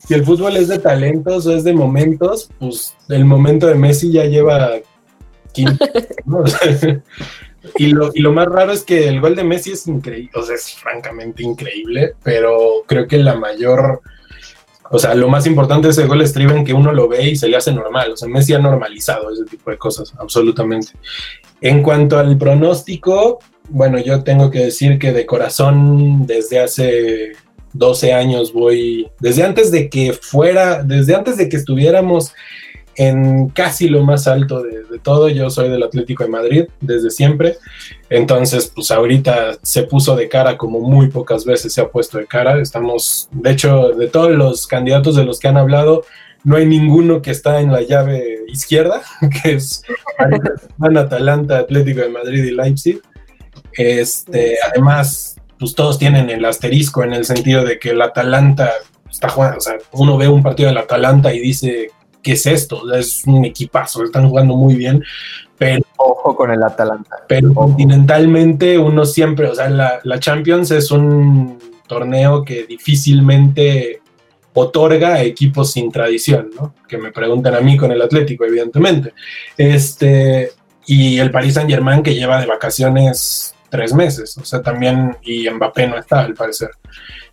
si 0.09 0.15
el 0.15 0.25
fútbol 0.25 0.57
es 0.57 0.67
de 0.69 0.79
talentos 0.79 1.45
o 1.45 1.55
es 1.55 1.63
de 1.63 1.71
momentos, 1.71 2.49
pues 2.57 2.95
el 3.09 3.25
momento 3.25 3.67
de 3.67 3.75
Messi 3.75 4.11
ya 4.11 4.25
lleva 4.25 4.71
15, 5.51 5.77
y, 7.77 7.91
lo, 7.91 8.09
y 8.15 8.21
lo 8.21 8.33
más 8.33 8.47
raro 8.47 8.71
es 8.71 8.83
que 8.83 9.07
el 9.07 9.21
gol 9.21 9.35
de 9.35 9.43
Messi 9.43 9.73
es 9.73 9.85
increíble, 9.85 10.31
o 10.33 10.41
sea, 10.41 10.55
es 10.55 10.73
francamente 10.73 11.43
increíble, 11.43 12.15
pero 12.23 12.83
creo 12.87 13.07
que 13.07 13.19
la 13.19 13.35
mayor 13.35 14.01
o 14.89 14.97
sea, 14.97 15.13
lo 15.13 15.29
más 15.29 15.45
importante 15.45 15.85
de 15.85 15.91
ese 15.91 16.07
gol 16.07 16.23
estriba 16.23 16.53
en 16.53 16.65
que 16.65 16.73
uno 16.73 16.91
lo 16.91 17.07
ve 17.07 17.29
y 17.29 17.35
se 17.35 17.47
le 17.47 17.57
hace 17.57 17.71
normal. 17.71 18.13
O 18.13 18.17
sea, 18.17 18.27
Messi 18.27 18.55
ha 18.55 18.57
normalizado 18.57 19.31
ese 19.31 19.45
tipo 19.45 19.69
de 19.69 19.77
cosas, 19.77 20.11
absolutamente. 20.17 20.93
En 21.61 21.83
cuanto 21.83 22.17
al 22.17 22.35
pronóstico, 22.35 23.37
bueno, 23.69 23.99
yo 23.99 24.23
tengo 24.23 24.49
que 24.49 24.65
decir 24.65 24.97
que 24.97 25.13
de 25.13 25.27
corazón, 25.27 26.25
desde 26.25 26.59
hace 26.61 27.33
12 27.73 28.13
años 28.13 28.53
voy, 28.53 29.09
desde 29.19 29.43
antes 29.43 29.71
de 29.71 29.89
que 29.89 30.13
fuera, 30.13 30.83
desde 30.83 31.15
antes 31.15 31.37
de 31.37 31.49
que 31.49 31.57
estuviéramos 31.57 32.33
en 32.99 33.47
casi 33.47 33.87
lo 33.87 34.03
más 34.03 34.27
alto 34.27 34.61
de, 34.61 34.79
todo. 35.01 35.29
Yo 35.29 35.49
soy 35.49 35.69
del 35.69 35.83
Atlético 35.83 36.25
de 36.25 36.29
Madrid 36.29 36.65
desde 36.81 37.09
siempre. 37.09 37.55
Entonces, 38.09 38.69
pues 38.75 38.91
ahorita 38.91 39.57
se 39.61 39.83
puso 39.83 40.17
de 40.17 40.27
cara 40.27 40.57
como 40.57 40.81
muy 40.81 41.07
pocas 41.07 41.45
veces 41.45 41.71
se 41.71 41.79
ha 41.79 41.87
puesto 41.87 42.17
de 42.17 42.25
cara. 42.25 42.61
Estamos, 42.61 43.29
de 43.31 43.51
hecho, 43.51 43.89
de 43.89 44.07
todos 44.07 44.31
los 44.31 44.67
candidatos 44.67 45.15
de 45.15 45.23
los 45.23 45.39
que 45.39 45.47
han 45.47 45.55
hablado, 45.55 46.03
no 46.43 46.57
hay 46.57 46.65
ninguno 46.65 47.21
que 47.21 47.31
está 47.31 47.61
en 47.61 47.71
la 47.71 47.81
llave 47.81 48.39
izquierda, 48.49 49.01
que 49.43 49.53
es 49.53 49.81
Atalanta, 50.77 51.59
Atlético 51.59 52.01
de 52.01 52.09
Madrid 52.09 52.43
y 52.43 52.51
Leipzig. 52.51 53.01
Este, 53.71 54.57
además, 54.69 55.38
pues 55.59 55.75
todos 55.75 55.99
tienen 55.99 56.29
el 56.29 56.45
asterisco 56.45 57.03
en 57.03 57.13
el 57.13 57.25
sentido 57.25 57.63
de 57.65 57.77
que 57.77 57.89
el 57.89 58.01
Atalanta 58.01 58.71
está 59.09 59.29
jugando, 59.29 59.57
o 59.57 59.61
sea, 59.61 59.75
uno 59.91 60.17
ve 60.17 60.27
un 60.27 60.41
partido 60.41 60.69
del 60.69 60.77
Atalanta 60.77 61.33
y 61.33 61.39
dice, 61.39 61.89
¿qué 62.23 62.33
es 62.33 62.45
esto? 62.45 62.91
Es 62.93 63.23
un 63.25 63.43
equipazo, 63.45 64.03
están 64.03 64.29
jugando 64.29 64.55
muy 64.55 64.75
bien, 64.75 65.03
pero... 65.57 65.83
Ojo 65.97 66.35
con 66.35 66.51
el 66.51 66.63
Atalanta. 66.63 67.17
Pero 67.27 67.53
continentalmente 67.53 68.77
uno 68.77 69.03
siempre, 69.05 69.47
o 69.47 69.55
sea, 69.55 69.69
la, 69.69 70.19
Champions 70.19 70.71
es 70.71 70.91
un 70.91 71.59
torneo 71.87 72.43
que 72.43 72.65
difícilmente 72.65 74.01
otorga 74.53 75.15
a 75.15 75.23
equipos 75.23 75.71
sin 75.71 75.91
tradición, 75.91 76.49
¿no? 76.55 76.73
Que 76.87 76.97
me 76.97 77.11
preguntan 77.11 77.55
a 77.55 77.61
mí 77.61 77.77
con 77.77 77.91
el 77.91 78.01
Atlético, 78.01 78.45
evidentemente. 78.45 79.13
Este, 79.57 80.51
y 80.85 81.17
el 81.19 81.31
Paris 81.31 81.53
Saint 81.53 81.69
Germain 81.69 82.03
que 82.03 82.15
lleva 82.15 82.39
de 82.39 82.47
vacaciones 82.47 83.55
tres 83.69 83.93
meses, 83.93 84.37
o 84.37 84.45
sea, 84.45 84.61
también, 84.61 85.17
y 85.23 85.49
Mbappé 85.49 85.87
no 85.87 85.97
está, 85.97 86.21
al 86.21 86.33
parecer. 86.33 86.71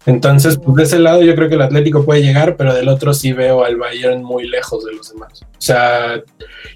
Entonces, 0.06 0.58
pues 0.62 0.76
de 0.76 0.82
ese 0.84 0.98
lado 1.00 1.22
yo 1.22 1.34
creo 1.34 1.48
que 1.48 1.56
el 1.56 1.62
Atlético 1.62 2.04
puede 2.04 2.22
llegar, 2.22 2.56
pero 2.56 2.72
del 2.72 2.88
otro 2.88 3.12
sí 3.12 3.32
veo 3.32 3.64
al 3.64 3.76
Bayern 3.76 4.22
muy 4.22 4.46
lejos 4.46 4.84
de 4.84 4.94
los 4.94 5.12
demás. 5.12 5.42
O 5.42 5.60
sea, 5.60 6.22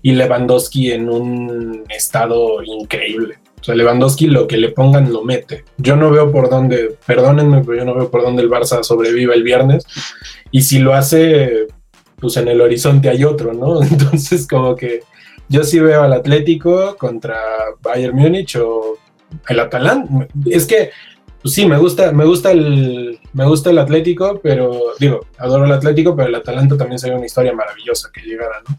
y 0.02 0.12
Lewandowski 0.12 0.90
en 0.90 1.08
un 1.08 1.84
estado 1.88 2.62
increíble. 2.64 3.38
O 3.60 3.64
sea, 3.64 3.74
Lewandowski 3.74 4.26
lo 4.26 4.48
que 4.48 4.56
le 4.56 4.70
pongan 4.70 5.12
lo 5.12 5.22
mete. 5.22 5.64
Yo 5.76 5.94
no 5.94 6.10
veo 6.10 6.32
por 6.32 6.50
dónde, 6.50 6.96
perdónenme, 7.06 7.62
pero 7.62 7.78
yo 7.78 7.84
no 7.84 7.94
veo 7.94 8.10
por 8.10 8.22
dónde 8.22 8.42
el 8.42 8.50
Barça 8.50 8.82
sobreviva 8.82 9.34
el 9.34 9.44
viernes. 9.44 9.84
Y 10.50 10.62
si 10.62 10.78
lo 10.80 10.94
hace, 10.94 11.68
pues 12.18 12.36
en 12.36 12.48
el 12.48 12.60
horizonte 12.60 13.10
hay 13.10 13.22
otro, 13.22 13.52
¿no? 13.52 13.82
Entonces, 13.82 14.48
como 14.48 14.74
que 14.74 15.02
yo 15.48 15.62
sí 15.62 15.78
veo 15.78 16.02
al 16.02 16.14
Atlético 16.14 16.96
contra 16.96 17.36
Bayern 17.82 18.16
Múnich 18.16 18.56
o 18.56 18.98
el 19.48 19.60
Atalanta. 19.60 20.28
Es 20.46 20.66
que 20.66 20.90
pues 21.42 21.54
sí, 21.54 21.64
me 21.66 21.78
gusta, 21.78 22.12
me 22.12 22.26
gusta 22.26 22.50
el, 22.50 23.18
me 23.32 23.46
gusta 23.46 23.70
el 23.70 23.78
Atlético, 23.78 24.40
pero 24.42 24.92
digo, 24.98 25.20
adoro 25.38 25.64
el 25.64 25.72
Atlético, 25.72 26.14
pero 26.14 26.28
el 26.28 26.34
Atalanta 26.34 26.76
también 26.76 26.98
sería 26.98 27.16
una 27.16 27.26
historia 27.26 27.54
maravillosa 27.54 28.10
que 28.12 28.20
llegara, 28.20 28.60
¿no? 28.68 28.76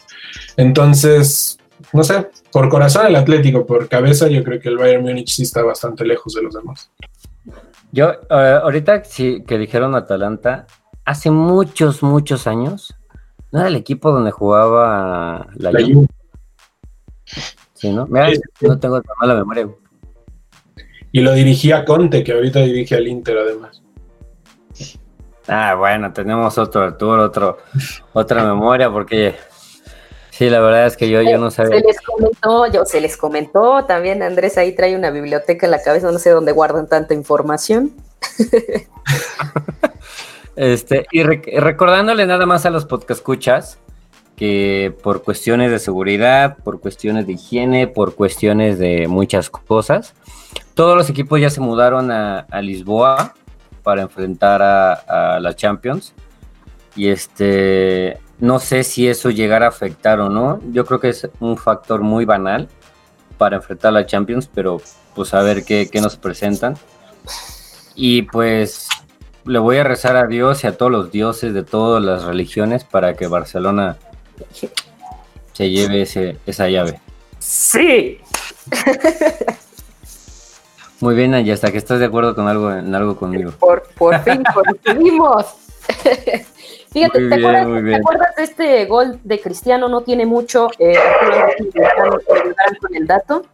Entonces, 0.58 1.58
no 1.92 2.04
sé, 2.04 2.30
por 2.52 2.70
corazón 2.70 3.08
el 3.08 3.16
Atlético, 3.16 3.66
por 3.66 3.90
cabeza 3.90 4.28
yo 4.28 4.44
creo 4.44 4.60
que 4.60 4.70
el 4.70 4.78
Bayern 4.78 5.02
Múnich 5.02 5.30
sí 5.30 5.44
está 5.44 5.64
bastante 5.64 6.06
lejos 6.06 6.34
de 6.34 6.44
los 6.44 6.54
demás. 6.54 6.92
Yo, 7.92 8.12
eh, 8.12 8.60
ahorita 8.64 9.04
sí 9.06 9.44
que 9.46 9.58
dijeron 9.58 9.96
Atalanta, 9.96 10.68
hace 11.04 11.32
muchos, 11.32 12.04
muchos 12.04 12.46
años, 12.46 12.96
¿no 13.52 13.60
era 13.60 13.70
el 13.70 13.76
equipo 13.76 14.12
donde 14.12 14.30
jugaba 14.30 15.48
la, 15.56 15.72
la 15.72 15.80
Sí, 17.74 17.92
¿no? 17.92 18.06
Mira, 18.06 18.30
no 18.62 18.80
tengo 18.80 19.02
tan 19.02 19.16
mala 19.20 19.34
memoria. 19.34 19.68
Y 21.12 21.22
lo 21.22 21.34
dirigía 21.34 21.84
Conte, 21.84 22.24
que 22.24 22.32
ahorita 22.32 22.60
dirige 22.60 22.96
al 22.96 23.08
Inter 23.08 23.38
además. 23.38 23.82
Ah, 25.48 25.76
bueno, 25.76 26.14
tenemos 26.14 26.58
otro 26.58 26.84
Arturo, 26.84 27.26
otro, 27.26 27.58
otra 28.14 28.44
memoria, 28.46 28.90
porque 28.90 29.36
sí, 30.30 30.50
la 30.50 30.62
verdad 30.62 30.86
es 30.86 30.96
que 30.96 31.10
yo, 31.10 31.22
yo 31.22 31.38
no 31.38 31.52
sabía. 31.52 31.80
Se 31.80 31.86
les 31.86 32.02
comentó, 32.02 32.72
yo, 32.72 32.86
se 32.86 33.02
les 33.02 33.18
comentó, 33.18 33.84
también 33.86 34.24
Andrés 34.24 34.58
ahí 34.58 34.74
trae 34.74 34.96
una 34.96 35.10
biblioteca 35.10 35.66
en 35.66 35.72
la 35.72 35.82
cabeza, 35.82 36.12
no 36.12 36.20
sé 36.20 36.30
dónde 36.30 36.54
guardan 36.54 36.88
tanta 36.88 37.14
información. 37.14 37.92
este, 40.56 41.06
y 41.12 41.24
recordándole 41.24 42.26
nada 42.26 42.46
más 42.46 42.66
a 42.66 42.70
los 42.70 42.86
podcast 42.86 43.20
escuchas 43.20 43.80
que 44.38 44.96
por 45.04 45.24
cuestiones 45.24 45.70
de 45.70 45.80
seguridad, 45.80 46.58
por 46.64 46.80
cuestiones 46.80 47.28
de 47.28 47.34
higiene, 47.34 47.88
por 47.88 48.16
cuestiones 48.16 48.80
de 48.80 49.08
muchas 49.08 49.50
cosas, 49.50 50.16
todos 50.74 50.98
los 50.98 51.10
equipos 51.10 51.40
ya 51.40 51.50
se 51.50 51.62
mudaron 51.62 52.12
a, 52.12 52.46
Lisboa 52.62 53.34
para 53.84 54.02
enfrentar 54.04 54.62
a, 54.62 55.40
la 55.40 55.56
Champions. 55.56 56.14
Y 56.96 57.08
este, 57.08 58.18
no 58.40 58.60
sé 58.60 58.84
si 58.84 59.08
eso 59.08 59.30
llegara 59.30 59.66
a 59.66 59.70
afectar 59.70 60.20
o 60.20 60.30
no. 60.30 60.60
Yo 60.72 60.86
creo 60.86 61.00
que 61.00 61.10
es 61.10 61.30
un 61.40 61.58
factor 61.58 62.02
muy 62.02 62.26
banal 62.26 62.68
para 63.38 63.58
enfrentar 63.58 63.90
a 63.90 63.94
la 63.94 64.06
Champions, 64.06 64.50
pero 64.54 64.82
pues 65.16 65.34
a 65.34 65.42
ver 65.42 65.64
qué, 65.64 65.90
nos 66.02 66.18
presentan. 66.18 66.76
Y 67.96 68.24
pues 68.24 68.88
le 69.46 69.60
voy 69.60 69.78
a 69.78 69.84
rezar 69.84 70.16
a 70.16 70.28
Dios 70.28 70.64
y 70.64 70.68
a 70.68 70.78
todos 70.78 70.92
los 70.92 71.12
dioses 71.12 71.54
de 71.54 71.64
todas 71.64 72.04
las 72.04 72.24
religiones 72.24 72.84
para 72.84 73.16
que 73.16 73.28
Barcelona 73.28 73.98
se 75.54 75.70
lleve 75.70 76.02
esa 76.46 76.70
llave. 76.70 77.00
Sí. 77.40 78.20
Muy 81.02 81.16
bien, 81.16 81.34
y 81.36 81.52
hasta 81.52 81.72
que 81.72 81.80
estás 81.80 82.00
de 82.00 82.06
acuerdo 82.06 82.36
con 82.36 82.48
algo, 82.48 82.72
en 82.72 82.94
algo 82.94 83.16
conmigo. 83.16 83.52
Por, 83.60 83.84
por 83.98 84.20
fin 84.24 84.44
conseguimos. 84.54 85.46
Fíjate, 86.92 87.30
¿te, 87.30 87.36
acuerdas, 87.36 88.36
de 88.36 88.44
este 88.44 88.86
gol 88.86 89.20
de 89.24 89.40
Cristiano? 89.40 89.88
No 89.88 90.02
tiene 90.02 90.26
mucho, 90.26 90.68
eh, 90.78 90.94
con 92.82 92.96
el 92.96 93.08
dato, 93.08 93.46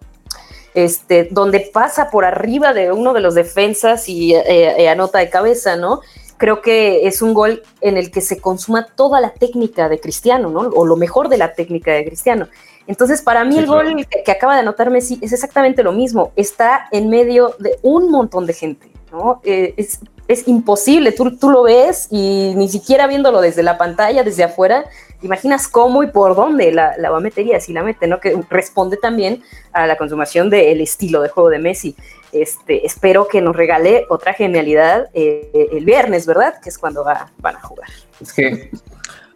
este, 0.74 1.30
donde 1.32 1.70
pasa 1.72 2.10
por 2.10 2.26
arriba 2.26 2.74
de 2.74 2.92
uno 2.92 3.14
de 3.14 3.22
los 3.22 3.36
defensas 3.36 4.10
y 4.10 4.34
eh, 4.34 4.76
eh, 4.78 4.90
anota 4.90 5.20
de 5.20 5.30
cabeza, 5.30 5.78
¿no? 5.78 6.02
Creo 6.38 6.62
que 6.62 7.08
es 7.08 7.22
un 7.22 7.34
gol 7.34 7.62
en 7.80 7.96
el 7.98 8.12
que 8.12 8.22
se 8.22 8.42
consuma 8.42 8.88
toda 8.96 9.22
la 9.22 9.32
técnica 9.32 9.88
de 9.88 10.00
Cristiano, 10.00 10.50
¿no? 10.50 10.62
O 10.70 10.86
lo 10.86 10.98
mejor 10.98 11.30
de 11.30 11.38
la 11.38 11.54
técnica 11.54 11.94
de 11.94 12.06
Cristiano. 12.06 12.48
Entonces, 12.88 13.22
para 13.22 13.44
mí 13.44 13.58
el 13.58 13.68
gol 13.68 14.06
que, 14.06 14.32
acaba 14.32 14.56
de 14.56 14.62
anotar 14.62 14.90
Messi 14.90 15.20
es 15.22 15.34
exactamente 15.34 15.84
lo 15.84 15.92
mismo. 15.92 16.32
Está 16.36 16.88
en 16.92 17.10
medio 17.10 17.54
de 17.60 17.78
un 17.82 18.10
montón 18.10 18.46
de 18.46 18.54
gente, 18.54 18.90
¿no? 19.12 19.42
Eh, 19.44 19.76
es, 19.78 20.48
imposible, 20.48 21.12
tú, 21.12 21.38
tú, 21.38 21.50
lo 21.50 21.64
ves 21.64 22.08
y 22.12 22.54
ni 22.56 22.68
siquiera 22.68 23.08
viéndolo 23.08 23.40
desde 23.40 23.64
la 23.64 23.78
pantalla, 23.78 24.24
desde 24.24 24.44
afuera, 24.44 24.86
imaginas 25.22 25.70
cómo 25.70 26.04
y 26.04 26.08
por 26.08 26.36
dónde 26.36 26.72
la, 26.74 26.98
la 26.98 27.10
va 27.10 27.18
a 27.18 27.22
meter 27.22 27.46
y 27.46 27.54
así 27.54 27.72
la 27.72 27.82
mete, 27.82 28.08
¿no? 28.08 28.20
Que 28.20 28.38
responde 28.50 28.98
también 28.98 29.42
a 29.72 29.88
la 29.88 29.98
consumación 29.98 30.50
del 30.50 30.82
estilo 30.82 31.22
de 31.22 31.30
juego 31.30 31.50
de 31.50 31.60
Messi. 31.60 31.96
Este, 32.32 32.86
espero 32.86 33.28
que 33.28 33.42
nos 33.42 33.56
regale 33.56 34.06
otra 34.10 34.34
genialidad 34.34 35.08
eh, 35.14 35.70
el 35.72 35.86
viernes, 35.86 36.26
¿verdad? 36.26 36.56
Que 36.62 36.70
es 36.70 36.78
cuando 36.78 37.04
van 37.04 37.56
a 37.56 37.62
jugar. 37.62 37.88
Es 38.22 38.34
que, 38.34 38.70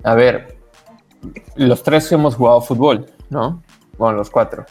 a 0.04 0.14
ver, 0.14 0.58
los 1.56 1.84
tres 1.84 2.12
hemos 2.12 2.36
jugado 2.36 2.62
fútbol. 2.62 3.08
¿No? 3.32 3.64
Bueno, 3.98 4.18
los 4.18 4.30
cuatro. 4.30 4.66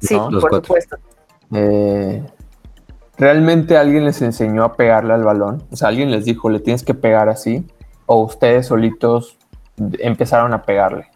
Sí, 0.00 0.16
por 0.16 0.62
supuesto. 0.62 0.96
Eh, 1.52 2.24
¿Realmente 3.16 3.76
alguien 3.76 4.04
les 4.04 4.20
enseñó 4.22 4.64
a 4.64 4.74
pegarle 4.74 5.14
al 5.14 5.22
balón? 5.22 5.62
O 5.70 5.76
sea, 5.76 5.88
alguien 5.88 6.10
les 6.10 6.24
dijo, 6.24 6.50
le 6.50 6.58
tienes 6.58 6.82
que 6.82 6.94
pegar 6.94 7.28
así. 7.28 7.64
O 8.06 8.22
ustedes 8.24 8.66
solitos 8.66 9.38
empezaron 10.00 10.52
a 10.52 10.62
pegarle. 10.62 11.06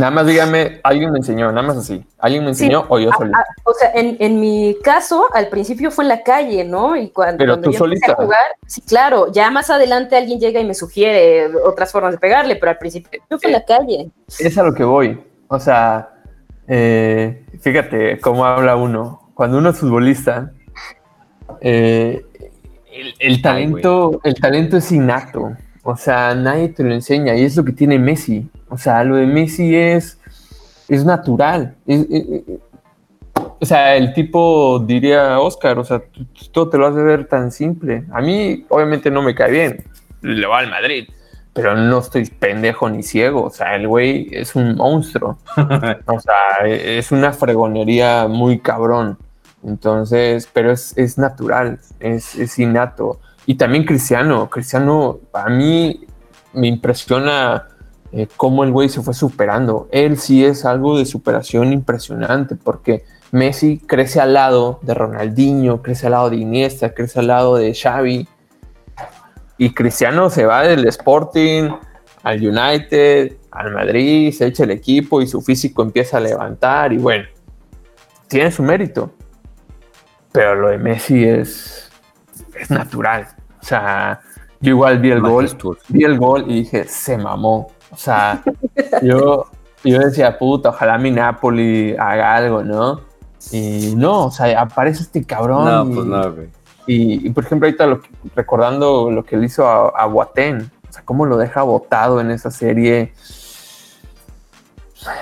Nada 0.00 0.10
más 0.12 0.26
dígame, 0.26 0.80
alguien 0.82 1.12
me 1.12 1.18
enseñó, 1.18 1.52
nada 1.52 1.66
más 1.66 1.76
así. 1.76 2.02
¿Alguien 2.18 2.44
me 2.44 2.50
enseñó 2.50 2.86
o 2.88 2.98
yo 2.98 3.10
solito? 3.12 3.38
o 3.64 3.74
sea, 3.74 3.90
en, 3.94 4.40
mi 4.40 4.74
caso, 4.82 5.26
al 5.34 5.48
principio 5.48 5.90
fue 5.90 6.04
en 6.04 6.08
la 6.08 6.22
calle, 6.22 6.64
¿no? 6.64 6.96
Y 6.96 7.10
cuando, 7.10 7.36
Pero 7.36 7.60
tú 7.60 7.70
yo 7.70 7.78
solita. 7.80 8.12
a 8.12 8.14
jugar, 8.14 8.46
sí, 8.66 8.80
claro, 8.80 9.30
ya 9.30 9.50
más 9.50 9.68
adelante 9.68 10.16
alguien 10.16 10.40
llega 10.40 10.58
y 10.58 10.64
me 10.64 10.74
sugiere 10.74 11.54
otras 11.54 11.92
formas 11.92 12.12
de 12.12 12.18
pegarle, 12.18 12.56
pero 12.56 12.70
al 12.70 12.78
principio 12.78 13.20
fue 13.28 13.38
en 13.44 13.52
la 13.52 13.64
calle. 13.64 14.10
Es 14.38 14.56
a 14.56 14.62
lo 14.62 14.72
que 14.72 14.84
voy. 14.84 15.22
O 15.48 15.60
sea, 15.60 16.14
eh, 16.66 17.44
fíjate 17.60 18.18
cómo 18.20 18.46
habla 18.46 18.76
uno. 18.76 19.32
Cuando 19.34 19.58
uno 19.58 19.68
es 19.68 19.78
futbolista, 19.78 20.50
eh, 21.60 22.24
el, 23.18 23.42
talento, 23.42 24.18
el 24.24 24.34
talento 24.34 24.78
es 24.78 24.90
innato. 24.92 25.52
O 25.82 25.96
sea, 25.96 26.34
nadie 26.34 26.68
te 26.68 26.84
lo 26.84 26.92
enseña 26.92 27.34
y 27.34 27.44
es 27.44 27.56
lo 27.56 27.64
que 27.64 27.72
tiene 27.72 27.98
Messi. 27.98 28.48
O 28.68 28.76
sea, 28.76 29.02
lo 29.04 29.16
de 29.16 29.26
Messi 29.26 29.74
es, 29.74 30.18
es 30.88 31.04
natural. 31.04 31.74
o 33.34 33.64
sea, 33.64 33.96
el 33.96 34.12
tipo 34.12 34.78
diría, 34.80 35.40
Oscar, 35.40 35.78
o 35.78 35.84
sea, 35.84 36.02
todo 36.52 36.68
te 36.68 36.78
lo 36.78 36.86
hace 36.86 37.00
ver 37.02 37.26
tan 37.26 37.50
simple. 37.50 38.04
A 38.12 38.20
mí, 38.20 38.66
obviamente, 38.68 39.10
no 39.10 39.22
me 39.22 39.34
cae 39.34 39.50
bien. 39.50 39.84
Le 40.20 40.46
va 40.46 40.58
al 40.58 40.68
Madrid, 40.68 41.08
pero 41.54 41.74
no 41.74 41.98
estoy 41.98 42.26
pendejo 42.26 42.90
ni 42.90 43.02
ciego. 43.02 43.44
O 43.44 43.50
sea, 43.50 43.74
el 43.76 43.88
güey 43.88 44.28
es 44.32 44.54
un 44.54 44.76
monstruo. 44.76 45.38
o 45.56 46.20
sea, 46.20 46.66
es 46.66 47.10
una 47.10 47.32
fregonería 47.32 48.28
muy 48.28 48.58
cabrón. 48.58 49.16
Entonces, 49.64 50.48
pero 50.52 50.72
es, 50.72 50.96
es 50.96 51.16
natural, 51.16 51.78
es, 52.00 52.34
es 52.34 52.58
innato. 52.58 53.18
Y 53.50 53.56
también 53.56 53.82
Cristiano, 53.82 54.48
Cristiano 54.48 55.18
a 55.32 55.48
mí 55.48 56.06
me 56.52 56.68
impresiona 56.68 57.66
eh, 58.12 58.28
cómo 58.36 58.62
el 58.62 58.70
güey 58.70 58.88
se 58.88 59.02
fue 59.02 59.12
superando. 59.12 59.88
Él 59.90 60.18
sí 60.18 60.44
es 60.44 60.64
algo 60.64 60.96
de 60.96 61.04
superación 61.04 61.72
impresionante 61.72 62.54
porque 62.54 63.02
Messi 63.32 63.78
crece 63.84 64.20
al 64.20 64.34
lado 64.34 64.78
de 64.82 64.94
Ronaldinho, 64.94 65.82
crece 65.82 66.06
al 66.06 66.12
lado 66.12 66.30
de 66.30 66.36
Iniesta, 66.36 66.94
crece 66.94 67.18
al 67.18 67.26
lado 67.26 67.56
de 67.56 67.74
Xavi. 67.74 68.28
Y 69.58 69.74
Cristiano 69.74 70.30
se 70.30 70.46
va 70.46 70.62
del 70.62 70.86
Sporting 70.86 71.70
al 72.22 72.36
United, 72.36 73.32
al 73.50 73.72
Madrid, 73.72 74.32
se 74.32 74.46
echa 74.46 74.62
el 74.62 74.70
equipo 74.70 75.20
y 75.22 75.26
su 75.26 75.40
físico 75.42 75.82
empieza 75.82 76.18
a 76.18 76.20
levantar 76.20 76.92
y 76.92 76.98
bueno, 76.98 77.24
tiene 78.28 78.52
su 78.52 78.62
mérito. 78.62 79.12
Pero 80.30 80.54
lo 80.54 80.68
de 80.68 80.78
Messi 80.78 81.24
es, 81.24 81.90
es 82.54 82.70
natural. 82.70 83.26
O 83.60 83.64
sea, 83.64 84.20
yo 84.60 84.70
igual 84.70 84.98
vi 84.98 85.10
el 85.10 85.20
gol, 85.20 85.48
vi 85.88 86.04
el 86.04 86.18
gol 86.18 86.44
y 86.48 86.62
dije, 86.62 86.84
se 86.84 87.16
mamó. 87.16 87.68
O 87.90 87.96
sea, 87.96 88.42
yo, 89.02 89.46
yo 89.84 89.98
decía, 89.98 90.38
puta, 90.38 90.70
ojalá 90.70 90.98
mi 90.98 91.10
Napoli 91.10 91.94
haga 91.98 92.34
algo, 92.34 92.62
¿no? 92.62 93.00
Y 93.50 93.94
no, 93.96 94.26
o 94.26 94.30
sea, 94.30 94.60
aparece 94.60 95.02
este 95.02 95.24
cabrón. 95.24 95.64
No, 95.64 95.90
y, 95.90 95.94
pues 95.94 96.06
no, 96.06 96.32
güey. 96.32 96.48
Y, 96.86 97.30
por 97.30 97.44
ejemplo, 97.44 97.68
ahorita 97.68 97.86
lo 97.86 98.00
recordando 98.34 99.10
lo 99.10 99.24
que 99.24 99.36
le 99.36 99.46
hizo 99.46 99.66
a, 99.66 99.90
a 99.90 100.06
o 100.06 100.92
sea, 100.92 101.02
cómo 101.04 101.24
lo 101.24 101.36
deja 101.36 101.62
botado 101.62 102.20
en 102.20 102.32
esa 102.32 102.50
serie. 102.50 103.12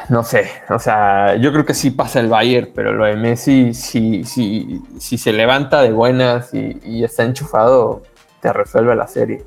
No 0.09 0.24
sé, 0.24 0.51
o 0.70 0.78
sea, 0.78 1.36
yo 1.36 1.53
creo 1.53 1.64
que 1.64 1.74
sí 1.74 1.91
pasa 1.91 2.18
el 2.20 2.28
Bayern, 2.28 2.70
pero 2.74 2.93
lo 2.93 3.05
de 3.05 3.14
Messi, 3.14 3.74
si, 3.74 4.24
si, 4.24 4.82
si 4.99 5.18
se 5.18 5.32
levanta 5.32 5.82
de 5.82 5.93
buenas 5.93 6.53
y, 6.53 6.80
y 6.82 7.05
está 7.05 7.22
enchufado, 7.22 8.03
te 8.41 8.53
resuelve 8.53 8.95
la 8.95 9.07
serie. 9.07 9.45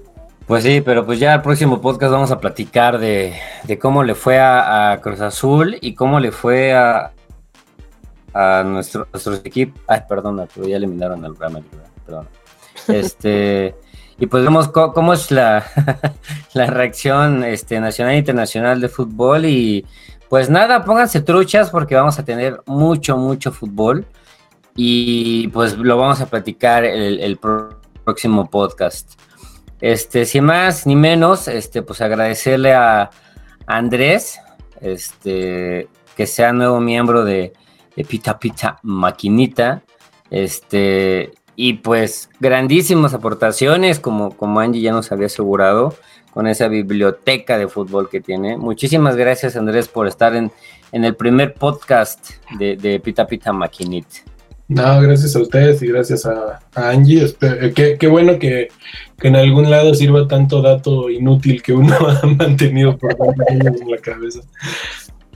Pues 0.47 0.63
sí, 0.63 0.81
pero 0.81 1.05
pues 1.05 1.19
ya 1.19 1.35
el 1.35 1.41
próximo 1.41 1.79
podcast 1.79 2.11
vamos 2.11 2.31
a 2.31 2.39
platicar 2.39 2.97
de, 2.99 3.33
cómo 3.79 4.03
le 4.03 4.15
fue 4.15 4.39
a, 4.39 4.99
Cruz 5.01 5.21
Azul 5.21 5.77
y 5.79 5.93
cómo 5.93 6.19
le 6.19 6.31
fue 6.31 6.73
a, 6.73 7.13
a 8.33 8.63
nuestro, 8.63 9.07
nuestros 9.13 9.41
equipos. 9.45 9.81
Ay, 9.87 10.01
perdón, 10.09 10.45
pero 10.53 10.67
ya 10.67 10.77
eliminaron 10.77 11.23
al 11.23 11.37
Real 11.37 11.63
perdón. 12.05 12.27
Este, 12.87 13.75
y 14.17 14.25
pues 14.25 14.43
vemos 14.43 14.69
cómo, 14.69 15.13
es 15.13 15.31
la, 15.31 15.63
la 16.53 16.65
reacción 16.65 17.43
este, 17.43 17.79
nacional 17.79 18.15
e 18.15 18.17
internacional 18.17 18.81
de 18.81 18.89
fútbol. 18.89 19.45
Y 19.45 19.85
pues 20.27 20.49
nada, 20.49 20.83
pónganse 20.83 21.21
truchas 21.21 21.69
porque 21.69 21.95
vamos 21.95 22.19
a 22.19 22.25
tener 22.25 22.61
mucho, 22.65 23.15
mucho 23.15 23.51
fútbol. 23.51 24.05
Y 24.75 25.47
pues 25.49 25.77
lo 25.77 25.97
vamos 25.97 26.19
a 26.21 26.25
platicar 26.25 26.83
el, 26.83 27.19
el 27.19 27.37
próximo 27.37 27.80
podcast. 28.03 29.19
Este, 29.79 30.25
sin 30.25 30.45
más 30.45 30.85
ni 30.85 30.95
menos, 30.95 31.47
este, 31.47 31.81
pues 31.81 32.01
agradecerle 32.01 32.73
a 32.73 33.09
Andrés, 33.65 34.39
este, 34.79 35.87
que 36.15 36.27
sea 36.27 36.53
nuevo 36.53 36.79
miembro 36.79 37.25
de, 37.25 37.53
Pita 38.07 38.39
Pita 38.39 38.79
Maquinita, 38.83 39.83
este, 40.29 41.33
y 41.55 41.73
pues 41.73 42.29
grandísimas 42.39 43.13
aportaciones, 43.13 43.99
como, 43.99 44.35
como 44.35 44.59
Angie 44.59 44.81
ya 44.81 44.91
nos 44.91 45.11
había 45.11 45.27
asegurado, 45.27 45.95
con 46.33 46.47
esa 46.47 46.67
biblioteca 46.67 47.57
de 47.57 47.67
fútbol 47.67 48.09
que 48.09 48.21
tiene. 48.21 48.57
Muchísimas 48.57 49.15
gracias, 49.15 49.55
Andrés, 49.55 49.87
por 49.87 50.07
estar 50.07 50.35
en, 50.35 50.51
en 50.91 51.05
el 51.05 51.15
primer 51.15 51.53
podcast 51.53 52.31
de, 52.57 52.75
de 52.77 52.99
Pita 52.99 53.27
Pita 53.27 53.51
Maquinita. 53.51 54.30
No, 54.71 55.01
gracias 55.01 55.35
a 55.35 55.41
ustedes 55.41 55.81
y 55.81 55.87
gracias 55.87 56.25
a, 56.25 56.61
Angie. 56.75 57.25
Eh, 57.41 57.97
qué, 57.99 58.07
bueno 58.07 58.39
que, 58.39 58.69
en 59.21 59.35
algún 59.35 59.69
lado 59.69 59.93
sirva 59.93 60.29
tanto 60.29 60.61
dato 60.61 61.09
inútil 61.09 61.61
que 61.61 61.73
uno 61.73 61.93
ha 62.07 62.25
mantenido 62.25 62.97
por 62.97 63.13
años 63.49 63.81
en 63.81 63.91
la 63.91 63.97
cabeza. 63.97 64.39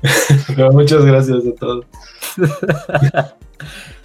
Pero 0.47 0.71
muchas 0.71 1.03
gracias 1.03 1.43
a 1.45 1.55
todos. 1.59 1.85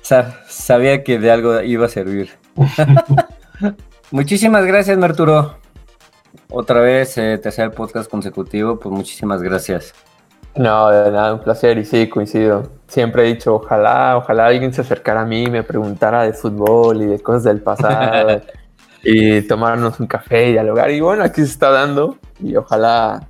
Sabía 0.48 1.04
que 1.04 1.20
de 1.20 1.30
algo 1.30 1.62
iba 1.62 1.86
a 1.86 1.90
servir. 1.90 2.30
muchísimas 4.10 4.66
gracias, 4.66 4.98
Merturo. 4.98 5.58
Otra 6.48 6.80
vez, 6.80 7.16
eh, 7.18 7.38
tercer 7.38 7.70
podcast 7.70 8.10
consecutivo, 8.10 8.80
pues 8.80 8.92
muchísimas 8.92 9.40
gracias. 9.42 9.94
No, 10.56 10.90
de 10.90 11.10
nada, 11.10 11.34
un 11.34 11.40
placer 11.40 11.78
y 11.78 11.84
sí, 11.84 12.08
coincido. 12.08 12.70
Siempre 12.88 13.22
he 13.22 13.34
dicho, 13.34 13.54
ojalá, 13.54 14.16
ojalá 14.16 14.46
alguien 14.46 14.72
se 14.72 14.80
acercara 14.80 15.22
a 15.22 15.24
mí 15.24 15.44
y 15.44 15.50
me 15.50 15.62
preguntara 15.62 16.24
de 16.24 16.32
fútbol 16.32 17.02
y 17.02 17.06
de 17.06 17.20
cosas 17.20 17.44
del 17.44 17.62
pasado 17.62 18.40
y 19.04 19.42
tomarnos 19.42 20.00
un 20.00 20.06
café 20.06 20.48
y 20.48 20.52
dialogar. 20.52 20.90
Y 20.90 21.00
bueno, 21.00 21.22
aquí 21.22 21.42
se 21.42 21.52
está 21.52 21.70
dando 21.70 22.18
y 22.40 22.56
ojalá 22.56 23.28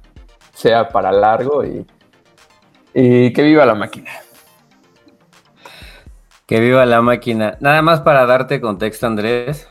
sea 0.54 0.88
para 0.88 1.12
largo 1.12 1.64
y, 1.64 1.86
y 2.94 3.32
que 3.32 3.42
viva 3.42 3.66
la 3.66 3.74
máquina. 3.74 4.10
Que 6.46 6.58
viva 6.58 6.84
la 6.86 7.02
máquina. 7.02 7.56
Nada 7.60 7.82
más 7.82 8.00
para 8.00 8.26
darte 8.26 8.60
contexto, 8.60 9.06
Andrés. 9.06 9.68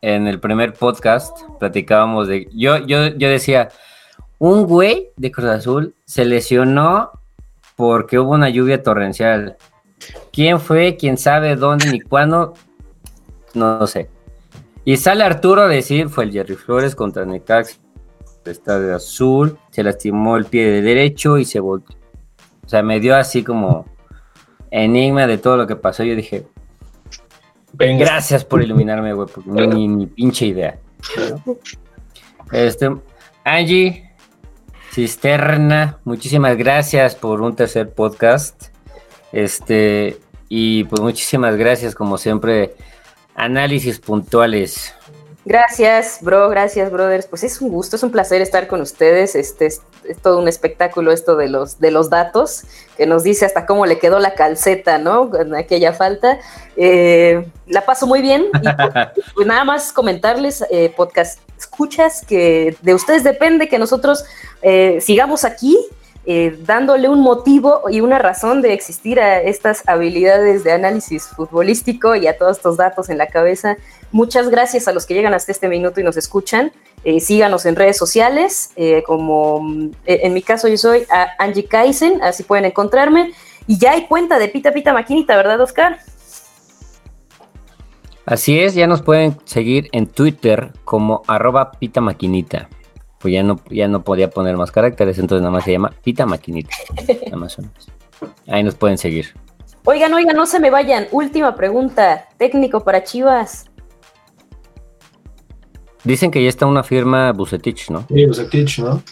En 0.00 0.26
el 0.26 0.40
primer 0.40 0.72
podcast 0.72 1.38
platicábamos 1.60 2.26
de. 2.26 2.48
Yo, 2.52 2.78
yo, 2.78 3.06
yo 3.06 3.28
decía, 3.28 3.68
un 4.42 4.66
güey 4.66 5.12
de 5.16 5.30
Cruz 5.30 5.50
Azul 5.50 5.94
se 6.04 6.24
lesionó 6.24 7.12
porque 7.76 8.18
hubo 8.18 8.32
una 8.32 8.48
lluvia 8.48 8.82
torrencial. 8.82 9.56
¿Quién 10.32 10.58
fue? 10.58 10.96
¿Quién 10.96 11.16
sabe 11.16 11.54
dónde 11.54 11.92
ni 11.92 12.00
cuándo? 12.00 12.54
No, 13.54 13.86
sé. 13.86 14.10
Y 14.84 14.96
sale 14.96 15.22
Arturo 15.22 15.62
a 15.62 15.68
decir, 15.68 16.08
fue 16.08 16.24
el 16.24 16.32
Jerry 16.32 16.56
Flores 16.56 16.96
contra 16.96 17.24
Necax, 17.24 17.78
está 18.44 18.80
de 18.80 18.92
azul, 18.92 19.56
se 19.70 19.84
lastimó 19.84 20.36
el 20.36 20.46
pie 20.46 20.72
de 20.72 20.82
derecho 20.82 21.38
y 21.38 21.44
se 21.44 21.60
volvió. 21.60 21.96
O 22.66 22.68
sea, 22.68 22.82
me 22.82 22.98
dio 22.98 23.14
así 23.14 23.44
como 23.44 23.86
enigma 24.72 25.28
de 25.28 25.38
todo 25.38 25.56
lo 25.56 25.68
que 25.68 25.76
pasó. 25.76 26.02
Yo 26.02 26.16
dije, 26.16 26.48
gracias 27.74 28.44
por 28.44 28.60
iluminarme, 28.60 29.12
güey, 29.12 29.28
porque 29.32 29.68
ni, 29.68 29.86
ni 29.86 30.08
pinche 30.08 30.46
idea. 30.46 30.80
Este, 32.50 32.90
Angie, 33.44 34.11
Cisterna, 34.92 35.98
muchísimas 36.04 36.58
gracias 36.58 37.14
por 37.14 37.40
un 37.40 37.56
tercer 37.56 37.94
podcast. 37.94 38.66
Este, 39.32 40.18
y 40.50 40.84
pues 40.84 41.00
muchísimas 41.00 41.56
gracias, 41.56 41.94
como 41.94 42.18
siempre, 42.18 42.74
análisis 43.34 43.98
puntuales. 43.98 44.94
Gracias, 45.44 46.18
bro, 46.20 46.48
gracias, 46.48 46.90
brothers. 46.90 47.26
Pues 47.26 47.42
es 47.42 47.60
un 47.60 47.70
gusto, 47.70 47.96
es 47.96 48.02
un 48.02 48.12
placer 48.12 48.40
estar 48.40 48.68
con 48.68 48.80
ustedes. 48.80 49.34
Este 49.34 49.66
es, 49.66 49.82
todo 50.22 50.38
un 50.38 50.46
espectáculo 50.46 51.10
esto 51.10 51.36
de 51.36 51.48
los, 51.48 51.80
de 51.80 51.90
los 51.90 52.10
datos, 52.10 52.62
que 52.96 53.06
nos 53.06 53.24
dice 53.24 53.44
hasta 53.44 53.66
cómo 53.66 53.86
le 53.86 53.98
quedó 53.98 54.20
la 54.20 54.34
calceta, 54.34 54.98
¿no? 54.98 55.30
En 55.36 55.54
aquella 55.54 55.92
falta. 55.92 56.38
Eh, 56.76 57.44
la 57.66 57.84
paso 57.84 58.06
muy 58.06 58.22
bien. 58.22 58.46
Y 58.54 58.58
pues, 58.60 59.08
pues 59.34 59.46
nada 59.46 59.64
más 59.64 59.92
comentarles, 59.92 60.64
eh, 60.70 60.92
podcast 60.96 61.40
escuchas, 61.58 62.24
que 62.26 62.76
de 62.82 62.94
ustedes 62.94 63.24
depende 63.24 63.68
que 63.68 63.78
nosotros 63.78 64.24
eh, 64.62 64.98
sigamos 65.00 65.44
aquí 65.44 65.76
eh, 66.24 66.56
dándole 66.64 67.08
un 67.08 67.20
motivo 67.20 67.82
y 67.90 68.00
una 68.00 68.16
razón 68.16 68.62
de 68.62 68.72
existir 68.72 69.18
a 69.18 69.40
estas 69.40 69.82
habilidades 69.88 70.62
de 70.62 70.70
análisis 70.70 71.26
futbolístico 71.26 72.14
y 72.14 72.28
a 72.28 72.38
todos 72.38 72.58
estos 72.58 72.76
datos 72.76 73.08
en 73.08 73.18
la 73.18 73.26
cabeza. 73.26 73.76
Muchas 74.12 74.50
gracias 74.50 74.86
a 74.88 74.92
los 74.92 75.06
que 75.06 75.14
llegan 75.14 75.34
hasta 75.34 75.50
este 75.50 75.68
minuto 75.68 76.00
y 76.00 76.04
nos 76.04 76.16
escuchan. 76.16 76.70
Eh, 77.04 77.18
síganos 77.18 77.66
en 77.66 77.74
redes 77.74 77.96
sociales, 77.96 78.70
eh, 78.76 79.02
como 79.04 79.90
en 80.04 80.32
mi 80.34 80.42
caso 80.42 80.68
yo 80.68 80.76
soy 80.76 81.04
Angie 81.38 81.64
Kaisen, 81.64 82.22
así 82.22 82.44
pueden 82.44 82.66
encontrarme. 82.66 83.32
Y 83.66 83.78
ya 83.78 83.92
hay 83.92 84.06
cuenta 84.06 84.38
de 84.38 84.48
Pita 84.48 84.72
Pita 84.72 84.92
Maquinita, 84.92 85.34
¿verdad, 85.36 85.60
Oscar? 85.60 85.98
Así 88.24 88.60
es, 88.60 88.74
ya 88.74 88.86
nos 88.86 89.02
pueden 89.02 89.36
seguir 89.44 89.88
en 89.92 90.06
Twitter 90.06 90.72
como 90.84 91.22
arroba 91.26 91.72
Pita 91.72 92.00
Maquinita. 92.00 92.68
Pues 93.18 93.34
ya 93.34 93.42
no, 93.42 93.60
ya 93.70 93.88
no 93.88 94.04
podía 94.04 94.30
poner 94.30 94.56
más 94.56 94.70
caracteres, 94.70 95.18
entonces 95.18 95.42
nada 95.42 95.52
más 95.52 95.64
se 95.64 95.72
llama 95.72 95.92
Pita 96.02 96.26
Maquinita. 96.26 96.74
Ahí 98.46 98.62
nos 98.62 98.74
pueden 98.74 98.98
seguir. 98.98 99.34
Oigan, 99.84 100.14
oigan, 100.14 100.36
no 100.36 100.46
se 100.46 100.60
me 100.60 100.70
vayan. 100.70 101.08
Última 101.10 101.56
pregunta. 101.56 102.28
Técnico 102.36 102.84
para 102.84 103.02
Chivas. 103.02 103.71
Dicen 106.04 106.30
que 106.30 106.42
ya 106.42 106.48
está 106.48 106.66
una 106.66 106.82
firma 106.82 107.32
Bucetich, 107.32 107.90
¿no? 107.90 108.06
Sí, 108.08 108.26
Bucetich, 108.26 108.78
¿no? 108.80 109.02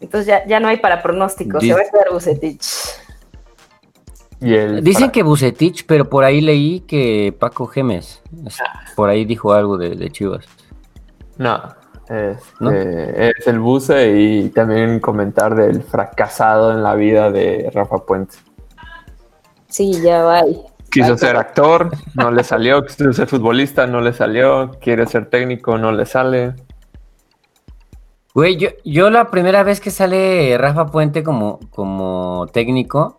Entonces 0.00 0.42
ya, 0.46 0.60
no 0.60 0.68
hay 0.68 0.76
para 0.78 1.02
pronóstico, 1.02 1.60
se 1.60 1.72
va 1.72 1.80
a 1.80 1.90
quedar 1.90 2.12
Bucetich. 2.12 2.64
Dicen 4.40 5.10
que 5.10 5.22
Bucetich, 5.22 5.86
pero 5.86 6.08
por 6.08 6.24
ahí 6.24 6.40
leí 6.40 6.80
que 6.80 7.34
Paco 7.38 7.66
Gemes. 7.66 8.22
Por 8.94 9.08
ahí 9.08 9.24
dijo 9.24 9.52
algo 9.52 9.78
de, 9.78 10.10
Chivas. 10.10 10.44
No, 11.38 11.74
este, 12.08 13.30
es 13.30 13.46
el 13.46 13.58
Buce 13.58 14.20
y 14.20 14.48
también 14.50 15.00
comentar 15.00 15.54
del 15.54 15.82
fracasado 15.82 16.72
en 16.72 16.82
la 16.82 16.94
vida 16.94 17.30
de 17.30 17.70
Rafa 17.72 17.98
Puente. 18.04 18.36
Sí, 19.68 20.00
ya 20.02 20.22
va. 20.22 20.42
Quiso 20.94 21.18
ser 21.18 21.36
actor, 21.36 21.90
no 22.14 22.30
le 22.30 22.44
salió. 22.44 22.84
Quiso 22.86 23.12
ser 23.12 23.26
futbolista, 23.26 23.86
no 23.88 24.00
le 24.00 24.12
salió. 24.12 24.70
Quiere 24.80 25.06
ser 25.06 25.26
técnico, 25.26 25.76
no 25.76 25.90
le 25.90 26.06
sale. 26.06 26.54
Güey, 28.32 28.56
yo, 28.56 28.68
yo 28.84 29.10
la 29.10 29.28
primera 29.30 29.64
vez 29.64 29.80
que 29.80 29.90
sale 29.90 30.56
Rafa 30.56 30.86
Puente 30.86 31.24
como, 31.24 31.58
como 31.70 32.46
técnico, 32.52 33.18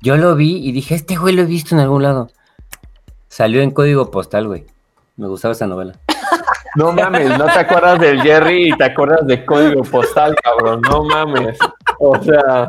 yo 0.00 0.18
lo 0.18 0.36
vi 0.36 0.56
y 0.56 0.72
dije, 0.72 0.94
este 0.94 1.16
güey 1.16 1.34
lo 1.34 1.42
he 1.42 1.46
visto 1.46 1.74
en 1.74 1.80
algún 1.80 2.02
lado. 2.02 2.28
Salió 3.28 3.62
en 3.62 3.70
código 3.70 4.10
postal, 4.10 4.46
güey. 4.46 4.66
Me 5.16 5.26
gustaba 5.26 5.52
esa 5.52 5.66
novela. 5.66 5.94
No 6.76 6.90
mames, 6.90 7.38
no 7.38 7.44
te 7.44 7.60
acuerdas 7.60 8.00
del 8.00 8.20
Jerry 8.20 8.70
y 8.70 8.76
te 8.76 8.82
acuerdas 8.82 9.24
de 9.28 9.44
código 9.44 9.84
postal, 9.84 10.34
cabrón. 10.42 10.80
No 10.80 11.04
mames. 11.04 11.56
O 12.00 12.20
sea, 12.20 12.66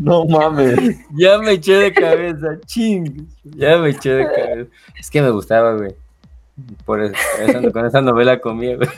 no 0.00 0.24
mames. 0.24 0.98
Ya 1.14 1.38
me 1.38 1.52
eché 1.52 1.74
de 1.74 1.92
cabeza, 1.92 2.58
ching. 2.66 3.28
Ya 3.44 3.76
me 3.76 3.90
eché 3.90 4.14
de 4.14 4.24
cabeza. 4.24 4.70
Es 4.98 5.10
que 5.10 5.20
me 5.20 5.30
gustaba, 5.30 5.74
güey. 5.74 5.94
Por 6.84 7.02
eso, 7.02 7.14
con 7.72 7.86
esa 7.86 8.00
novela 8.00 8.40
comía, 8.40 8.76
güey. 8.76 8.88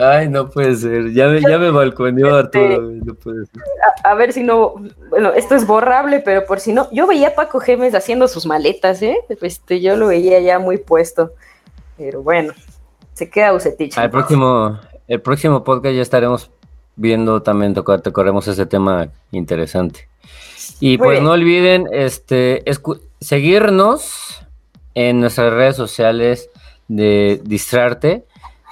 Ay, 0.00 0.28
no 0.28 0.48
puede 0.50 0.74
ser. 0.74 1.12
Ya 1.12 1.28
me, 1.28 1.40
ya 1.40 1.58
me 1.58 1.70
balconeó 1.70 2.40
este, 2.40 2.58
Arturo. 2.58 2.90
No 3.04 3.14
puede 3.14 3.46
ser. 3.46 3.62
A, 4.02 4.14
ver 4.14 4.32
si 4.32 4.42
no. 4.42 4.74
Bueno, 5.10 5.32
esto 5.32 5.54
es 5.54 5.66
borrable, 5.66 6.20
pero 6.20 6.44
por 6.44 6.58
si 6.60 6.72
no. 6.72 6.88
Yo 6.90 7.06
veía 7.06 7.28
a 7.28 7.34
Paco 7.34 7.60
Gemes 7.60 7.94
haciendo 7.94 8.26
sus 8.26 8.46
maletas, 8.46 9.02
¿eh? 9.02 9.18
Este, 9.40 9.80
yo 9.80 9.96
lo 9.96 10.08
veía 10.08 10.40
ya 10.40 10.58
muy 10.58 10.78
puesto. 10.78 11.32
Pero 11.96 12.22
bueno, 12.22 12.54
se 13.12 13.30
queda 13.30 13.52
Ucetich. 13.52 13.96
El 13.98 14.10
próximo, 14.10 14.80
el 15.06 15.20
próximo 15.20 15.62
podcast 15.62 15.94
ya 15.94 16.02
estaremos 16.02 16.50
viendo 16.96 17.42
también, 17.42 17.74
tocaremos 17.74 18.48
ese 18.48 18.66
tema 18.66 19.08
interesante. 19.32 20.08
Y 20.80 20.98
pues 20.98 21.22
no 21.22 21.32
olviden 21.32 21.88
este, 21.92 22.64
seguirnos 23.20 24.44
en 24.94 25.20
nuestras 25.20 25.52
redes 25.52 25.76
sociales 25.76 26.50
de 26.88 27.40
Distrarte 27.44 28.24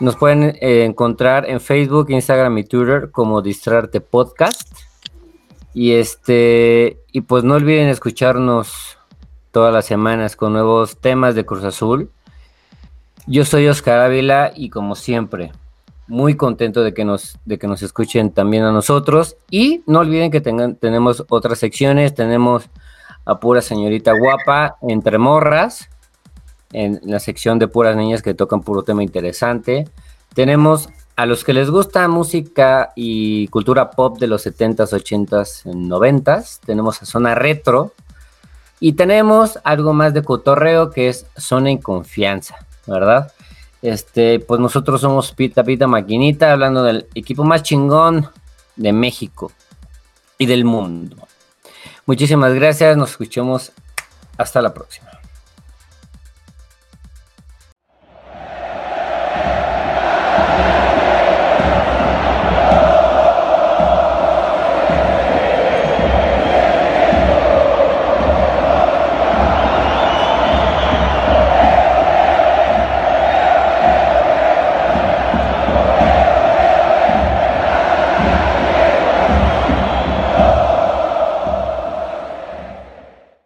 nos 0.02 0.16
pueden 0.16 0.58
eh, 0.60 0.84
encontrar 0.84 1.48
en 1.48 1.60
Facebook, 1.60 2.10
Instagram 2.10 2.58
y 2.58 2.64
Twitter 2.64 3.12
como 3.12 3.40
Distrarte 3.40 4.00
Podcast. 4.00 4.68
Y 5.74 5.92
este, 5.92 6.98
y 7.12 7.20
pues 7.20 7.44
no 7.44 7.54
olviden 7.54 7.88
escucharnos 7.88 8.98
todas 9.52 9.72
las 9.72 9.84
semanas 9.84 10.34
con 10.34 10.54
nuevos 10.54 10.98
temas 10.98 11.36
de 11.36 11.46
Cruz 11.46 11.62
Azul. 11.62 12.10
Yo 13.28 13.44
soy 13.44 13.68
Oscar 13.68 14.00
Ávila 14.00 14.50
y 14.56 14.70
como 14.70 14.96
siempre, 14.96 15.52
muy 16.12 16.36
contento 16.36 16.84
de 16.84 16.92
que 16.92 17.06
nos, 17.06 17.38
de 17.46 17.58
que 17.58 17.66
nos 17.66 17.82
escuchen 17.82 18.32
también 18.32 18.64
a 18.64 18.70
nosotros. 18.70 19.36
Y 19.50 19.82
no 19.86 20.00
olviden 20.00 20.30
que 20.30 20.42
tengan, 20.42 20.76
tenemos 20.76 21.24
otras 21.30 21.58
secciones, 21.58 22.14
tenemos 22.14 22.68
a 23.24 23.40
pura 23.40 23.62
señorita 23.62 24.12
guapa, 24.12 24.76
entre 24.82 25.16
morras, 25.16 25.88
en 26.72 27.00
la 27.04 27.18
sección 27.18 27.58
de 27.58 27.66
puras 27.66 27.96
niñas 27.96 28.20
que 28.20 28.34
tocan 28.34 28.60
puro 28.60 28.82
tema 28.82 29.02
interesante. 29.02 29.88
Tenemos 30.34 30.90
a 31.16 31.24
los 31.24 31.44
que 31.44 31.54
les 31.54 31.70
gusta 31.70 32.06
música 32.08 32.92
y 32.94 33.48
cultura 33.48 33.90
pop 33.90 34.18
de 34.18 34.26
los 34.26 34.46
70s, 34.46 34.92
80s, 34.92 35.64
90s. 35.64 36.60
Tenemos 36.66 37.00
a 37.00 37.06
Zona 37.06 37.34
Retro. 37.34 37.94
Y 38.80 38.94
tenemos 38.94 39.58
algo 39.64 39.94
más 39.94 40.12
de 40.12 40.22
cotorreo 40.22 40.90
que 40.90 41.08
es 41.08 41.24
Zona 41.38 41.70
en 41.70 41.78
Confianza, 41.78 42.56
¿verdad? 42.86 43.32
Este, 43.82 44.38
pues 44.38 44.60
nosotros 44.60 45.00
somos 45.00 45.32
Pita 45.32 45.64
Pita 45.64 45.86
Maquinita, 45.86 46.52
hablando 46.52 46.84
del 46.84 47.08
equipo 47.14 47.44
más 47.44 47.62
chingón 47.62 48.28
de 48.76 48.92
México 48.92 49.50
y 50.38 50.46
del 50.46 50.64
mundo. 50.64 51.16
Muchísimas 52.06 52.54
gracias, 52.54 52.96
nos 52.96 53.10
escuchamos 53.10 53.72
hasta 54.38 54.62
la 54.62 54.72
próxima. 54.72 55.21